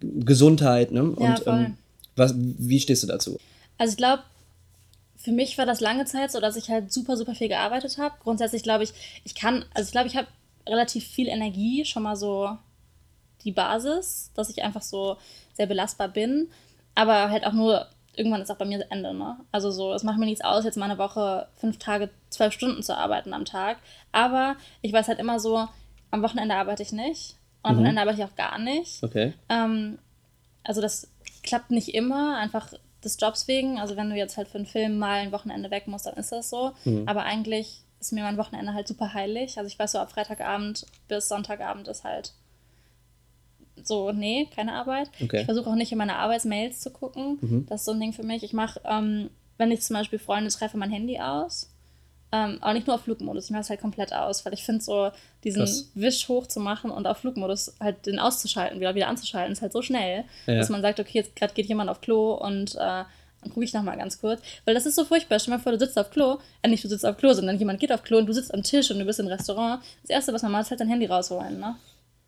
Gesundheit, 0.00 0.92
ne? 0.92 1.00
Ja, 1.18 1.30
Und 1.30 1.38
voll. 1.40 1.54
ähm, 1.66 1.76
was, 2.16 2.34
wie 2.36 2.80
stehst 2.80 3.02
du 3.02 3.06
dazu? 3.06 3.38
Also 3.78 3.92
ich 3.92 3.96
glaube, 3.96 4.22
für 5.16 5.32
mich 5.32 5.58
war 5.58 5.66
das 5.66 5.80
lange 5.80 6.06
Zeit 6.06 6.32
so, 6.32 6.40
dass 6.40 6.56
ich 6.56 6.68
halt 6.70 6.92
super, 6.92 7.16
super 7.16 7.34
viel 7.34 7.48
gearbeitet 7.48 7.98
habe. 7.98 8.14
Grundsätzlich 8.22 8.62
glaube 8.62 8.84
ich, 8.84 8.92
ich 9.24 9.34
kann, 9.34 9.64
also 9.74 9.86
ich 9.88 9.92
glaube, 9.92 10.08
ich 10.08 10.16
habe 10.16 10.28
relativ 10.66 11.04
viel 11.06 11.28
Energie, 11.28 11.84
schon 11.84 12.02
mal 12.02 12.16
so 12.16 12.48
die 13.44 13.52
Basis, 13.52 14.30
dass 14.34 14.50
ich 14.50 14.62
einfach 14.62 14.82
so 14.82 15.16
sehr 15.54 15.66
belastbar 15.66 16.08
bin. 16.08 16.48
Aber 16.94 17.30
halt 17.30 17.46
auch 17.46 17.52
nur, 17.52 17.86
irgendwann 18.14 18.42
ist 18.42 18.50
auch 18.50 18.56
bei 18.56 18.64
mir 18.64 18.84
Ende, 18.90 19.14
ne? 19.14 19.38
Also 19.52 19.70
so, 19.70 19.92
es 19.92 20.02
macht 20.02 20.18
mir 20.18 20.26
nichts 20.26 20.44
aus, 20.44 20.64
jetzt 20.64 20.76
mal 20.76 20.90
eine 20.90 20.98
Woche, 20.98 21.48
fünf 21.56 21.78
Tage, 21.78 22.10
zwölf 22.30 22.52
Stunden 22.52 22.82
zu 22.82 22.96
arbeiten 22.96 23.32
am 23.32 23.44
Tag. 23.44 23.78
Aber 24.12 24.56
ich 24.82 24.92
weiß 24.92 25.08
halt 25.08 25.18
immer 25.18 25.40
so, 25.40 25.66
am 26.10 26.22
Wochenende 26.22 26.54
arbeite 26.54 26.82
ich 26.82 26.92
nicht. 26.92 27.36
Und 27.62 27.70
am 27.70 27.76
Wochenende 27.76 28.00
arbeite 28.00 28.18
ich 28.18 28.24
auch 28.24 28.36
gar 28.36 28.58
nicht. 28.58 29.02
Okay. 29.02 29.34
Ähm, 29.48 29.98
also 30.64 30.80
das 30.80 31.08
klappt 31.42 31.70
nicht 31.70 31.94
immer, 31.94 32.36
einfach 32.36 32.72
des 33.04 33.18
Jobs 33.20 33.48
wegen. 33.48 33.78
Also 33.78 33.96
wenn 33.96 34.10
du 34.10 34.16
jetzt 34.16 34.36
halt 34.36 34.48
für 34.48 34.58
einen 34.58 34.66
Film 34.66 34.98
mal 34.98 35.20
ein 35.20 35.32
Wochenende 35.32 35.70
weg 35.70 35.86
musst, 35.86 36.06
dann 36.06 36.14
ist 36.14 36.32
das 36.32 36.50
so. 36.50 36.72
Aber 37.06 37.22
eigentlich 37.22 37.82
ist 38.00 38.12
mir 38.12 38.22
mein 38.22 38.38
Wochenende 38.38 38.74
halt 38.74 38.88
super 38.88 39.14
heilig. 39.14 39.58
Also 39.58 39.68
ich 39.68 39.78
weiß 39.78 39.92
so, 39.92 39.98
ab 39.98 40.10
Freitagabend 40.10 40.86
bis 41.08 41.28
Sonntagabend 41.28 41.86
ist 41.88 42.04
halt 42.04 42.32
so, 43.86 44.12
nee, 44.12 44.48
keine 44.54 44.72
Arbeit. 44.74 45.10
Okay. 45.22 45.40
Ich 45.40 45.44
versuche 45.44 45.68
auch 45.70 45.74
nicht 45.74 45.92
in 45.92 45.98
meine 45.98 46.16
Arbeitsmails 46.16 46.80
zu 46.80 46.90
gucken. 46.90 47.66
Das 47.68 47.80
ist 47.80 47.84
so 47.86 47.92
ein 47.92 48.00
Ding 48.00 48.12
für 48.12 48.22
mich. 48.22 48.42
Ich 48.42 48.52
mache, 48.52 48.80
ähm, 48.84 49.30
wenn 49.58 49.70
ich 49.70 49.82
zum 49.82 49.94
Beispiel 49.94 50.18
Freunde 50.18 50.50
treffe, 50.50 50.76
mein 50.76 50.90
Handy 50.90 51.18
aus. 51.20 51.70
Ähm, 52.32 52.58
aber 52.60 52.74
nicht 52.74 52.86
nur 52.86 52.94
auf 52.94 53.02
Flugmodus, 53.02 53.46
ich 53.46 53.50
mache 53.50 53.62
es 53.62 53.70
halt 53.70 53.80
komplett 53.80 54.12
aus, 54.12 54.46
weil 54.46 54.54
ich 54.54 54.62
finde 54.62 54.80
so, 54.84 55.10
diesen 55.42 55.64
Krass. 55.64 55.90
Wisch 55.96 56.28
hoch 56.28 56.46
zu 56.46 56.60
machen 56.60 56.92
und 56.92 57.08
auf 57.08 57.18
Flugmodus 57.18 57.74
halt 57.80 58.06
den 58.06 58.20
auszuschalten, 58.20 58.78
wieder 58.78 58.94
wieder 58.94 59.08
anzuschalten, 59.08 59.52
ist 59.52 59.62
halt 59.62 59.72
so 59.72 59.82
schnell, 59.82 60.22
Ja. 60.46 60.54
dass 60.58 60.68
man 60.68 60.80
sagt, 60.80 61.00
okay, 61.00 61.18
jetzt 61.18 61.34
gerade 61.34 61.52
geht 61.54 61.66
jemand 61.66 61.90
auf 61.90 62.00
Klo 62.00 62.34
und 62.34 62.76
äh, 62.76 62.78
dann 62.78 63.50
gucke 63.52 63.64
ich 63.64 63.72
noch 63.72 63.82
mal 63.82 63.96
ganz 63.96 64.20
kurz. 64.20 64.40
Weil 64.64 64.74
das 64.74 64.86
ist 64.86 64.94
so 64.94 65.04
furchtbar. 65.04 65.40
Stell 65.40 65.52
dir 65.54 65.56
mal 65.58 65.62
vor, 65.62 65.72
du 65.72 65.78
sitzt 65.80 65.98
auf 65.98 66.10
Klo, 66.10 66.38
äh, 66.62 66.68
nicht 66.68 66.84
du 66.84 66.88
sitzt 66.88 67.04
auf 67.04 67.16
Klo, 67.16 67.32
sondern 67.32 67.58
jemand 67.58 67.80
geht 67.80 67.90
auf 67.90 68.04
Klo 68.04 68.18
und 68.18 68.26
du 68.26 68.32
sitzt 68.32 68.54
am 68.54 68.62
Tisch 68.62 68.92
und 68.92 69.00
du 69.00 69.04
bist 69.06 69.18
im 69.18 69.26
Restaurant. 69.26 69.82
Das 70.02 70.10
Erste, 70.10 70.32
was 70.32 70.42
man 70.42 70.52
macht, 70.52 70.62
ist 70.66 70.70
halt 70.70 70.80
dein 70.80 70.88
Handy 70.88 71.06
rausholen, 71.06 71.58
ne? 71.58 71.74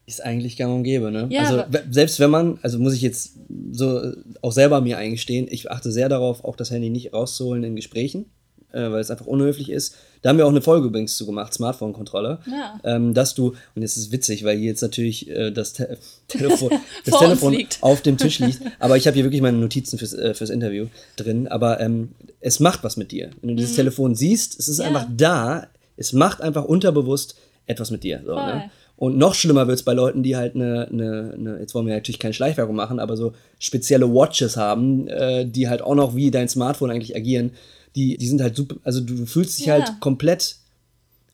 Ist 0.05 0.23
eigentlich 0.23 0.57
gang 0.57 0.75
und 0.75 0.83
gäbe, 0.83 1.13
ne? 1.13 1.29
Ja, 1.31 1.43
also 1.43 1.63
selbst 1.91 2.19
wenn 2.19 2.31
man, 2.31 2.59
also 2.63 2.79
muss 2.79 2.93
ich 2.95 3.03
jetzt 3.03 3.35
so 3.71 3.99
äh, 4.03 4.17
auch 4.41 4.51
selber 4.53 4.81
mir 4.81 4.99
eingestehen, 4.99 5.47
ich 5.49 5.71
achte 5.71 5.93
sehr 5.93 6.09
darauf, 6.09 6.45
auch 6.45 6.57
das 6.57 6.71
Handy 6.73 6.91
nicht 6.91 7.13
rauszuholen 7.13 7.63
in 7.63 7.77
Gesprächen, 7.77 8.27
äh, 8.73 8.91
weil 8.91 8.99
es 9.01 9.13
einfach 9.13 9.27
unhöflich 9.27 9.71
ist. 9.71 9.95
Da 10.21 10.29
haben 10.31 10.39
wir 10.39 10.47
auch 10.47 10.51
eine 10.51 10.61
Folge 10.61 10.89
übrigens 10.89 11.17
zu 11.17 11.25
gemacht, 11.25 11.55
Smartphone-Kontrolle. 11.55 12.41
Ja. 12.51 12.81
Ähm, 12.85 13.15
dass 13.15 13.35
du, 13.35 13.55
und 13.77 13.83
es 13.83 13.97
ist 13.97 14.11
witzig, 14.11 14.43
weil 14.45 14.57
hier 14.59 14.67
jetzt 14.71 14.83
natürlich 14.83 15.31
äh, 15.31 15.53
das 15.53 15.73
Te 15.73 15.97
Telefon, 16.29 16.71
das 17.05 17.19
Telefon 17.21 17.57
auf 17.81 18.03
dem 18.03 18.17
Tisch 18.19 18.41
liegt, 18.41 18.61
aber 18.81 18.97
ich 18.97 19.07
habe 19.07 19.15
hier 19.15 19.25
wirklich 19.25 19.43
meine 19.43 19.59
Notizen 19.59 19.99
fürs, 19.99 20.15
äh, 20.15 20.35
fürs 20.35 20.51
Interview 20.51 20.87
drin, 21.17 21.47
aber 21.47 21.79
ähm, 21.81 22.09
es 22.41 22.59
macht 22.59 22.83
was 22.83 22.97
mit 22.97 23.13
dir. 23.13 23.31
Wenn 23.41 23.51
du 23.51 23.55
dieses 23.55 23.77
Telefon 23.77 24.17
siehst, 24.17 24.59
es 24.59 24.67
ist 24.69 24.79
Mhm. 24.79 24.83
Ja. 24.83 24.89
einfach 24.89 25.07
da, 25.17 25.67
es 25.97 26.13
macht 26.13 26.41
einfach 26.41 26.65
unterbewusst 26.65 27.37
etwas 27.67 27.93
mit 27.93 28.03
dir. 28.03 28.21
So, 28.27 28.35
ne? 28.35 28.71
Und 29.03 29.19
noch 29.19 29.35
schlimmer 29.35 29.67
wird 29.67 29.79
es 29.81 29.83
bei 29.83 29.95
Leuten, 29.95 30.23
die 30.23 30.37
halt 30.37 30.55
eine, 30.55 30.87
eine, 30.89 31.35
eine, 31.37 31.59
jetzt 31.59 31.75
wollen 31.75 31.89
wir 31.89 31.95
natürlich 31.95 32.21
keine 32.21 32.35
Schleichwerbung 32.35 32.77
machen, 32.77 33.01
aber 33.01 33.17
so 33.17 33.33
spezielle 33.59 34.07
Watches 34.15 34.57
haben, 34.57 35.09
äh, 35.09 35.45
die 35.45 35.69
halt 35.69 35.83
auch 35.83 35.97
noch 35.97 36.15
wie 36.15 36.31
dein 36.31 36.49
Smartphone 36.49 36.93
eigentlich 36.93 37.17
agieren. 37.17 37.51
Die, 37.97 38.17
die 38.17 38.29
sind 38.29 38.41
halt 38.41 38.55
super, 38.55 38.77
also 38.85 39.01
du 39.01 39.27
fühlst 39.27 39.59
dich 39.59 39.67
Ja. 39.67 39.73
halt 39.73 39.99
komplett 39.99 40.55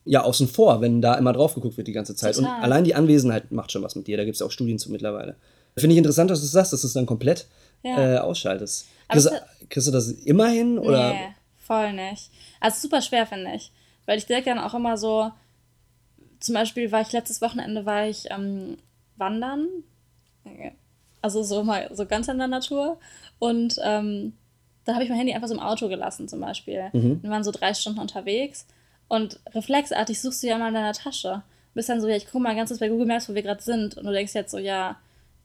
ja, 0.03 0.23
außen 0.23 0.47
vor, 0.47 0.81
wenn 0.81 0.99
da 0.99 1.13
immer 1.13 1.31
drauf 1.31 1.53
geguckt 1.53 1.77
wird 1.77 1.87
die 1.87 1.91
ganze 1.91 2.15
Zeit. 2.15 2.37
Total. 2.37 2.55
Und 2.57 2.63
allein 2.63 2.85
die 2.85 2.95
Anwesenheit 2.95 3.51
macht 3.51 3.71
schon 3.71 3.83
was 3.83 3.95
mit 3.95 4.07
dir. 4.07 4.17
Da 4.17 4.23
gibt 4.25 4.33
es 4.33 4.41
auch 4.41 4.49
Studien 4.49 4.79
zu 4.79 4.91
mittlerweile. 4.91 5.35
Finde 5.77 5.93
ich 5.93 5.99
interessant, 5.99 6.31
dass 6.31 6.41
du 6.41 6.47
sagst, 6.47 6.73
dass 6.73 6.81
du 6.81 6.87
es 6.87 6.93
dann 6.93 7.05
komplett 7.05 7.45
Ja. 7.83 8.15
äh, 8.15 8.17
ausschaltest. 8.17 8.87
Kriegst, 9.09 9.29
kriegst 9.69 9.87
du 9.87 9.91
das 9.91 10.09
immer 10.09 10.47
hin? 10.47 10.79
Oder? 10.79 11.13
Nee, 11.13 11.19
voll 11.67 11.93
nicht. 11.93 12.31
Also 12.59 12.81
super 12.81 13.03
schwer, 13.03 13.27
finde 13.27 13.51
ich. 13.55 13.71
Weil 14.07 14.17
ich 14.17 14.25
denke 14.25 14.45
dann 14.49 14.57
auch 14.57 14.73
immer 14.73 14.97
so, 14.97 15.29
zum 16.39 16.55
Beispiel 16.55 16.91
war 16.91 17.01
ich 17.01 17.11
letztes 17.11 17.41
Wochenende 17.41 17.85
war 17.85 18.07
ich 18.07 18.25
ähm, 18.31 18.77
wandern. 19.17 19.67
Also 21.21 21.43
so 21.43 21.63
mal 21.63 21.89
so 21.93 22.05
ganz 22.05 22.27
in 22.27 22.37
der 22.37 22.47
Natur. 22.47 22.97
Und 23.39 23.75
ähm, 23.83 24.33
da 24.85 24.93
habe 24.93 25.03
ich 25.03 25.09
mein 25.09 25.17
Handy 25.17 25.33
einfach 25.33 25.47
so 25.47 25.53
im 25.53 25.59
Auto 25.59 25.89
gelassen, 25.89 26.27
zum 26.27 26.39
Beispiel. 26.39 26.89
Mhm. 26.93 27.21
Wir 27.21 27.29
waren 27.29 27.43
so 27.43 27.51
drei 27.51 27.73
Stunden 27.73 27.99
unterwegs. 27.99 28.65
Und 29.07 29.39
reflexartig 29.53 30.21
suchst 30.21 30.43
du 30.43 30.47
ja 30.47 30.57
mal 30.57 30.69
in 30.69 30.73
deiner 30.75 30.93
Tasche. 30.93 31.43
Bist 31.73 31.89
dann 31.89 32.01
so, 32.01 32.07
ja, 32.07 32.15
ich 32.15 32.25
gucke 32.25 32.39
mal 32.39 32.55
ganz 32.55 32.69
kurz 32.69 32.79
bei 32.79 32.89
Google 32.89 33.05
Maps, 33.05 33.29
wo 33.29 33.35
wir 33.35 33.43
gerade 33.43 33.61
sind. 33.61 33.97
Und 33.97 34.05
du 34.05 34.11
denkst 34.11 34.33
jetzt 34.33 34.51
so, 34.51 34.57
ja, 34.57 34.97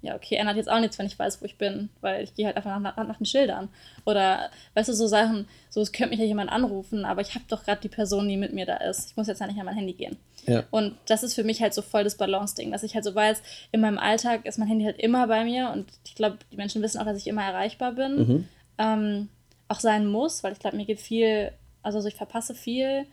ja, 0.05 0.15
okay, 0.15 0.37
ändert 0.37 0.57
jetzt 0.57 0.71
auch 0.71 0.81
nichts, 0.81 0.99
wenn 0.99 1.07
ich 1.07 1.19
weiß, 1.19 1.41
wo 1.41 1.47
ich 1.47 1.57
bin, 1.57 1.89
weil 2.01 2.23
ich 2.23 2.35
gehe 2.35 2.47
halt 2.47 2.57
einfach 2.57 2.79
nach, 2.79 2.97
nach, 2.97 3.07
nach 3.07 3.17
den 3.17 3.27
Schildern. 3.27 3.69
Oder, 4.05 4.51
weißt 4.75 4.89
du, 4.89 4.93
so 4.93 5.07
Sachen, 5.07 5.49
so, 5.71 5.81
es 5.81 5.93
könnte 5.93 6.11
mich 6.11 6.21
ja 6.21 6.27
jemand 6.27 6.51
anrufen, 6.51 7.05
aber 7.05 7.23
ich 7.23 7.35
habe 7.35 7.45
doch 7.49 7.65
gerade 7.65 7.81
die 7.81 7.89
Person, 7.89 8.29
die 8.29 8.37
mit 8.37 8.53
mir 8.53 8.67
da 8.67 8.77
ist. 8.77 9.11
Ich 9.11 9.17
muss 9.17 9.27
jetzt 9.27 9.41
ja 9.41 9.47
nicht 9.47 9.59
an 9.59 9.67
mein 9.67 9.77
Handy 9.77 9.95
gehen. 9.95 10.17
Ja. 10.47 10.65
Und 10.71 10.97
das 11.07 11.23
ist 11.23 11.35
für 11.35 11.45
mich 11.45 11.63
halt 11.63 11.73
so 11.73 11.81
voll 11.83 12.05
das 12.05 12.17
Balance-Ding, 12.17 12.71
dass 12.71 12.83
ich 12.83 12.95
halt 12.95 13.05
so 13.05 13.15
weiß, 13.15 13.43
in 13.73 13.81
meinem 13.81 13.99
Alltag 13.99 14.45
ist 14.45 14.59
mein 14.59 14.69
Handy 14.69 14.85
halt 14.85 14.99
immer 14.99 15.27
bei 15.27 15.45
mir 15.45 15.71
und 15.71 15.87
ich 16.05 16.15
glaube, 16.15 16.39
die 16.53 16.57
Menschen 16.57 16.83
wissen 16.83 17.01
auch, 17.01 17.07
dass 17.07 17.19
ich 17.19 17.27
immer 17.27 17.43
erreichbar 17.43 17.93
bin. 17.93 18.17
Mhm. 18.17 18.49
Ähm, 18.77 19.29
auch 19.69 19.81
sein 19.81 20.07
muss, 20.07 20.45
weil 20.45 20.53
ich 20.53 20.59
glaube, 20.59 20.77
mir 20.77 20.85
geht 20.85 21.01
viel, 21.01 21.53
also 21.83 22.01
so 22.01 22.09
ich 22.09 22.15
verpasse 22.15 22.55
viel 22.55 23.07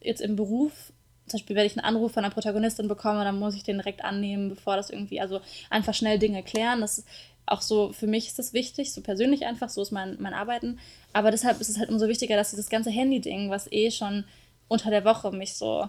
jetzt 0.00 0.20
im 0.22 0.36
Beruf. 0.36 0.92
Zum 1.26 1.38
Beispiel, 1.38 1.56
wenn 1.56 1.66
ich 1.66 1.76
einen 1.76 1.86
Anruf 1.86 2.12
von 2.12 2.24
einer 2.24 2.34
Protagonistin 2.34 2.88
bekomme, 2.88 3.24
dann 3.24 3.38
muss 3.38 3.54
ich 3.54 3.62
den 3.62 3.78
direkt 3.78 4.04
annehmen, 4.04 4.50
bevor 4.50 4.76
das 4.76 4.90
irgendwie, 4.90 5.20
also 5.20 5.40
einfach 5.70 5.94
schnell 5.94 6.18
Dinge 6.18 6.42
klären. 6.42 6.80
Das 6.80 6.98
ist 6.98 7.08
auch 7.46 7.62
so, 7.62 7.92
für 7.92 8.06
mich 8.06 8.26
ist 8.26 8.38
das 8.38 8.52
wichtig, 8.52 8.92
so 8.92 9.00
persönlich 9.00 9.44
einfach, 9.46 9.68
so 9.68 9.82
ist 9.82 9.90
mein, 9.90 10.16
mein 10.20 10.34
Arbeiten. 10.34 10.78
Aber 11.12 11.30
deshalb 11.30 11.60
ist 11.60 11.68
es 11.68 11.78
halt 11.78 11.90
umso 11.90 12.08
wichtiger, 12.08 12.36
dass 12.36 12.50
dieses 12.50 12.68
ganze 12.68 12.90
Handy-Ding, 12.90 13.50
was 13.50 13.70
eh 13.72 13.90
schon 13.90 14.24
unter 14.68 14.90
der 14.90 15.04
Woche 15.04 15.30
mich 15.30 15.54
so, 15.54 15.88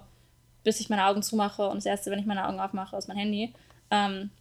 bis 0.63 0.79
ich 0.79 0.89
meine 0.89 1.05
Augen 1.05 1.23
zumache 1.23 1.67
und 1.67 1.77
das 1.77 1.85
erste, 1.85 2.11
wenn 2.11 2.19
ich 2.19 2.25
meine 2.25 2.47
Augen 2.47 2.59
aufmache, 2.59 2.97
ist 2.97 3.07
mein 3.07 3.17
Handy, 3.17 3.53
ähm, 3.91 4.31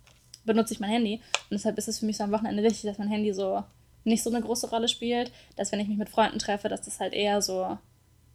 benutze 0.45 0.75
ich 0.75 0.81
mein 0.81 0.91
Handy. 0.91 1.21
Und 1.51 1.53
deshalb 1.53 1.79
ist 1.79 1.89
es 1.89 1.99
für 1.99 2.07
mich 2.07 2.17
so 2.17 2.25
am 2.25 2.33
Wochenende 2.33 2.63
wichtig, 2.63 2.83
dass 2.83 2.99
mein 2.99 3.09
Handy 3.09 3.33
so 3.33 3.63
nicht 4.05 4.23
so 4.23 4.31
eine 4.31 4.41
große 4.41 4.69
Rolle 4.69 4.89
spielt, 4.89 5.33
dass 5.57 5.73
wenn 5.73 5.81
ich 5.81 5.89
mich 5.89 5.99
mit 5.99 6.09
Freunden 6.09 6.39
treffe, 6.39 6.69
dass 6.69 6.83
das 6.83 7.01
halt 7.01 7.15
eher 7.15 7.41
so 7.41 7.79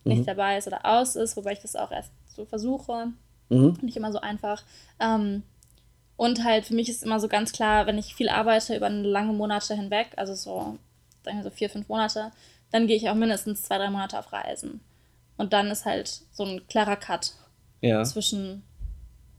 nicht 0.04 0.28
dabei 0.28 0.58
ist 0.58 0.68
oder 0.68 0.86
aus 0.86 1.16
ist, 1.16 1.36
wobei 1.38 1.54
ich 1.54 1.60
das 1.60 1.76
auch 1.76 1.92
erst 1.92 2.12
so 2.40 2.46
versuche. 2.46 3.08
Mhm. 3.50 3.78
Nicht 3.82 3.98
immer 3.98 4.12
so 4.12 4.20
einfach. 4.22 4.64
Ähm, 5.00 5.44
und 6.16 6.44
halt 6.44 6.66
für 6.66 6.74
mich 6.74 6.90
ist 6.90 7.04
immer 7.04 7.20
so 7.20 7.28
ganz 7.28 7.52
klar, 7.52 7.86
wenn 7.88 7.98
ich 7.98 8.16
viel 8.16 8.30
arbeite 8.30 8.76
über 8.76 8.90
lange 8.90 9.34
Monate 9.34 9.76
hinweg, 9.76 10.08
also 10.18 10.34
so, 10.36 10.78
sagen 11.24 11.38
wir 11.38 11.44
so 11.44 11.50
vier, 11.50 11.70
fünf 11.70 11.88
Monate, 11.90 12.32
dann 12.72 12.88
gehe 12.88 12.96
ich 12.98 13.10
auch 13.10 13.16
mindestens 13.16 13.64
zwei, 13.64 13.78
drei 13.78 13.90
Monate 13.90 14.18
auf 14.20 14.32
Reisen. 14.32 14.80
Und 15.38 15.54
dann 15.54 15.68
ist 15.72 15.86
halt 15.86 16.22
so 16.32 16.44
ein 16.44 16.62
klarer 16.68 16.96
Cut 16.98 17.34
Ja. 17.82 18.04
zwischen 18.04 18.64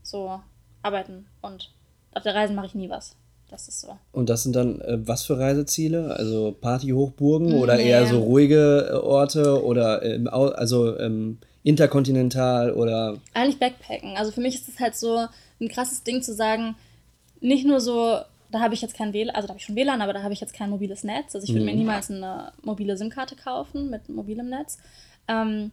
so 0.03 0.39
Arbeiten 0.81 1.27
und 1.41 1.71
auf 2.13 2.23
der 2.23 2.35
Reise 2.35 2.53
mache 2.53 2.65
ich 2.67 2.75
nie 2.75 2.89
was. 2.89 3.15
Das 3.49 3.67
ist 3.67 3.81
so. 3.81 3.97
Und 4.13 4.29
das 4.29 4.43
sind 4.43 4.55
dann 4.55 4.79
äh, 4.81 4.97
was 5.07 5.23
für 5.23 5.37
Reiseziele? 5.37 6.15
Also 6.15 6.55
Partyhochburgen 6.59 7.53
oder 7.59 7.75
Nee. 7.75 7.89
eher 7.89 8.05
so 8.07 8.19
ruhige 8.19 8.89
äh, 8.91 8.93
Orte 8.95 9.63
oder 9.63 10.01
au- 10.33 10.47
also 10.53 10.97
ähm, 10.99 11.37
interkontinental 11.63 12.73
oder 12.73 13.17
eigentlich 13.33 13.59
Backpacken. 13.59 14.17
Also 14.17 14.31
für 14.31 14.41
mich 14.41 14.55
ist 14.55 14.67
es 14.67 14.79
halt 14.79 14.95
so 14.95 15.27
ein 15.59 15.69
krasses 15.69 16.03
Ding 16.03 16.21
zu 16.21 16.33
sagen, 16.33 16.75
nicht 17.39 17.65
nur 17.65 17.79
so, 17.79 18.19
da 18.49 18.59
habe 18.59 18.73
ich 18.73 18.81
jetzt 18.81 18.95
kein 18.95 19.13
WLAN, 19.13 19.35
also 19.35 19.47
da 19.47 19.51
habe 19.51 19.59
ich 19.59 19.65
schon 19.65 19.75
WLAN, 19.75 20.01
aber 20.01 20.13
da 20.13 20.23
habe 20.23 20.33
ich 20.33 20.41
jetzt 20.41 20.53
kein 20.53 20.69
mobiles 20.69 21.03
Netz. 21.03 21.35
Also 21.35 21.45
ich 21.45 21.53
würde 21.53 21.65
mir 21.65 21.75
niemals 21.75 22.09
eine 22.09 22.51
mobile 22.63 22.97
SIM-Karte 22.97 23.35
kaufen 23.35 23.89
mit 23.89 24.09
mobilem 24.09 24.49
Netz. 24.49 24.79
Ähm, 25.27 25.71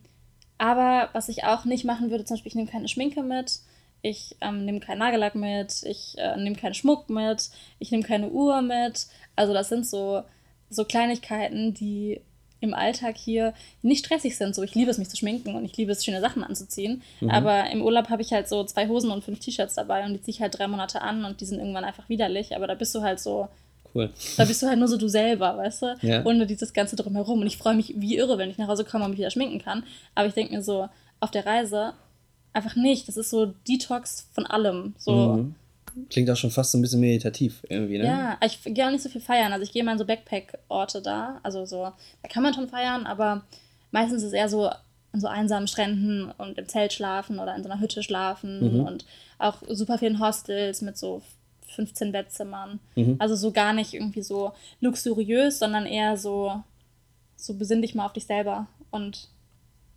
aber 0.58 1.08
was 1.12 1.28
ich 1.28 1.44
auch 1.44 1.64
nicht 1.64 1.84
machen 1.84 2.10
würde, 2.10 2.24
zum 2.24 2.34
Beispiel, 2.34 2.50
ich 2.50 2.56
nehme 2.56 2.70
keine 2.70 2.88
Schminke 2.88 3.22
mit, 3.22 3.60
ich 4.02 4.36
ähm, 4.40 4.64
nehme 4.64 4.80
keinen 4.80 4.98
Nagellack 4.98 5.34
mit, 5.34 5.82
ich 5.84 6.14
äh, 6.18 6.36
nehme 6.36 6.56
keinen 6.56 6.74
Schmuck 6.74 7.08
mit, 7.10 7.50
ich 7.78 7.90
nehme 7.90 8.02
keine 8.02 8.28
Uhr 8.28 8.60
mit. 8.62 9.06
Also 9.36 9.52
das 9.52 9.68
sind 9.68 9.86
so, 9.86 10.22
so 10.68 10.84
Kleinigkeiten, 10.84 11.74
die 11.74 12.20
im 12.60 12.74
Alltag 12.74 13.16
hier 13.16 13.54
nicht 13.82 14.04
stressig 14.04 14.36
sind. 14.36 14.54
So, 14.54 14.62
ich 14.62 14.74
liebe 14.74 14.90
es, 14.90 14.98
mich 14.98 15.08
zu 15.08 15.16
schminken 15.16 15.54
und 15.54 15.64
ich 15.64 15.76
liebe 15.76 15.92
es, 15.92 16.04
schöne 16.04 16.20
Sachen 16.20 16.42
anzuziehen. 16.42 17.02
Aber 17.28 17.70
im 17.70 17.82
Urlaub 17.82 18.08
habe 18.10 18.22
ich 18.22 18.32
halt 18.32 18.48
so 18.48 18.64
zwei 18.64 18.88
Hosen 18.88 19.10
und 19.10 19.22
fünf 19.24 19.38
T-Shirts 19.38 19.74
dabei 19.74 20.04
und 20.04 20.14
die 20.14 20.22
ziehe 20.22 20.34
ich 20.34 20.40
halt 20.40 20.58
drei 20.58 20.66
Monate 20.66 21.00
an 21.02 21.24
und 21.24 21.40
die 21.40 21.44
sind 21.44 21.58
irgendwann 21.58 21.84
einfach 21.84 22.08
widerlich. 22.08 22.56
Aber 22.56 22.66
da 22.66 22.74
bist 22.74 22.94
du 22.94 23.02
halt 23.02 23.20
so, 23.20 23.48
cool. 23.94 24.10
da 24.36 24.44
bist 24.44 24.60
du 24.62 24.66
halt 24.66 24.78
nur 24.78 24.88
so 24.88 24.96
du 24.96 25.08
selber, 25.08 25.56
weißt 25.56 25.82
du? 25.82 25.96
Ja. 26.02 26.24
Ohne 26.24 26.46
dieses 26.46 26.72
Ganze 26.72 26.96
drumherum. 26.96 27.40
Und 27.40 27.46
ich 27.46 27.58
freue 27.58 27.74
mich 27.74 27.94
wie 27.96 28.16
irre, 28.16 28.38
wenn 28.38 28.50
ich 28.50 28.58
nach 28.58 28.68
Hause 28.68 28.84
komme 28.84 29.04
und 29.04 29.10
mich 29.10 29.20
wieder 29.20 29.30
schminken 29.30 29.60
kann. 29.60 29.84
Aber 30.14 30.26
ich 30.26 30.34
denke 30.34 30.54
mir 30.54 30.62
so, 30.62 30.88
auf 31.20 31.30
der 31.30 31.46
Reise 31.46 31.92
einfach 32.52 32.74
nicht. 32.74 33.06
Das 33.06 33.16
ist 33.16 33.30
so 33.30 33.46
Detox 33.68 34.26
von 34.32 34.46
allem. 34.46 34.94
So, 34.98 35.12
Mhm. 35.12 35.54
Klingt 36.10 36.30
auch 36.30 36.36
schon 36.36 36.50
fast 36.50 36.72
so 36.72 36.78
ein 36.78 36.82
bisschen 36.82 37.00
meditativ 37.00 37.62
irgendwie, 37.68 37.98
ne? 37.98 38.04
ja, 38.04 38.38
ich 38.44 38.62
gehe 38.62 38.86
auch 38.86 38.90
nicht 38.90 39.02
so 39.02 39.08
viel 39.08 39.20
feiern. 39.20 39.52
Also 39.52 39.64
ich 39.64 39.72
gehe 39.72 39.84
mal 39.84 39.92
in 39.92 39.98
so 39.98 40.04
Backpack-Orte 40.04 41.02
da. 41.02 41.40
Also 41.42 41.64
so, 41.64 41.82
da 42.22 42.28
kann 42.28 42.42
man 42.42 42.54
schon 42.54 42.68
feiern, 42.68 43.06
aber 43.06 43.42
meistens 43.90 44.22
ist 44.22 44.28
es 44.28 44.32
eher 44.34 44.48
so 44.48 44.68
an 45.12 45.20
so 45.20 45.26
einsamen 45.26 45.68
Stränden 45.68 46.30
und 46.36 46.58
im 46.58 46.68
Zelt 46.68 46.92
schlafen 46.92 47.38
oder 47.38 47.56
in 47.56 47.62
so 47.62 47.70
einer 47.70 47.80
Hütte 47.80 48.02
schlafen 48.02 48.60
und 48.86 49.06
auch 49.38 49.62
super 49.68 49.96
vielen 49.98 50.20
Hostels 50.20 50.82
mit 50.82 50.98
so 50.98 51.22
15 51.68 52.12
Bettzimmern. 52.12 52.78
Also 53.18 53.34
so 53.34 53.50
gar 53.52 53.72
nicht 53.72 53.94
irgendwie 53.94 54.22
so 54.22 54.52
luxuriös, 54.80 55.58
sondern 55.58 55.86
eher 55.86 56.16
so, 56.16 56.62
so 57.36 57.54
besinn 57.54 57.80
dich 57.82 57.94
mal 57.94 58.04
auf 58.06 58.12
dich 58.12 58.26
selber 58.26 58.66
und 58.90 59.28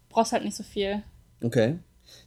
brauchst 0.09 0.31
halt 0.31 0.45
nicht 0.45 0.55
so 0.55 0.63
viel. 0.63 1.01
Okay. 1.43 1.77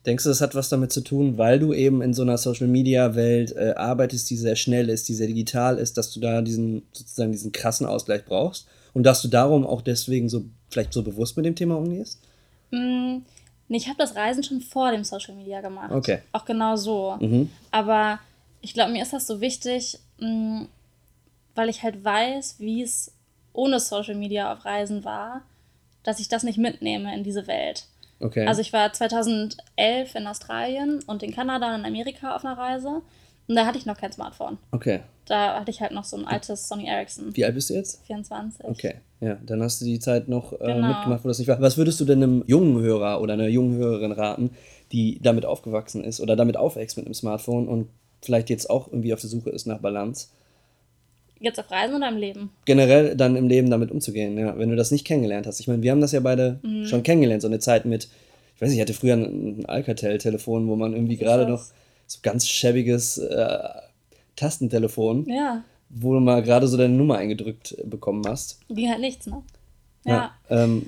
Denkst 0.07 0.25
du, 0.25 0.29
das 0.29 0.40
hat 0.40 0.55
was 0.55 0.68
damit 0.68 0.92
zu 0.92 1.01
tun, 1.01 1.38
weil 1.38 1.59
du 1.59 1.73
eben 1.73 2.03
in 2.03 2.12
so 2.12 2.23
einer 2.23 2.37
Social-Media-Welt 2.37 3.57
äh, 3.57 3.75
arbeitest, 3.77 4.29
die 4.29 4.37
sehr 4.37 4.57
schnell 4.57 4.90
ist, 4.90 5.09
die 5.09 5.14
sehr 5.14 5.27
digital 5.27 5.79
ist, 5.79 5.97
dass 5.97 6.12
du 6.12 6.20
da 6.20 6.42
diesen 6.42 6.83
sozusagen 6.92 7.33
diesen 7.33 7.53
krassen 7.53 7.87
Ausgleich 7.87 8.25
brauchst 8.25 8.66
und 8.92 9.05
dass 9.05 9.23
du 9.23 9.29
darum 9.29 9.66
auch 9.66 9.81
deswegen 9.81 10.29
so 10.29 10.44
vielleicht 10.68 10.92
so 10.92 11.03
bewusst 11.03 11.37
mit 11.37 11.47
dem 11.47 11.57
Thema 11.57 11.77
umgehst? 11.77 12.20
Mm, 12.70 13.18
nee, 13.68 13.77
ich 13.77 13.87
habe 13.88 13.99
das 13.99 14.14
Reisen 14.14 14.42
schon 14.42 14.61
vor 14.61 14.90
dem 14.90 15.05
Social 15.05 15.35
Media 15.35 15.61
gemacht. 15.61 15.92
Okay. 15.92 16.18
Auch 16.33 16.44
genau 16.44 16.77
so. 16.77 17.16
Mhm. 17.20 17.51
Aber 17.70 18.18
ich 18.61 18.75
glaube, 18.75 18.92
mir 18.92 19.03
ist 19.03 19.12
das 19.12 19.27
so 19.27 19.40
wichtig, 19.40 19.99
mh, 20.18 20.66
weil 21.55 21.68
ich 21.68 21.83
halt 21.83 22.05
weiß, 22.05 22.57
wie 22.59 22.83
es 22.83 23.12
ohne 23.53 23.81
Social 23.81 24.16
Media 24.16 24.53
auf 24.53 24.64
Reisen 24.64 25.05
war, 25.05 25.42
dass 26.03 26.20
ich 26.20 26.29
das 26.29 26.42
nicht 26.42 26.59
mitnehme 26.59 27.14
in 27.14 27.25
diese 27.25 27.47
Welt. 27.47 27.87
Okay. 28.20 28.46
Also 28.46 28.61
ich 28.61 28.72
war 28.72 28.92
2011 28.92 30.14
in 30.14 30.27
Australien 30.27 31.00
und 31.07 31.22
in 31.22 31.35
Kanada 31.35 31.74
und 31.74 31.81
in 31.81 31.87
Amerika 31.87 32.35
auf 32.37 32.44
einer 32.44 32.57
Reise. 32.57 33.03
Und 33.46 33.57
da 33.57 33.66
hatte 33.66 33.77
ich 33.77 33.85
noch 33.87 33.96
kein 33.98 34.12
Smartphone. 34.12 34.57
Okay. 34.70 35.00
Da 35.27 35.61
hatte 35.61 35.70
ich 35.70 35.81
halt 35.81 35.92
noch 35.92 36.05
so 36.05 36.16
ein 36.16 36.27
altes 36.27 36.66
Sony 36.68 36.87
Ericsson. 36.87 37.35
Wie 37.37 37.44
alt 37.44 37.55
bist 37.55 37.70
du 37.70 37.74
jetzt? 37.74 38.05
24. 38.07 38.64
Okay, 38.64 38.96
ja, 39.20 39.37
dann 39.44 39.62
hast 39.62 39.81
du 39.81 39.85
die 39.87 39.98
Zeit 39.98 40.29
noch 40.29 40.53
äh, 40.55 40.57
Genau. 40.59 40.88
mitgemacht, 40.88 41.24
wo 41.24 41.29
das 41.29 41.38
nicht 41.38 41.48
war. 41.48 41.61
Was 41.61 41.77
würdest 41.77 42.00
du 42.00 42.05
denn 42.05 42.22
einem 42.22 42.44
jungen 42.46 42.81
Hörer 42.83 43.20
oder 43.20 43.35
einer 43.35 43.48
jungen 43.48 43.77
Hörerin 43.77 44.12
raten, 44.12 44.50
die 44.92 45.18
damit 45.22 45.44
aufgewachsen 45.46 46.05
ist 46.05 46.20
oder 46.20 46.37
damit 46.37 46.57
aufwächst 46.57 46.96
mit 46.96 47.07
einem 47.07 47.14
Smartphone 47.14 47.68
und 47.68 47.88
vielleicht 48.22 48.48
jetzt 48.50 48.68
auch 48.70 48.88
irgendwie 48.88 49.12
auf 49.14 49.20
der 49.20 49.31
Suche 49.31 49.50
ist 49.50 49.66
nach 49.66 49.79
Balance? 49.79 50.29
Jetzt 51.40 51.59
auf 51.59 51.70
Reisen 51.70 51.94
oder 51.97 52.09
im 52.09 52.16
Leben? 52.16 52.51
Generell 52.64 53.16
dann 53.16 53.37
im 53.37 53.49
Leben 53.49 53.68
damit 53.70 53.90
umzugehen, 53.90 54.38
ja, 54.38 54.57
wenn 54.59 54.70
du 54.70 54.77
das 54.77 54.90
nicht 54.90 55.05
kennengelernt 55.05 55.47
hast. 55.47 55.61
Ich 55.61 55.68
meine, 55.68 55.83
wir 55.83 55.90
haben 55.90 56.01
das 56.01 56.12
ja 56.12 56.20
beide 56.20 56.59
Mhm. 56.62 56.87
schon 56.87 57.03
kennengelernt, 57.03 57.42
so 57.42 57.49
eine 57.49 57.59
Zeit 57.59 57.85
mit, 57.85 58.09
ich 58.55 58.62
weiß 58.62 58.68
nicht, 58.68 58.77
ich 58.79 58.83
hatte 58.83 58.94
früher 58.94 59.14
ein, 59.14 59.64
Alcatel-Telefon, 59.66 60.68
wo 60.68 60.77
man 60.77 60.92
irgendwie 60.94 61.16
gerade 61.16 61.47
noch 61.49 61.64
so 62.07 62.18
ganz 62.23 62.47
schäbiges 62.49 63.18
äh, 63.18 63.59
Tastentelefon, 64.37 65.27
Ja. 65.29 65.64
wo 65.90 66.12
du 66.14 66.20
mal 66.20 66.42
gerade 66.42 66.66
so 66.68 66.77
deine 66.77 66.94
Nummer 66.94 67.16
eingedrückt 67.18 67.77
bekommen 67.85 68.23
hast. 68.27 68.59
Ging 68.68 68.88
halt 68.90 69.01
nichts, 69.01 69.27
ne? 69.27 69.42
Ja. 70.07 70.33
Ähm, 70.51 70.87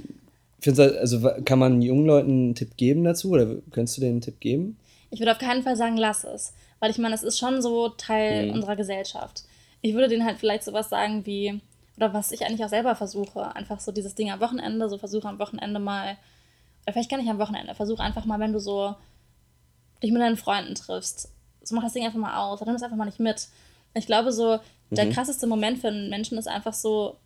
findest 0.60 0.90
du, 0.94 1.00
also 1.00 1.20
kann 1.44 1.58
man 1.58 1.80
jungen 1.82 2.06
Leuten 2.06 2.30
einen 2.30 2.54
Tipp 2.54 2.76
geben 2.76 3.04
dazu 3.04 3.30
oder 3.30 3.46
könntest 3.70 3.96
du 3.96 4.00
denen 4.00 4.14
einen 4.14 4.20
Tipp 4.20 4.40
geben? 4.40 4.76
Ich 5.10 5.20
würde 5.20 5.32
auf 5.32 5.38
keinen 5.38 5.62
Fall 5.62 5.76
sagen, 5.76 5.96
lass 5.96 6.24
es. 6.24 6.52
Weil 6.80 6.90
ich 6.90 6.98
meine, 6.98 7.14
es 7.14 7.22
ist 7.22 7.38
schon 7.38 7.62
so 7.62 7.88
Teil 7.90 8.46
Mhm. 8.48 8.52
unserer 8.54 8.76
Gesellschaft. 8.76 9.44
Ich 9.86 9.94
würde 9.94 10.08
denen 10.08 10.24
halt 10.24 10.38
vielleicht 10.38 10.64
sowas 10.64 10.88
sagen 10.88 11.26
wie, 11.26 11.60
oder 11.96 12.12
was 12.12 12.32
ich 12.32 12.44
eigentlich 12.44 12.64
auch 12.64 12.68
selber 12.68 12.96
versuche, 12.96 13.54
einfach 13.54 13.80
so 13.80 13.92
dieses 13.92 14.14
Ding 14.14 14.30
am 14.30 14.40
Wochenende, 14.40 14.88
so 14.88 14.98
versuche 14.98 15.28
am 15.28 15.38
Wochenende 15.38 15.78
mal, 15.78 16.16
oder 16.84 16.92
vielleicht 16.92 17.10
gar 17.10 17.18
nicht 17.18 17.30
am 17.30 17.38
Wochenende, 17.38 17.74
versuche 17.74 18.02
einfach 18.02 18.24
mal, 18.24 18.40
wenn 18.40 18.52
du 18.52 18.58
so 18.58 18.96
dich 20.02 20.10
mit 20.10 20.20
deinen 20.20 20.36
Freunden 20.36 20.74
triffst, 20.74 21.30
so 21.62 21.74
mach 21.74 21.82
das 21.82 21.92
Ding 21.92 22.04
einfach 22.04 22.18
mal 22.18 22.36
aus, 22.36 22.60
oder 22.60 22.70
nimm 22.70 22.76
es 22.76 22.82
einfach 22.82 22.96
mal 22.96 23.04
nicht 23.04 23.20
mit. 23.20 23.48
Ich 23.94 24.06
glaube 24.06 24.32
so, 24.32 24.58
der 24.90 25.10
krasseste 25.10 25.46
Moment 25.46 25.78
für 25.78 25.88
einen 25.88 26.10
Menschen 26.10 26.36
ist 26.36 26.48
einfach 26.48 26.74
so, 26.74 27.16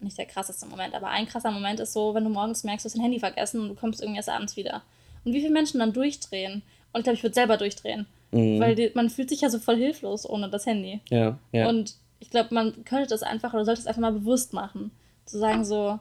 nicht 0.00 0.16
der 0.16 0.26
krasseste 0.26 0.66
Moment, 0.66 0.94
aber 0.94 1.08
ein 1.08 1.26
krasser 1.26 1.50
Moment 1.50 1.80
ist 1.80 1.92
so, 1.92 2.14
wenn 2.14 2.24
du 2.24 2.30
morgens 2.30 2.64
merkst, 2.64 2.84
du 2.84 2.88
hast 2.88 2.94
dein 2.94 3.02
Handy 3.02 3.18
vergessen 3.18 3.60
und 3.60 3.68
du 3.68 3.74
kommst 3.74 4.00
irgendwie 4.00 4.16
erst 4.16 4.30
abends 4.30 4.56
wieder. 4.56 4.82
Und 5.24 5.34
wie 5.34 5.40
viele 5.40 5.52
Menschen 5.52 5.80
dann 5.80 5.92
durchdrehen. 5.92 6.62
Und 6.92 7.00
ich 7.00 7.04
glaube, 7.04 7.16
ich 7.16 7.22
würde 7.22 7.34
selber 7.34 7.58
durchdrehen. 7.58 8.06
Weil 8.32 8.74
die, 8.74 8.90
man 8.94 9.10
fühlt 9.10 9.28
sich 9.28 9.40
ja 9.40 9.50
so 9.50 9.58
voll 9.58 9.76
hilflos 9.76 10.28
ohne 10.28 10.48
das 10.48 10.66
Handy. 10.66 11.00
Ja, 11.10 11.38
ja. 11.52 11.68
Und 11.68 11.96
ich 12.20 12.30
glaube, 12.30 12.54
man 12.54 12.84
könnte 12.84 13.08
das 13.08 13.22
einfach 13.22 13.54
oder 13.54 13.64
sollte 13.64 13.80
es 13.80 13.86
einfach 13.86 14.00
mal 14.00 14.12
bewusst 14.12 14.52
machen. 14.52 14.92
Zu 15.24 15.38
sagen 15.38 15.64
so, 15.64 15.98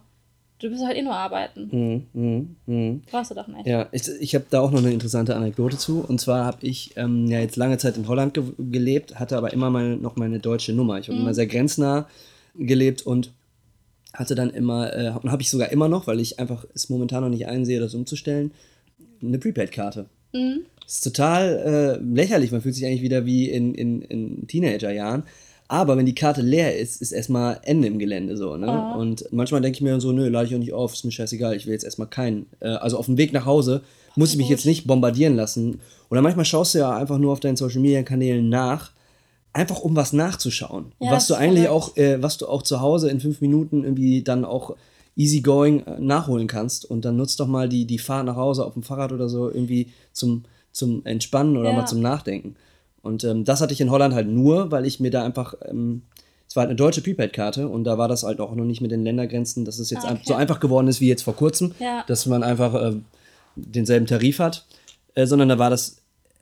du 0.59 0.69
bist 0.69 0.85
halt 0.85 0.97
eh 0.97 1.01
nur 1.01 1.15
arbeiten. 1.15 1.69
Mhm, 1.71 2.21
mhm, 2.21 2.55
mhm. 2.65 3.01
Brauchst 3.09 3.31
du 3.31 3.35
doch 3.35 3.47
nicht. 3.47 3.65
Ja, 3.65 3.87
ich, 3.91 4.07
ich 4.19 4.35
habe 4.35 4.45
da 4.49 4.59
auch 4.59 4.71
noch 4.71 4.79
eine 4.79 4.91
interessante 4.91 5.35
Anekdote 5.35 5.77
zu. 5.77 6.03
Und 6.07 6.19
zwar 6.19 6.45
habe 6.45 6.57
ich 6.61 6.95
ähm, 6.97 7.27
ja 7.27 7.39
jetzt 7.39 7.55
lange 7.55 7.77
Zeit 7.77 7.97
in 7.97 8.07
Holland 8.07 8.33
ge 8.33 8.43
gelebt, 8.57 9.19
hatte 9.19 9.37
aber 9.37 9.53
immer 9.53 9.69
mal 9.69 9.95
noch 9.95 10.15
meine 10.15 10.39
deutsche 10.39 10.73
Nummer. 10.73 10.99
Ich 10.99 11.07
habe 11.07 11.17
immer 11.17 11.33
sehr 11.33 11.47
grenznah 11.47 12.07
gelebt 12.55 13.03
und 13.03 13.31
hatte 14.13 14.35
dann 14.35 14.49
immer, 14.49 14.93
äh, 14.93 15.13
und 15.21 15.31
habe 15.31 15.41
ich 15.41 15.49
sogar 15.49 15.71
immer 15.71 15.87
noch, 15.87 16.07
weil 16.07 16.19
ich 16.19 16.39
einfach 16.39 16.65
es 16.73 16.89
momentan 16.89 17.23
noch 17.23 17.29
nicht 17.29 17.47
einsehe, 17.47 17.79
das 17.79 17.93
umzustellen, 17.93 18.51
eine 19.21 19.37
Prepaid-Karte. 19.37 20.07
Mhm. 20.33 20.65
Das 20.89 20.95
ist 20.95 21.03
total 21.03 21.99
äh, 21.99 22.03
lächerlich. 22.03 22.51
Man 22.51 22.61
fühlt 22.61 22.73
sich 22.73 22.83
eigentlich 22.83 23.03
wieder 23.03 23.23
wie 23.23 23.47
in, 23.47 23.75
in, 23.75 24.01
in 24.01 24.47
Teenagerjahren. 24.47 25.21
Aber 25.67 25.95
wenn 25.95 26.07
die 26.07 26.15
Karte 26.15 26.41
leer 26.41 26.79
ist, 26.79 26.99
ist 26.99 27.11
erstmal 27.11 27.59
Ende 27.61 27.87
im 27.87 27.99
Gelände 27.99 28.35
so. 28.35 28.57
Ne? 28.57 28.65
Oh. 28.67 28.99
Und 28.99 29.23
manchmal 29.31 29.61
denke 29.61 29.75
ich 29.75 29.81
mir 29.83 30.01
so, 30.01 30.11
nö, 30.11 30.29
lade 30.29 30.47
ich 30.47 30.55
auch 30.55 30.59
nicht 30.59 30.73
auf, 30.73 30.93
ist 30.93 31.05
mir 31.05 31.11
scheißegal, 31.11 31.55
ich 31.55 31.67
will 31.67 31.73
jetzt 31.73 31.83
erstmal 31.83 32.07
keinen. 32.07 32.47
Äh, 32.59 32.69
also 32.69 32.97
auf 32.97 33.05
dem 33.05 33.17
Weg 33.17 33.33
nach 33.33 33.45
Hause 33.45 33.83
muss 34.15 34.31
ich 34.31 34.37
mich 34.37 34.49
jetzt 34.49 34.65
nicht 34.65 34.87
bombardieren 34.87 35.35
lassen. 35.35 35.79
Oder 36.09 36.23
manchmal 36.23 36.45
schaust 36.45 36.73
du 36.73 36.79
ja 36.79 36.97
einfach 36.97 37.19
nur 37.19 37.33
auf 37.33 37.39
deinen 37.39 37.55
Social 37.55 37.81
Media 37.81 38.01
Kanälen 38.01 38.49
nach, 38.49 38.89
einfach 39.53 39.81
um 39.81 39.95
was 39.95 40.11
nachzuschauen. 40.11 40.93
Ja, 40.99 41.11
was 41.11 41.27
du 41.27 41.35
eigentlich 41.35 41.67
auch, 41.67 41.97
äh, 41.97 42.19
was 42.19 42.39
du 42.39 42.47
auch 42.47 42.63
zu 42.63 42.81
Hause 42.81 43.11
in 43.11 43.19
fünf 43.19 43.41
Minuten 43.41 43.83
irgendwie 43.83 44.23
dann 44.23 44.43
auch 44.43 44.75
easygoing 45.15 45.85
äh, 45.85 45.99
nachholen 45.99 46.47
kannst. 46.47 46.83
Und 46.83 47.05
dann 47.05 47.15
nutzt 47.15 47.39
doch 47.39 47.47
mal 47.47 47.69
die, 47.69 47.85
die 47.85 47.99
Fahrt 47.99 48.25
nach 48.25 48.37
Hause 48.37 48.65
auf 48.65 48.73
dem 48.73 48.81
Fahrrad 48.81 49.11
oder 49.11 49.29
so 49.29 49.51
irgendwie 49.51 49.91
zum, 50.13 50.45
zum 50.79 51.05
Entspannen 51.05 51.55
oder 51.57 51.69
Ja. 51.69 51.75
mal 51.75 51.85
zum 51.85 52.01
Nachdenken. 52.01 52.55
Und 53.03 53.23
ähm, 53.23 53.45
das 53.45 53.61
hatte 53.61 53.73
ich 53.73 53.81
in 53.81 53.91
Holland 53.91 54.13
halt 54.15 54.27
nur, 54.27 54.71
weil 54.71 54.85
ich 54.85 54.99
mir 54.99 55.11
da 55.11 55.23
einfach, 55.23 55.53
ähm, 55.69 56.01
es 56.47 56.55
war 56.55 56.61
halt 56.61 56.69
eine 56.69 56.75
deutsche 56.77 57.01
Prepaid-Karte 57.01 57.67
und 57.69 57.83
da 57.83 57.97
war 57.97 58.07
das 58.07 58.23
halt 58.23 58.39
auch 58.39 58.55
noch 58.55 58.65
nicht 58.65 58.81
mit 58.81 58.91
den 58.91 59.03
Ländergrenzen, 59.03 59.63
dass 59.65 59.77
es 59.79 59.89
jetzt 59.91 60.05
Ah, 60.05 60.11
okay. 60.13 60.21
so 60.25 60.33
einfach 60.33 60.59
geworden 60.59 60.87
ist 60.87 60.99
wie 60.99 61.07
jetzt 61.07 61.21
vor 61.21 61.35
kurzem, 61.35 61.73
Ja. 61.79 62.03
dass 62.07 62.25
man 62.25 62.41
einfach 62.43 62.73
äh, 62.73 62.95
denselben 63.55 64.05
Tarif 64.07 64.39
hat, 64.39 64.65
äh, 65.15 65.25
sondern 65.27 65.47
da 65.49 65.59
war 65.59 65.69
das, 65.69 65.97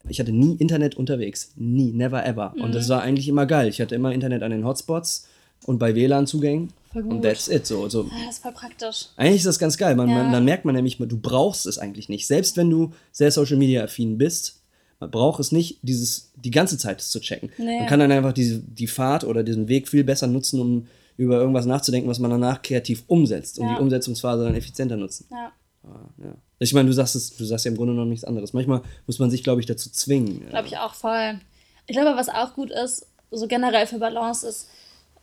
ich 0.09 0.19
hatte 0.19 0.31
nie 0.31 0.55
Internet 0.55 0.95
unterwegs. 0.95 1.51
Nie, 1.57 1.91
never 1.91 2.25
ever. 2.25 2.53
Und 2.55 2.69
Mhm. 2.69 2.73
das 2.73 2.87
war 2.89 3.01
eigentlich 3.01 3.27
immer 3.27 3.45
geil. 3.45 3.67
Ich 3.67 3.81
hatte 3.81 3.95
immer 3.95 4.11
Internet 4.13 4.41
an 4.43 4.51
den 4.51 4.65
Hotspots 4.65 5.27
und 5.65 5.77
bei 5.79 5.93
WLAN-Zugängen. 5.95 6.69
Voll 6.91 7.03
gut. 7.03 7.11
Und 7.13 7.21
that's 7.21 7.47
it. 7.47 7.65
So, 7.65 7.87
so. 7.89 8.03
Ah, 8.11 8.25
Das 8.25 8.35
ist 8.35 8.43
voll 8.43 8.51
praktisch. 8.53 9.07
Eigentlich 9.17 9.37
ist 9.37 9.45
das 9.45 9.59
ganz 9.59 9.77
geil. 9.77 9.95
Man, 9.95 10.09
Ja. 10.09 10.15
man, 10.23 10.31
dann 10.31 10.45
merkt 10.45 10.65
man 10.65 10.75
nämlich, 10.75 10.97
du 10.97 11.17
brauchst 11.19 11.65
es 11.65 11.77
eigentlich 11.77 12.09
nicht. 12.09 12.27
Selbst 12.27 12.57
wenn 12.57 12.69
du 12.69 12.93
sehr 13.11 13.31
Social 13.31 13.57
Media 13.57 13.83
affin 13.83 14.17
bist, 14.17 14.61
man 14.99 15.11
braucht 15.11 15.39
es 15.39 15.51
nicht, 15.51 15.79
dieses, 15.83 16.31
die 16.35 16.51
ganze 16.51 16.77
Zeit 16.77 17.01
zu 17.01 17.19
checken. 17.19 17.51
Nee. 17.57 17.79
Man 17.79 17.87
kann 17.87 17.99
dann 17.99 18.11
einfach 18.11 18.33
diese, 18.33 18.59
die 18.59 18.87
Fahrt 18.87 19.23
oder 19.23 19.43
diesen 19.43 19.67
Weg 19.67 19.87
viel 19.87 20.03
besser 20.03 20.27
nutzen, 20.27 20.59
um 20.59 20.87
über 21.17 21.37
irgendwas 21.39 21.65
nachzudenken, 21.65 22.09
was 22.09 22.19
man 22.19 22.31
danach 22.31 22.61
kreativ 22.61 23.03
umsetzt 23.07 23.59
und 23.59 23.67
Ja. 23.67 23.75
die 23.75 23.81
Umsetzungsphase 23.81 24.43
dann 24.45 24.55
effizienter 24.55 24.97
nutzen. 24.97 25.25
Ja. 25.31 25.51
Ah, 25.83 26.09
ja. 26.23 26.35
Ich 26.59 26.73
meine, 26.73 26.87
du 26.89 26.93
sagst 26.93 27.15
es, 27.15 27.35
du 27.35 27.45
sagst 27.45 27.65
ja 27.65 27.71
im 27.71 27.77
Grunde 27.77 27.93
noch 27.93 28.05
nichts 28.05 28.23
anderes. 28.25 28.53
Manchmal 28.53 28.81
muss 29.05 29.19
man 29.19 29.29
sich, 29.29 29.43
glaube 29.43 29.61
ich, 29.61 29.67
dazu 29.67 29.89
zwingen. 29.91 30.47
Glaube 30.49 30.67
ich 30.67 30.77
auch 30.77 30.93
voll. 30.95 31.39
Ich 31.85 31.95
glaube, 31.95 32.17
was 32.17 32.29
auch 32.29 32.53
gut 32.55 32.71
ist, 32.71 33.05
so 33.31 33.47
generell 33.47 33.85
für 33.87 33.99
Balance 33.99 34.47
ist, 34.47 34.67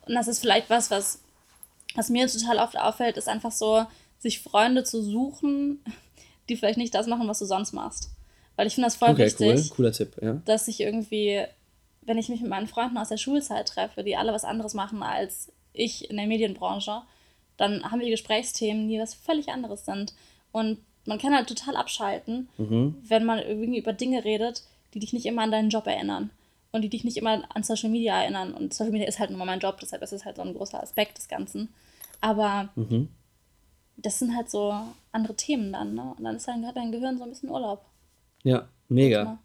und 0.06 0.14
das 0.14 0.28
ist 0.28 0.38
vielleicht 0.40 0.68
was, 0.70 0.90
was, 0.90 1.18
was 1.94 2.08
mir 2.10 2.26
total 2.28 2.58
oft 2.58 2.78
auffällt, 2.78 3.16
ist 3.16 3.28
einfach 3.28 3.52
so, 3.52 3.86
sich 4.18 4.40
Freunde 4.40 4.84
zu 4.84 5.02
suchen, 5.02 5.84
die 6.48 6.56
vielleicht 6.56 6.78
nicht 6.78 6.94
das 6.94 7.06
machen, 7.06 7.28
was 7.28 7.38
du 7.38 7.44
sonst 7.44 7.72
machst. 7.72 8.10
Weil 8.56 8.66
ich 8.66 8.74
finde 8.74 8.86
das 8.86 8.96
voll 8.96 9.10
Okay, 9.10 9.26
wichtig, 9.26 9.48
cool. 9.70 9.76
Cooler 9.76 9.92
Tipp, 9.92 10.16
ja. 10.22 10.34
dass 10.44 10.68
ich 10.68 10.80
irgendwie, 10.80 11.44
wenn 12.02 12.18
ich 12.18 12.28
mich 12.28 12.40
mit 12.40 12.50
meinen 12.50 12.66
Freunden 12.68 12.98
aus 12.98 13.08
der 13.08 13.16
Schulzeit 13.16 13.68
treffe, 13.68 14.04
die 14.04 14.16
alle 14.16 14.32
was 14.32 14.44
anderes 14.44 14.74
machen 14.74 15.02
als 15.02 15.50
ich 15.72 16.08
in 16.08 16.16
der 16.16 16.26
Medienbranche, 16.26 17.02
dann 17.56 17.90
haben 17.90 18.00
wir 18.00 18.10
Gesprächsthemen, 18.10 18.88
die 18.88 18.98
was 19.00 19.14
völlig 19.14 19.48
anderes 19.48 19.84
sind. 19.84 20.14
Und 20.52 20.78
man 21.04 21.18
kann 21.18 21.34
halt 21.34 21.48
total 21.48 21.76
abschalten, 21.76 22.48
Mhm. 22.58 22.96
wenn 23.06 23.24
man 23.24 23.40
irgendwie 23.40 23.78
über 23.78 23.92
Dinge 23.92 24.24
redet, 24.24 24.62
die 24.94 25.00
dich 25.00 25.12
nicht 25.12 25.26
immer 25.26 25.42
an 25.42 25.50
deinen 25.50 25.70
Job 25.70 25.86
erinnern. 25.86 26.30
Und 26.74 26.82
die 26.82 26.88
dich 26.88 27.04
nicht 27.04 27.16
immer 27.16 27.44
an 27.54 27.62
Social 27.62 27.88
Media 27.88 28.20
erinnern. 28.20 28.52
Und 28.52 28.74
Social 28.74 28.90
Media 28.90 29.06
ist 29.06 29.20
halt 29.20 29.30
nun 29.30 29.38
mal 29.38 29.44
mein 29.44 29.60
Job, 29.60 29.78
deshalb 29.80 30.02
ist 30.02 30.12
es 30.12 30.24
halt 30.24 30.36
so 30.36 30.42
ein 30.42 30.54
großer 30.54 30.82
Aspekt 30.82 31.16
des 31.18 31.28
Ganzen. 31.28 31.68
Aber 32.20 32.70
Mhm. 32.74 33.08
das 33.96 34.18
sind 34.18 34.34
halt 34.34 34.50
so 34.50 34.74
andere 35.12 35.36
Themen 35.36 35.72
dann, 35.72 35.94
ne? 35.94 36.14
Und 36.18 36.24
dann 36.24 36.34
ist 36.34 36.48
dein, 36.48 36.66
hat 36.66 36.76
dein 36.76 36.90
Gehirn 36.90 37.16
so 37.16 37.22
ein 37.22 37.30
bisschen 37.30 37.48
Urlaub. 37.50 37.84
Ja, 38.42 38.68
mega. 38.88 39.38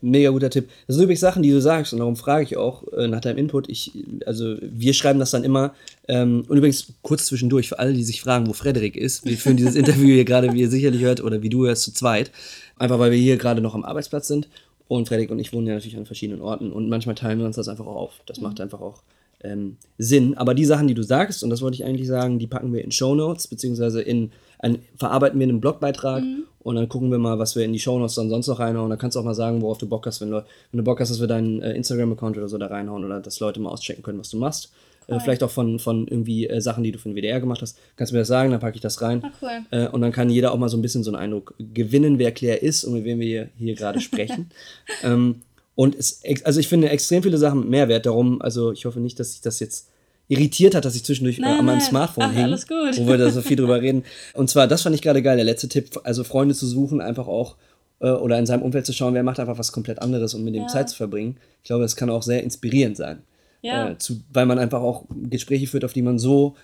Mega 0.00 0.30
guter 0.30 0.48
Tipp. 0.50 0.68
Das 0.86 0.94
sind 0.94 1.02
übrigens 1.02 1.18
Sachen, 1.20 1.42
die 1.42 1.50
du 1.50 1.60
sagst 1.60 1.92
und 1.92 1.98
darum 1.98 2.14
frage 2.14 2.44
ich 2.44 2.56
auch 2.56 2.84
äh, 2.92 3.08
nach 3.08 3.20
deinem 3.20 3.38
Input. 3.38 3.68
Ich, 3.68 3.90
also 4.24 4.56
wir 4.60 4.94
schreiben 4.94 5.18
das 5.18 5.32
dann 5.32 5.42
immer. 5.42 5.74
Ähm, 6.06 6.44
und 6.48 6.56
übrigens 6.58 6.92
kurz 7.02 7.26
zwischendurch 7.26 7.70
für 7.70 7.80
alle, 7.80 7.92
die 7.92 8.04
sich 8.04 8.20
fragen, 8.20 8.46
wo 8.46 8.52
Frederik 8.52 8.94
ist. 8.96 9.24
Wir 9.24 9.36
führen 9.36 9.56
dieses 9.56 9.74
Interview 9.82 10.06
hier 10.06 10.24
gerade, 10.24 10.52
wie 10.52 10.60
ihr 10.60 10.70
sicherlich 10.70 11.00
hört 11.00 11.20
oder 11.20 11.42
wie 11.42 11.48
du 11.48 11.66
hörst, 11.66 11.82
zu 11.82 11.92
zweit. 11.92 12.30
Einfach 12.76 13.00
weil 13.00 13.10
wir 13.10 13.18
hier 13.18 13.38
gerade 13.38 13.60
noch 13.60 13.74
am 13.74 13.84
Arbeitsplatz 13.84 14.28
sind. 14.28 14.48
Und 14.88 15.08
Frederik 15.08 15.30
und 15.30 15.38
ich 15.38 15.52
wohnen 15.52 15.66
ja 15.66 15.74
natürlich 15.74 15.96
an 15.96 16.06
verschiedenen 16.06 16.40
Orten 16.40 16.72
und 16.72 16.88
manchmal 16.88 17.16
teilen 17.16 17.40
wir 17.40 17.46
uns 17.46 17.56
das 17.56 17.68
einfach 17.68 17.86
auch 17.86 17.96
auf. 17.96 18.20
Das 18.26 18.40
macht 18.40 18.60
einfach 18.60 18.80
auch 18.80 19.02
ähm, 19.42 19.76
Sinn. 19.98 20.36
Aber 20.36 20.54
die 20.54 20.64
Sachen, 20.64 20.86
die 20.86 20.94
du 20.94 21.02
sagst, 21.02 21.42
und 21.42 21.50
das 21.50 21.60
wollte 21.60 21.74
ich 21.74 21.84
eigentlich 21.84 22.06
sagen, 22.06 22.38
die 22.38 22.46
packen 22.46 22.72
wir 22.72 22.84
in 22.84 22.92
Show 22.92 23.14
Notes 23.14 23.48
beziehungsweise 23.48 24.00
in 24.00 24.30
ein, 24.58 24.78
verarbeiten 24.96 25.38
wir 25.38 25.44
in 25.44 25.50
einem 25.50 25.60
Blogbeitrag 25.60 26.22
und 26.60 26.74
dann 26.76 26.88
gucken 26.88 27.10
wir 27.10 27.18
mal, 27.18 27.38
was 27.38 27.56
wir 27.56 27.64
in 27.64 27.72
die 27.72 27.78
Show 27.78 27.98
Notes 27.98 28.14
dann 28.14 28.30
sonst 28.30 28.46
noch 28.46 28.58
reinhauen. 28.58 28.90
Da 28.90 28.96
kannst 28.96 29.16
du 29.16 29.20
auch 29.20 29.24
mal 29.24 29.34
sagen, 29.34 29.60
worauf 29.60 29.78
du 29.78 29.88
Bock 29.88 30.06
hast, 30.06 30.20
wenn 30.20 30.30
du, 30.30 30.44
wenn 30.70 30.78
du 30.78 30.84
Bock 30.84 31.00
hast, 31.00 31.10
dass 31.10 31.20
wir 31.20 31.26
deinen 31.26 31.60
äh, 31.62 31.74
Instagram-Account 31.74 32.38
oder 32.38 32.48
so 32.48 32.58
da 32.58 32.66
reinhauen 32.66 33.04
oder 33.04 33.20
dass 33.20 33.40
Leute 33.40 33.60
mal 33.60 33.70
auschecken 33.70 34.02
können, 34.02 34.18
was 34.18 34.30
du 34.30 34.38
machst. 34.38 34.72
Äh, 35.08 35.20
vielleicht 35.20 35.42
auch 35.42 35.50
von, 35.50 35.78
von 35.78 36.08
irgendwie 36.08 36.48
äh, 36.48 36.60
Sachen, 36.60 36.82
die 36.82 36.90
du 36.92 36.98
für 36.98 37.08
den 37.08 37.16
WDR 37.16 37.40
gemacht 37.40 37.62
hast. 37.62 37.78
Kannst 37.96 38.12
du 38.12 38.16
mir 38.16 38.20
das 38.20 38.28
sagen, 38.28 38.50
dann 38.50 38.60
packe 38.60 38.74
ich 38.74 38.80
das 38.80 39.00
rein. 39.02 39.22
Ah, 39.24 39.30
cool. 39.40 39.50
Äh, 39.70 39.88
und 39.88 40.00
dann 40.00 40.12
kann 40.12 40.30
jeder 40.30 40.52
auch 40.52 40.58
mal 40.58 40.68
so 40.68 40.76
ein 40.76 40.82
bisschen 40.82 41.04
so 41.04 41.10
einen 41.10 41.20
Eindruck 41.20 41.54
gewinnen, 41.58 42.18
wer 42.18 42.32
Claire 42.32 42.62
ist 42.62 42.84
und 42.84 42.94
mit 42.94 43.04
wem 43.04 43.20
wir 43.20 43.26
hier, 43.26 43.48
hier 43.56 43.74
gerade 43.74 44.00
sprechen. 44.00 44.50
ähm, 45.04 45.42
und 45.76 45.94
es, 45.94 46.22
also 46.44 46.58
ich 46.58 46.68
finde 46.68 46.88
extrem 46.88 47.22
viele 47.22 47.38
Sachen 47.38 47.68
Mehrwert. 47.68 48.06
Darum, 48.06 48.42
also 48.42 48.72
ich 48.72 48.84
hoffe 48.84 48.98
nicht, 48.98 49.20
dass 49.20 49.32
sich 49.32 49.42
das 49.42 49.60
jetzt 49.60 49.90
irritiert 50.28 50.74
hat, 50.74 50.84
dass 50.84 50.96
ich 50.96 51.04
zwischendurch 51.04 51.38
äh, 51.38 51.42
Nein, 51.42 51.60
an 51.60 51.64
meinem 51.66 51.78
nein. 51.78 51.86
Smartphone 51.86 52.24
Ach, 52.24 52.32
hing, 52.32 52.50
wo 52.50 53.06
wir 53.06 53.18
da 53.18 53.30
so 53.30 53.42
viel 53.42 53.56
drüber 53.56 53.80
reden. 53.82 54.04
Und 54.34 54.50
zwar, 54.50 54.66
das 54.66 54.82
fand 54.82 54.94
ich 54.94 55.02
gerade 55.02 55.22
geil, 55.22 55.36
der 55.36 55.44
letzte 55.44 55.68
Tipp, 55.68 56.00
also 56.02 56.24
Freunde 56.24 56.54
zu 56.54 56.66
suchen, 56.66 57.00
einfach 57.00 57.28
auch 57.28 57.56
äh, 58.00 58.10
oder 58.10 58.38
in 58.38 58.46
seinem 58.46 58.62
Umfeld 58.62 58.86
zu 58.86 58.92
schauen, 58.92 59.14
wer 59.14 59.22
macht 59.22 59.38
einfach 59.38 59.58
was 59.58 59.70
komplett 59.70 60.00
anderes 60.02 60.34
und 60.34 60.44
mit 60.44 60.54
dem 60.54 60.62
Ja. 60.62 60.68
Zeit 60.68 60.88
zu 60.88 60.96
verbringen. 60.96 61.36
Ich 61.62 61.68
glaube, 61.68 61.82
das 61.82 61.94
kann 61.94 62.10
auch 62.10 62.22
sehr 62.22 62.42
inspirierend 62.42 62.96
sein. 62.96 63.22
Ja. 63.66 63.90
Äh, 63.90 63.98
zu, 63.98 64.20
weil 64.32 64.46
man 64.46 64.58
einfach 64.58 64.80
auch 64.80 65.04
Gespräche 65.28 65.66
führt, 65.66 65.84
auf 65.84 65.92
die 65.92 66.02
man 66.02 66.18
so 66.18 66.54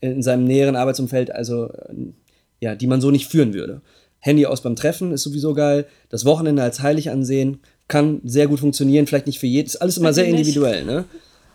in 0.00 0.22
seinem 0.22 0.44
näheren 0.44 0.74
Arbeitsumfeld, 0.76 1.30
also 1.30 1.66
äh, 1.68 2.12
ja, 2.60 2.74
die 2.74 2.86
man 2.88 3.00
so 3.00 3.10
nicht 3.10 3.28
führen 3.28 3.54
würde. 3.54 3.80
Handy 4.18 4.46
aus 4.46 4.60
beim 4.60 4.76
Treffen 4.76 5.12
ist 5.12 5.22
sowieso 5.22 5.54
geil. 5.54 5.86
Das 6.08 6.24
Wochenende 6.24 6.62
als 6.62 6.80
heilig 6.80 7.10
ansehen 7.10 7.60
kann 7.88 8.20
sehr 8.24 8.46
gut 8.48 8.60
funktionieren, 8.60 9.06
vielleicht 9.06 9.26
nicht 9.26 9.38
für 9.38 9.46
jeden. 9.46 9.66
Ist 9.66 9.76
alles 9.76 9.98
immer 9.98 10.12
sehr 10.12 10.26
individuell, 10.26 10.84
ne? 10.84 11.04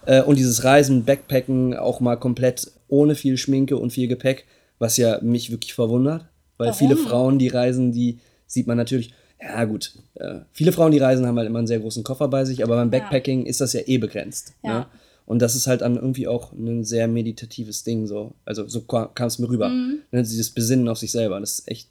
Äh, 0.05 0.21
und 0.21 0.37
dieses 0.37 0.63
Reisen, 0.63 1.03
Backpacken, 1.03 1.75
auch 1.75 1.99
mal 1.99 2.15
komplett 2.15 2.71
ohne 2.87 3.15
viel 3.15 3.37
Schminke 3.37 3.77
und 3.77 3.91
viel 3.91 4.07
Gepäck, 4.07 4.45
was 4.79 4.97
ja 4.97 5.19
mich 5.21 5.51
wirklich 5.51 5.73
verwundert. 5.73 6.25
Weil 6.57 6.69
Warum? 6.69 6.79
viele 6.79 6.97
Frauen, 6.97 7.39
die 7.39 7.49
reisen, 7.49 7.91
die 7.91 8.19
sieht 8.45 8.67
man 8.67 8.77
natürlich. 8.77 9.13
Ja, 9.41 9.65
gut. 9.65 9.93
Äh, 10.15 10.39
viele 10.51 10.71
Frauen, 10.71 10.91
die 10.91 10.97
reisen, 10.97 11.25
haben 11.25 11.37
halt 11.37 11.47
immer 11.47 11.59
einen 11.59 11.67
sehr 11.67 11.79
großen 11.79 12.03
Koffer 12.03 12.27
bei 12.27 12.43
sich, 12.45 12.63
aber 12.63 12.75
beim 12.75 12.89
Backpacking 12.89 13.45
ist 13.45 13.61
das 13.61 13.73
ja 13.73 13.81
eh 13.85 13.97
begrenzt. 13.97 14.53
Ja. 14.63 14.79
Ne? 14.79 14.85
Und 15.25 15.41
das 15.41 15.55
ist 15.55 15.67
halt 15.67 15.81
dann 15.81 15.95
irgendwie 15.97 16.27
auch 16.27 16.53
ein 16.53 16.83
sehr 16.85 17.07
meditatives 17.07 17.83
Ding, 17.83 18.07
so. 18.07 18.33
Also, 18.45 18.67
so 18.67 18.81
kam 18.81 19.27
es 19.27 19.39
mir 19.39 19.49
rüber. 19.49 19.69
Mhm. 19.69 19.99
Ne? 20.11 20.23
Dieses 20.23 20.49
Besinnen 20.51 20.87
auf 20.87 20.97
sich 20.97 21.11
selber. 21.11 21.39
Das 21.39 21.59
ist 21.59 21.67
echt, 21.67 21.89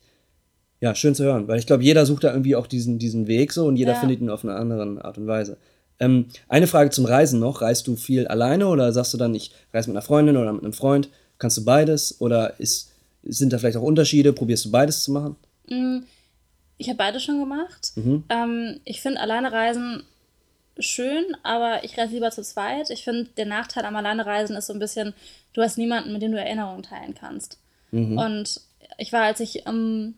ja, 0.81 0.95
schön 0.95 1.15
zu 1.15 1.23
hören. 1.25 1.47
Weil 1.47 1.59
ich 1.59 1.67
glaube, 1.67 1.85
jeder 1.85 2.05
sucht 2.07 2.25
da 2.25 2.33
irgendwie 2.33 2.57
auch 2.57 2.67
diesen, 2.67 2.99
diesen 2.99 3.27
Weg 3.27 3.53
so 3.53 3.67
und 3.67 3.77
jeder 3.77 3.93
Ja. 3.93 4.01
findet 4.01 4.21
ihn 4.21 4.31
auf 4.31 4.43
eine 4.45 4.55
andere 4.55 5.05
Art 5.05 5.19
und 5.19 5.27
Weise. 5.27 5.59
Ähm, 6.01 6.27
eine 6.49 6.67
Frage 6.67 6.91
zum 6.91 7.05
Reisen 7.05 7.39
noch. 7.39 7.61
Reist 7.63 7.87
du 7.87 7.97
viel 7.97 8.27
alleine 8.27 8.67
oder 8.69 8.93
sagst 8.93 9.15
du 9.15 9.19
dann, 9.19 9.35
ich 9.35 9.53
reise 9.73 9.89
mit 9.91 9.97
einer 9.97 10.03
Freundin 10.03 10.37
oder 10.37 10.53
mit 10.53 10.63
einem 10.65 10.73
Freund? 10.73 11.11
Kannst 11.39 11.59
du 11.59 11.65
beides? 11.65 12.21
Oder 12.21 12.59
ist, 12.59 12.91
sind 13.23 13.53
da 13.53 13.59
vielleicht 13.59 13.77
auch 13.77 13.83
Unterschiede? 13.83 14.33
Probierst 14.33 14.65
du 14.65 14.71
beides 14.71 15.03
zu 15.03 15.13
machen? 15.13 15.37
Ich 16.79 16.89
habe 16.89 16.99
beide 16.99 17.21
schon 17.21 17.41
gemacht. 17.41 17.93
Mhm. 17.97 18.25
Ähm, 18.29 18.81
ich 18.85 19.01
finde 19.01 19.21
alleine 19.21 19.53
reisen 19.53 20.05
schön, 20.79 21.25
aber 21.43 21.85
ich 21.85 21.97
reise 21.97 22.15
lieber 22.15 22.31
zu 22.31 22.43
zweit. 22.43 22.91
Ich 22.91 23.05
finde, 23.05 23.31
der 23.37 23.47
Nachteil 23.47 23.85
am 23.85 23.97
Alleinereisen 23.97 24.57
ist 24.57 24.67
so 24.67 24.73
ein 24.73 24.79
bisschen, 24.79 25.15
du 25.53 25.62
hast 25.62 25.79
niemanden, 25.79 26.12
mit 26.12 26.23
dem 26.23 26.33
du 26.33 26.39
Erinnerungen 26.39 26.83
teilen 26.83 27.15
kannst. 27.15 27.59
Mhm. 27.91 28.19
Und 28.19 28.61
ich 28.99 29.12
war, 29.12 29.23
als 29.23 29.41
ich, 29.41 29.67
ähm, 29.67 30.15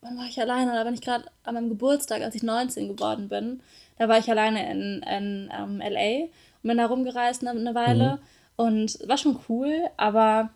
wann 0.00 0.18
war 0.18 0.26
ich 0.26 0.40
alleine? 0.40 0.72
Da 0.72 0.84
bin 0.84 0.94
ich 0.94 1.00
gerade 1.00 1.24
an 1.44 1.54
meinem 1.54 1.68
Geburtstag, 1.68 2.22
als 2.22 2.34
ich 2.34 2.42
19 2.42 2.88
geworden 2.88 3.28
bin. 3.28 3.60
Da 3.98 4.08
war 4.08 4.18
ich 4.18 4.28
alleine 4.30 4.70
in, 4.70 5.02
in 5.02 5.50
ähm, 5.56 5.80
L.A. 5.80 6.24
und 6.24 6.68
bin 6.68 6.78
da 6.78 6.86
rumgereist 6.86 7.46
eine, 7.46 7.58
eine 7.58 7.74
Weile. 7.74 8.18
Und 8.56 8.98
war 9.08 9.16
schon 9.16 9.38
cool, 9.48 9.88
aber 9.96 10.50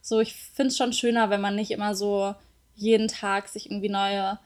so, 0.00 0.20
ich 0.20 0.34
finde 0.34 0.68
es 0.68 0.76
schon 0.76 0.92
schöner, 0.92 1.30
wenn 1.30 1.40
man 1.40 1.54
nicht 1.54 1.70
immer 1.70 1.94
so 1.94 2.34
jeden 2.74 3.08
Tag 3.08 3.48
sich 3.48 3.70
irgendwie 3.70 3.88
neue 3.88 4.38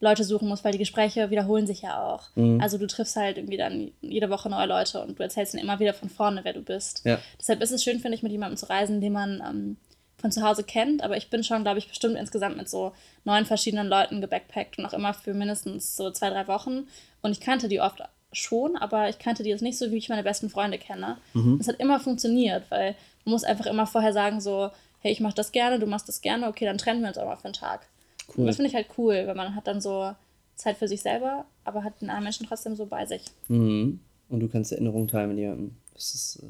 Leute 0.00 0.24
suchen 0.24 0.48
muss, 0.48 0.62
weil 0.62 0.72
die 0.72 0.78
Gespräche 0.78 1.30
wiederholen 1.30 1.66
sich 1.66 1.82
ja 1.82 2.02
auch. 2.02 2.28
Also 2.60 2.76
du 2.76 2.86
triffst 2.86 3.16
halt 3.16 3.38
irgendwie 3.38 3.56
dann 3.56 3.92
jede 4.02 4.28
Woche 4.28 4.50
neue 4.50 4.66
Leute 4.66 5.00
und 5.00 5.18
du 5.18 5.22
erzählst 5.22 5.54
ihnen 5.54 5.62
immer 5.62 5.80
wieder 5.80 5.94
von 5.94 6.10
vorne, 6.10 6.40
wer 6.44 6.52
du 6.52 6.60
bist. 6.60 7.02
Ja. 7.04 7.18
Deshalb 7.40 7.62
ist 7.62 7.70
es 7.70 7.82
schön, 7.82 8.00
finde 8.00 8.16
ich, 8.16 8.22
mit 8.22 8.32
jemandem 8.32 8.58
zu 8.58 8.68
reisen, 8.68 9.00
den 9.00 9.12
man 9.12 9.42
ähm, 9.46 9.76
von 10.18 10.30
zu 10.32 10.42
Hause 10.42 10.64
kennt. 10.64 11.02
Aber 11.02 11.16
ich 11.16 11.30
bin 11.30 11.42
schon, 11.44 11.62
glaube 11.62 11.78
ich, 11.78 11.88
bestimmt 11.88 12.16
insgesamt 12.16 12.56
mit 12.58 12.68
so 12.68 12.92
neun 13.24 13.46
verschiedenen 13.46 13.86
Leuten 13.88 14.20
gebackpackt 14.20 14.78
und 14.78 14.84
auch 14.84 14.92
immer 14.92 15.14
für 15.14 15.32
mindestens 15.32 15.96
so 15.96 16.10
zwei, 16.10 16.28
drei 16.28 16.46
Wochen. 16.46 16.88
Und 17.22 17.32
ich 17.32 17.40
kannte 17.40 17.68
die 17.68 17.80
oft 17.80 18.02
schon, 18.32 18.76
aber 18.76 19.08
ich 19.08 19.18
kannte 19.18 19.44
die 19.44 19.50
jetzt 19.50 19.62
nicht 19.62 19.78
so, 19.78 19.90
wie 19.90 19.96
ich 19.96 20.10
meine 20.10 20.22
besten 20.22 20.50
Freunde 20.50 20.76
kenne. 20.76 21.16
Es 21.58 21.68
hat 21.68 21.76
immer 21.80 22.00
funktioniert, 22.00 22.64
weil 22.70 22.96
man 23.24 23.32
muss 23.32 23.44
einfach 23.44 23.66
immer 23.66 23.86
vorher 23.86 24.12
sagen, 24.12 24.42
so, 24.42 24.70
hey, 25.00 25.10
ich 25.10 25.20
mache 25.20 25.34
das 25.34 25.52
gerne, 25.52 25.78
du 25.78 25.86
machst 25.86 26.08
das 26.08 26.20
gerne, 26.20 26.48
okay, 26.48 26.66
dann 26.66 26.76
trennen 26.76 27.00
wir 27.00 27.08
uns 27.08 27.16
auch 27.18 27.24
mal 27.24 27.36
für 27.36 27.46
einen 27.46 27.54
Tag. 27.54 27.86
Cool. 28.36 28.46
Das 28.46 28.56
finde 28.56 28.68
ich 28.70 28.74
halt 28.74 28.86
cool, 28.98 29.14
weil 29.26 29.34
man 29.34 29.54
hat 29.54 29.66
dann 29.66 29.80
so 29.80 30.10
Zeit 30.56 30.76
für 30.78 30.88
sich 30.88 31.02
selber, 31.02 31.44
aber 31.64 31.84
hat 31.84 32.00
den 32.00 32.08
anderen 32.08 32.24
Menschen 32.24 32.46
trotzdem 32.46 32.74
so 32.76 32.86
bei 32.86 33.04
sich. 33.06 33.22
Mhm. 33.48 34.00
Und 34.28 34.40
du 34.40 34.48
kannst 34.48 34.72
Erinnerungen 34.72 35.06
teilen 35.08 35.28
mit 35.30 35.38
jemandem. 35.38 35.72
Das 35.94 36.14
ist, 36.14 36.40
äh, 36.42 36.46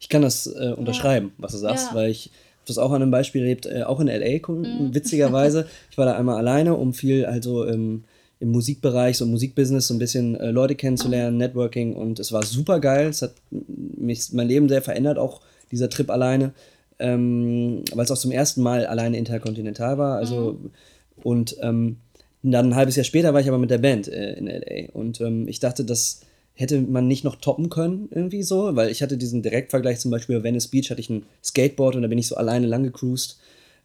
ich 0.00 0.08
kann 0.08 0.22
das 0.22 0.46
äh, 0.46 0.74
unterschreiben, 0.76 1.32
was 1.38 1.52
du 1.52 1.58
sagst, 1.58 1.90
Ja. 1.90 1.94
weil 1.94 2.10
ich 2.10 2.30
das 2.66 2.78
auch 2.78 2.90
an 2.92 3.02
einem 3.02 3.10
Beispiel 3.10 3.42
erlebt, 3.42 3.66
äh, 3.66 3.82
auch 3.84 4.00
in 4.00 4.08
L.A., 4.08 4.50
Mhm. 4.50 4.90
witzigerweise. 4.94 5.66
ich 5.90 5.98
war 5.98 6.06
da 6.06 6.16
einmal 6.16 6.36
alleine, 6.36 6.74
um 6.76 6.92
viel 6.94 7.26
also 7.26 7.64
im, 7.64 8.04
im 8.40 8.50
Musikbereich, 8.50 9.18
so 9.18 9.24
im 9.24 9.30
Musikbusiness, 9.30 9.86
so 9.88 9.94
ein 9.94 9.98
bisschen 9.98 10.34
äh, 10.36 10.50
Leute 10.50 10.74
kennenzulernen, 10.74 11.36
Networking 11.36 11.94
und 11.94 12.18
es 12.18 12.32
war 12.32 12.42
super 12.42 12.80
geil. 12.80 13.08
Es 13.08 13.22
hat 13.22 13.34
mich, 13.50 14.32
mein 14.32 14.48
Leben 14.48 14.68
sehr 14.68 14.82
verändert, 14.82 15.18
auch 15.18 15.40
dieser 15.70 15.88
Trip 15.90 16.10
alleine, 16.10 16.52
ähm, 16.98 17.82
weil 17.94 18.04
es 18.04 18.10
auch 18.10 18.18
zum 18.18 18.30
ersten 18.32 18.62
Mal 18.62 18.86
alleine 18.86 19.16
interkontinental 19.18 19.98
war. 19.98 20.16
Also 20.16 20.58
und 21.22 21.56
ähm, 21.60 21.96
dann 22.42 22.70
ein 22.70 22.74
halbes 22.74 22.96
Jahr 22.96 23.04
später 23.04 23.34
war 23.34 23.40
ich 23.40 23.48
aber 23.48 23.58
mit 23.58 23.70
der 23.70 23.78
Band 23.78 24.08
äh, 24.08 24.34
in 24.34 24.46
LA 24.46 24.92
und 24.92 25.20
ähm, 25.20 25.46
ich 25.46 25.60
dachte, 25.60 25.84
das 25.84 26.20
hätte 26.54 26.80
man 26.80 27.08
nicht 27.08 27.24
noch 27.24 27.36
toppen 27.36 27.70
können 27.70 28.08
irgendwie 28.10 28.42
so, 28.42 28.76
weil 28.76 28.90
ich 28.90 29.02
hatte 29.02 29.16
diesen 29.16 29.42
Direktvergleich 29.42 29.98
zum 29.98 30.10
Beispiel 30.10 30.38
bei 30.38 30.44
Venice 30.44 30.68
Beach 30.68 30.90
hatte 30.90 31.00
ich 31.00 31.10
ein 31.10 31.24
Skateboard 31.42 31.96
und 31.96 32.02
da 32.02 32.08
bin 32.08 32.18
ich 32.18 32.28
so 32.28 32.36
alleine 32.36 32.66
lang 32.66 32.82
gecruised, 32.82 33.38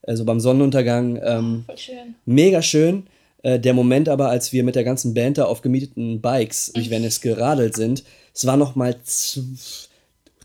also 0.04 0.26
beim 0.26 0.40
Sonnenuntergang. 0.40 1.20
Ähm, 1.24 1.64
Voll 1.66 1.78
schön. 1.78 2.16
mega 2.26 2.62
schön. 2.62 3.04
Äh, 3.44 3.60
der 3.60 3.74
Moment 3.74 4.10
aber, 4.10 4.30
als 4.30 4.52
wir 4.54 4.64
mit 4.64 4.76
der 4.76 4.84
ganzen 4.84 5.14
Band 5.14 5.38
da 5.38 5.46
auf 5.46 5.62
gemieteten 5.62 6.22
Bikes 6.22 6.72
durch 6.74 6.90
Venice 6.90 7.22
geradelt 7.22 7.76
sind, 7.76 8.04
es 8.34 8.46
war 8.46 8.58
noch 8.58 8.76
mal 8.76 8.96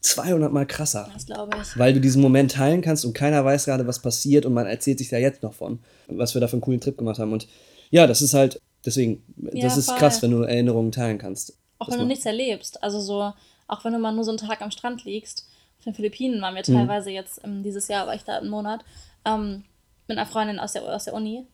200 0.01 0.53
Mal 0.53 0.67
krasser 0.67 1.09
Das 1.13 1.27
glaube 1.27 1.57
ich. 1.61 1.79
weil 1.79 1.93
du 1.93 2.01
diesen 2.01 2.23
Moment 2.23 2.53
teilen 2.53 2.81
kannst 2.83 3.05
und 3.05 3.13
keiner 3.13 3.45
weiß 3.45 3.67
gerade, 3.67 3.87
was 3.87 4.01
passiert 4.01 4.47
und 4.47 4.55
man 4.55 4.67
erzählt 4.67 4.99
sich 4.99 5.09
da 5.09 5.19
jetzt 5.19 5.43
noch 5.43 5.53
von, 5.55 5.79
was 6.09 6.35
wir 6.35 6.41
da 6.41 6.49
für 6.49 6.55
einen 6.55 6.63
coolen 6.63 6.81
Trip 6.81 6.97
gemacht 6.97 7.19
haben. 7.19 7.33
Und 7.33 7.47
ja, 7.91 8.07
das 8.07 8.23
ist 8.23 8.35
halt, 8.35 8.61
deswegen, 8.85 9.23
Ja, 9.53 9.63
das 9.65 9.77
ist 9.77 9.87
voll. 9.91 9.99
krass, 9.99 10.23
wenn 10.23 10.31
du 10.31 10.43
Erinnerungen 10.43 10.93
teilen 10.93 11.19
kannst. 11.19 11.57
Auch 11.79 11.91
wenn 11.91 11.99
du 11.99 12.07
nichts 12.07 12.27
erlebst. 12.27 12.83
Also 12.83 13.01
so, 13.01 13.33
auch 13.69 13.85
wenn 13.85 13.93
du 13.93 13.99
mal 13.99 14.13
nur 14.13 14.25
so 14.25 14.31
einen 14.31 14.39
Tag 14.39 14.63
am 14.63 14.71
Strand 14.71 15.05
liegst. 15.05 15.47
Auf 15.79 15.85
den 15.85 15.95
Philippinen 15.95 16.41
waren 16.43 16.55
wir 16.55 16.63
Mhm. 16.67 16.75
teilweise 16.77 17.11
jetzt, 17.11 17.41
ähm, 17.45 17.63
dieses 17.63 17.89
Jahr 17.89 18.07
war 18.07 18.15
ich 18.15 18.23
da 18.25 18.37
einen 18.39 18.51
Monat, 18.51 18.85
ähm, 19.25 19.65
mit 20.09 20.19
einer 20.19 20.27
Freundin 20.27 20.59
aus 20.59 20.73
der, 20.73 20.83
aus 20.83 21.05
der 21.05 21.15
Uni. 21.15 21.47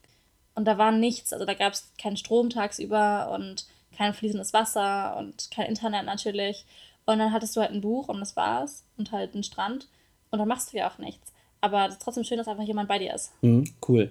Und 0.55 0.65
da 0.67 0.79
war 0.79 0.91
nichts. 0.93 1.33
Also 1.33 1.45
da 1.45 1.55
gab 1.55 1.75
es 1.75 1.93
keinen 2.01 2.17
Strom 2.17 2.49
tagsüber 2.51 3.31
und 3.35 3.67
kein 3.97 4.15
fließendes 4.15 4.53
Wasser 4.53 5.17
und 5.19 5.51
kein 5.55 5.67
Internet 5.67 6.05
natürlich. 6.07 6.65
Und 7.07 7.19
dann 7.19 7.33
hattest 7.33 7.57
du 7.57 7.61
halt 7.61 7.71
ein 7.71 7.81
Buch 7.81 8.09
und 8.09 8.21
das 8.21 8.37
war's. 8.37 8.85
Und 8.97 9.12
halt 9.12 9.35
einen 9.35 9.45
Strand. 9.45 9.88
Und 10.31 10.38
dann 10.38 10.49
machst 10.49 10.73
du 10.73 10.77
ja 10.77 10.90
auch 10.90 10.99
nichts. 10.99 11.33
Aber 11.61 11.87
es 11.87 11.95
ist 11.95 12.03
trotzdem 12.03 12.25
schön, 12.25 12.38
dass 12.38 12.49
einfach 12.49 12.64
jemand 12.64 12.88
bei 12.88 12.99
dir 12.99 13.14
ist. 13.14 13.33
Mhm, 13.42 13.64
cool. 13.88 14.11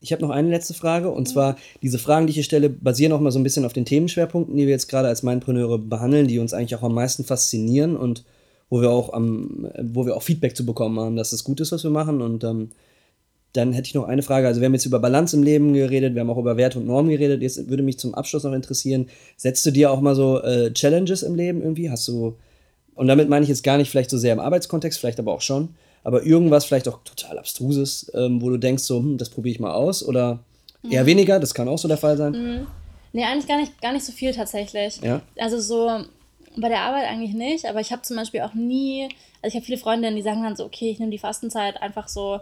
Ich 0.00 0.12
habe 0.12 0.20
noch 0.20 0.30
eine 0.30 0.50
letzte 0.50 0.74
Frage 0.74 1.10
und 1.10 1.26
zwar, 1.26 1.56
diese 1.80 1.98
Fragen, 1.98 2.26
die 2.26 2.32
ich 2.32 2.36
hier 2.36 2.44
stelle, 2.44 2.68
basieren 2.68 3.12
auch 3.12 3.20
mal 3.20 3.30
so 3.30 3.38
ein 3.38 3.42
bisschen 3.42 3.64
auf 3.64 3.72
den 3.72 3.86
Themenschwerpunkten, 3.86 4.54
die 4.54 4.64
wir 4.66 4.72
jetzt 4.72 4.88
gerade 4.88 5.08
als 5.08 5.22
Mindpreneure 5.22 5.78
behandeln, 5.78 6.28
die 6.28 6.38
uns 6.38 6.52
eigentlich 6.52 6.76
auch 6.76 6.82
am 6.82 6.92
meisten 6.92 7.24
faszinieren 7.24 7.96
und 7.96 8.24
wo 8.68 8.82
wir 8.82 8.90
auch 8.90 9.14
am, 9.14 9.70
wo 9.82 10.04
wir 10.04 10.14
auch 10.14 10.22
Feedback 10.22 10.56
zu 10.56 10.66
bekommen 10.66 10.98
haben, 11.00 11.16
dass 11.16 11.32
es 11.32 11.44
gut 11.44 11.60
ist, 11.60 11.72
was 11.72 11.84
wir 11.84 11.90
machen. 11.90 12.20
Und 12.20 12.44
ähm, 12.44 12.70
dann 13.54 13.72
hätte 13.72 13.86
ich 13.86 13.94
noch 13.94 14.04
eine 14.04 14.22
Frage. 14.22 14.48
Also 14.48 14.60
wir 14.60 14.66
haben 14.66 14.74
jetzt 14.74 14.84
über 14.84 14.98
Balance 14.98 15.36
im 15.36 15.42
Leben 15.42 15.72
geredet, 15.72 16.14
wir 16.14 16.20
haben 16.20 16.30
auch 16.30 16.38
über 16.38 16.56
Werte 16.56 16.78
und 16.78 16.86
Normen 16.86 17.08
geredet. 17.08 17.40
Jetzt 17.40 17.68
würde 17.68 17.84
mich 17.84 17.98
zum 17.98 18.14
Abschluss 18.14 18.42
noch 18.42 18.52
interessieren, 18.52 19.08
setzt 19.36 19.64
du 19.64 19.70
dir 19.70 19.92
auch 19.92 20.00
mal 20.00 20.16
so 20.16 20.42
äh, 20.42 20.72
Challenges 20.72 21.22
im 21.22 21.36
Leben 21.36 21.62
irgendwie? 21.62 21.88
Hast 21.88 22.06
du, 22.08 22.36
und 22.96 23.06
damit 23.06 23.28
meine 23.28 23.44
ich 23.44 23.48
jetzt 23.48 23.62
gar 23.62 23.78
nicht 23.78 23.90
vielleicht 23.90 24.10
so 24.10 24.18
sehr 24.18 24.32
im 24.32 24.40
Arbeitskontext, 24.40 24.98
vielleicht 24.98 25.20
aber 25.20 25.32
auch 25.32 25.40
schon, 25.40 25.68
aber 26.02 26.24
irgendwas 26.24 26.64
vielleicht 26.64 26.88
auch 26.88 26.98
total 27.04 27.38
abstruses, 27.38 28.10
ähm, 28.14 28.42
wo 28.42 28.50
du 28.50 28.58
denkst 28.58 28.82
so, 28.82 28.98
hm, 28.98 29.18
das 29.18 29.30
probiere 29.30 29.52
ich 29.52 29.60
mal 29.60 29.72
aus 29.72 30.06
oder 30.06 30.40
eher 30.90 31.06
weniger, 31.06 31.38
das 31.38 31.54
kann 31.54 31.68
auch 31.68 31.78
so 31.78 31.88
der 31.88 31.96
Fall 31.96 32.16
sein. 32.16 32.66
Nee, 33.12 33.24
eigentlich 33.24 33.46
gar 33.46 33.60
nicht, 33.60 33.80
gar 33.80 33.92
nicht 33.92 34.04
so 34.04 34.10
viel 34.10 34.32
tatsächlich. 34.32 35.00
Ja. 35.00 35.22
Also 35.38 35.60
so 35.60 36.04
bei 36.56 36.68
der 36.68 36.80
Arbeit 36.80 37.08
eigentlich 37.08 37.34
nicht, 37.34 37.66
aber 37.66 37.80
ich 37.80 37.92
habe 37.92 38.02
zum 38.02 38.16
Beispiel 38.16 38.40
auch 38.40 38.54
nie, 38.54 39.08
also 39.42 39.48
ich 39.48 39.54
habe 39.54 39.64
viele 39.64 39.78
Freundinnen, 39.78 40.16
die 40.16 40.22
sagen 40.22 40.42
dann 40.42 40.56
so, 40.56 40.64
okay, 40.64 40.90
ich 40.90 40.98
nehme 40.98 41.12
die 41.12 41.18
Fastenzeit 41.18 41.80
einfach 41.80 42.08
so 42.08 42.40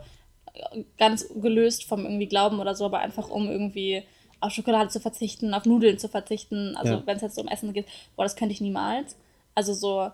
ganz 0.98 1.26
gelöst 1.40 1.84
vom 1.84 2.04
irgendwie 2.04 2.26
Glauben 2.26 2.60
oder 2.60 2.74
so, 2.74 2.84
aber 2.84 2.98
einfach 3.00 3.28
um 3.30 3.50
irgendwie 3.50 4.02
auf 4.40 4.52
Schokolade 4.52 4.90
zu 4.90 5.00
verzichten, 5.00 5.54
auf 5.54 5.64
Nudeln 5.64 5.98
zu 5.98 6.08
verzichten, 6.08 6.76
also 6.76 6.94
Ja. 6.94 7.02
wenn 7.06 7.16
es 7.16 7.22
jetzt 7.22 7.38
um 7.38 7.48
Essen 7.48 7.72
geht, 7.72 7.86
boah, 8.16 8.24
das 8.24 8.36
könnte 8.36 8.52
ich 8.52 8.60
niemals. 8.60 9.16
Also 9.54 9.72
so, 9.72 10.10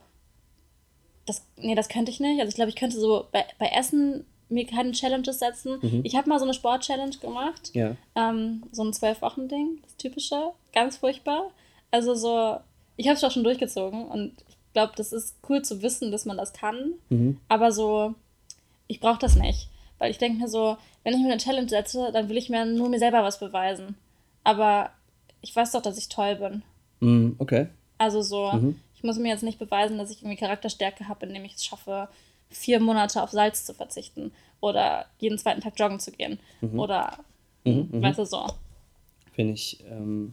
das, 1.27 1.44
nee, 1.57 1.74
das 1.74 1.88
könnte 1.88 2.11
ich 2.11 2.20
nicht. 2.20 2.40
Also 2.40 2.48
ich 2.51 2.55
glaube, 2.55 2.68
ich 2.70 2.77
könnte 2.77 2.98
so 2.98 3.27
bei, 3.33 3.44
bei 3.59 3.66
Essen 3.68 4.24
mir 4.51 4.66
keine 4.66 4.92
Challenges 4.92 5.40
setzen. 5.40 5.79
Ich 6.05 6.16
habe 6.16 6.29
mal 6.29 6.38
so 6.38 6.44
eine 6.44 6.55
Sport-Challenge 6.55 7.16
gemacht. 7.18 7.70
Ja. 7.74 7.96
Ähm, 8.14 8.62
so 8.72 8.83
ein 8.83 8.92
Zwölf-Wochen-Ding, 8.94 9.81
das 9.83 9.96
typische, 9.96 10.53
ganz 10.72 10.96
furchtbar. 10.96 11.51
Also 11.90 12.14
so, 12.14 12.57
ich 12.96 13.09
habe 13.09 13.16
es 13.16 13.24
auch 13.24 13.31
schon 13.31 13.44
durchgezogen 13.44 14.07
und 14.07 14.33
ich 14.48 14.57
glaube, 14.72 14.92
das 14.96 15.12
ist 15.12 15.37
cool 15.48 15.62
zu 15.62 15.83
wissen, 15.83 16.11
dass 16.12 16.24
man 16.24 16.37
das 16.38 16.53
kann. 16.55 16.94
Mhm. 17.11 17.38
Aber 17.48 17.72
so, 17.72 18.14
ich 18.87 19.01
brauche 19.01 19.18
das 19.18 19.37
nicht. 19.37 19.68
Weil 19.98 20.11
ich 20.11 20.18
denke 20.18 20.38
mir 20.40 20.48
so, 20.48 20.76
wenn 21.04 21.14
ich 21.14 21.20
mir 21.20 21.26
eine 21.32 21.38
Challenge 21.38 21.68
setze, 21.68 22.11
dann 22.12 22.28
will 22.28 22.37
ich 22.37 22.48
mir 22.50 22.64
nur 22.64 22.88
mir 22.88 22.98
selber 22.98 23.22
was 23.22 23.38
beweisen. 23.40 23.96
Aber 24.44 24.90
ich 25.42 25.54
weiß 25.54 25.72
doch, 25.72 25.82
dass 25.82 25.98
ich 25.98 26.08
toll 26.08 26.37
bin. 26.37 26.62
Mm, 27.00 27.34
okay. 27.38 27.68
Also 27.98 28.22
so, 28.22 28.52
Mhm. 28.52 28.76
ich 28.94 29.02
muss 29.02 29.18
mir 29.18 29.28
jetzt 29.28 29.42
nicht 29.42 29.58
beweisen, 29.58 29.98
dass 29.98 30.11
ich 30.11 30.18
irgendwie 30.22 30.37
Charakterstärke 30.37 31.08
habe, 31.08 31.26
indem 31.26 31.44
ich 31.44 31.54
es 31.54 31.64
schaffe, 31.64 32.08
vier 32.50 32.80
Monate 32.80 33.22
auf 33.22 33.30
Salz 33.30 33.64
zu 33.64 33.74
verzichten 33.74 34.32
oder 34.61 35.06
jeden 35.18 35.38
zweiten 35.38 35.61
Tag 35.61 35.78
joggen 35.78 36.00
zu 36.00 36.11
gehen. 36.12 36.38
Oder, 36.74 37.18
Mhm, 37.64 37.88
mhm. 37.92 38.02
weißt 38.02 38.18
du, 38.20 38.24
so. 38.24 38.46
Finde 39.32 39.54
ich, 39.54 39.84
ähm, 39.90 40.32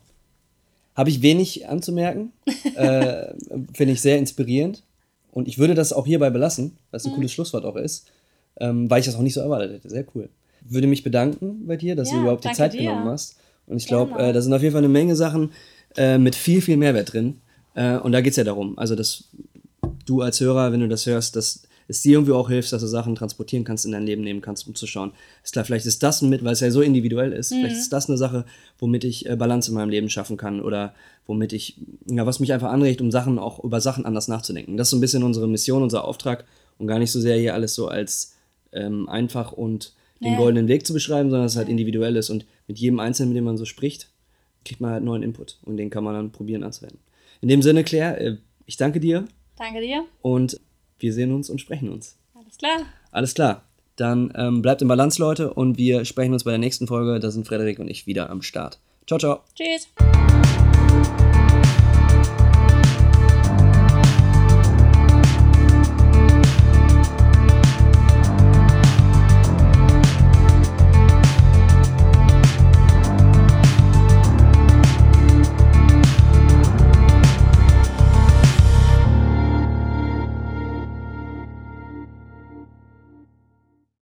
habe 0.96 1.10
ich 1.10 1.22
wenig 1.22 1.68
anzumerken. 1.68 2.32
äh, 2.76 3.34
Finde 3.74 3.94
ich 3.94 4.02
sehr 4.02 4.18
inspirierend. 4.18 4.84
Und 5.32 5.48
ich 5.50 5.58
würde 5.58 5.74
das 5.76 5.92
auch 5.92 6.06
hierbei 6.06 6.30
belassen, 6.30 6.78
was 6.92 7.06
ein 7.06 7.12
cooles 7.14 7.34
Schlusswort 7.34 7.66
auch 7.66 7.76
ist, 7.76 8.10
ähm, 8.60 8.90
weil 8.90 9.00
ich 9.00 9.06
das 9.06 9.16
auch 9.16 9.22
nicht 9.22 9.34
so 9.34 9.42
erwartet 9.42 9.72
hätte. 9.74 9.90
Sehr 9.90 10.06
cool. 10.16 10.30
Würde 10.68 10.88
mich 10.88 11.04
bedanken 11.04 11.66
bei 11.68 11.78
dir, 11.78 11.96
dass 11.96 12.10
du 12.10 12.16
Ja, 12.16 12.22
überhaupt 12.22 12.44
die 12.44 12.52
Zeit 12.52 12.74
dir. 12.74 12.80
genommen 12.80 13.08
hast. 13.08 13.36
Und 13.68 13.78
ich 13.78 13.88
glaube, 13.88 14.18
äh, 14.20 14.34
da 14.34 14.42
sind 14.42 14.54
auf 14.54 14.62
jeden 14.62 14.74
Fall 14.74 14.84
eine 14.84 14.90
Menge 14.92 15.16
Sachen 15.16 15.52
äh, 15.98 16.18
mit 16.18 16.36
viel, 16.36 16.62
viel 16.62 16.78
Mehrwert 16.78 17.14
drin. 17.14 17.42
Äh, 17.74 17.98
und 17.98 18.12
da 18.12 18.22
geht 18.22 18.32
es 18.32 18.38
ja 18.38 18.44
darum, 18.44 18.78
also 18.78 18.96
dass 18.96 19.26
du 20.06 20.22
als 20.22 20.40
Hörer, 20.40 20.72
wenn 20.72 20.80
du 20.80 20.88
das 20.88 21.06
hörst, 21.06 21.36
dass 21.36 21.64
es 21.88 22.02
dir 22.02 22.14
irgendwie 22.14 22.32
auch 22.32 22.50
hilft, 22.50 22.72
dass 22.74 22.82
du 22.82 22.88
Sachen 22.88 23.14
transportieren 23.16 23.64
kannst, 23.64 23.86
in 23.86 23.92
dein 23.92 24.06
Leben 24.08 24.24
nehmen 24.24 24.42
kannst, 24.42 24.68
um 24.68 24.74
zu 24.74 24.88
schauen. 24.88 25.12
Ist 25.44 25.54
klar, 25.54 25.66
vielleicht 25.66 25.86
ist 25.86 26.02
das 26.02 26.22
mit, 26.24 26.44
weil 26.44 26.54
es 26.54 26.60
ja 26.60 26.72
so 26.72 26.82
individuell 26.82 27.32
ist, 27.32 27.52
Mhm. 27.52 27.60
vielleicht 27.60 27.76
ist 27.78 27.94
das 27.94 28.10
eine 28.10 28.18
Sache, 28.18 28.46
womit 28.80 29.04
ich 29.04 29.28
äh, 29.30 29.36
Balance 29.36 29.70
in 29.70 29.76
meinem 29.76 29.90
Leben 29.90 30.10
schaffen 30.10 30.36
kann 30.38 30.62
oder 30.62 30.96
womit 31.28 31.54
ich, 31.54 31.78
ja, 32.08 32.26
was 32.26 32.40
mich 32.40 32.54
einfach 32.54 32.72
anregt, 32.72 33.02
um 33.02 33.12
Sachen 33.12 33.38
auch 33.38 33.64
über 33.64 33.82
Sachen 33.82 34.06
anders 34.06 34.28
nachzudenken. 34.28 34.78
Das 34.78 34.88
ist 34.88 34.92
so 34.92 34.98
ein 34.98 35.02
bisschen 35.02 35.22
unsere 35.24 35.48
Mission, 35.48 35.84
unser 35.84 36.06
Auftrag 36.06 36.46
und 36.80 36.88
gar 36.88 36.98
nicht 36.98 37.12
so 37.12 37.20
sehr 37.20 37.38
hier 37.38 37.54
alles 37.54 37.76
so 37.76 37.88
als 37.88 38.35
ähm, 38.76 39.10
einfach 39.10 39.52
und 39.52 39.94
den 40.22 40.34
Ja. 40.34 40.38
goldenen 40.38 40.68
Weg 40.68 40.86
zu 40.86 40.94
beschreiben, 40.94 41.30
sondern 41.30 41.46
dass 41.46 41.54
es 41.54 41.58
halt 41.58 41.70
individuell 41.70 42.16
ist 42.16 42.30
und 42.30 42.46
mit 42.68 42.80
jedem 42.80 43.00
Einzelnen, 43.00 43.30
mit 43.30 43.38
dem 43.38 43.44
man 43.46 43.58
so 43.58 43.66
spricht, 43.66 44.10
kriegt 44.64 44.80
man 44.82 44.92
halt 44.92 45.04
neuen 45.04 45.24
Input 45.24 45.58
und 45.64 45.78
den 45.78 45.90
kann 45.90 46.04
man 46.04 46.14
dann 46.14 46.32
probieren 46.32 46.64
anzuwenden. 46.64 47.00
In 47.42 47.50
dem 47.50 47.62
Sinne, 47.62 47.84
Claire, 47.84 48.20
äh, 48.20 48.38
ich 48.66 48.78
danke 48.78 49.00
dir 49.00 49.26
Danke 49.58 49.82
dir. 49.82 50.06
und 50.22 50.60
wir 51.00 51.14
sehen 51.14 51.34
uns 51.34 51.50
und 51.50 51.60
sprechen 51.60 51.90
uns. 51.90 52.18
Alles 52.34 52.58
klar. 52.58 52.78
Alles 53.12 53.34
klar. 53.34 53.64
Dann 53.98 54.32
ähm, 54.36 54.62
bleibt 54.62 54.82
im 54.82 54.88
Balance, 54.88 55.22
Leute, 55.22 55.54
und 55.54 55.78
wir 55.78 56.04
sprechen 56.06 56.34
uns 56.34 56.44
bei 56.44 56.52
der 56.52 56.58
nächsten 56.58 56.88
Folge. 56.88 57.20
Da 57.20 57.32
sind 57.32 57.48
Frederik 57.48 57.80
und 57.80 57.90
ich 57.90 58.08
wieder 58.08 58.30
am 58.30 58.42
Start. 58.42 58.80
Ciao, 59.08 59.20
ciao. 59.20 59.40
Tschüss. 59.56 59.88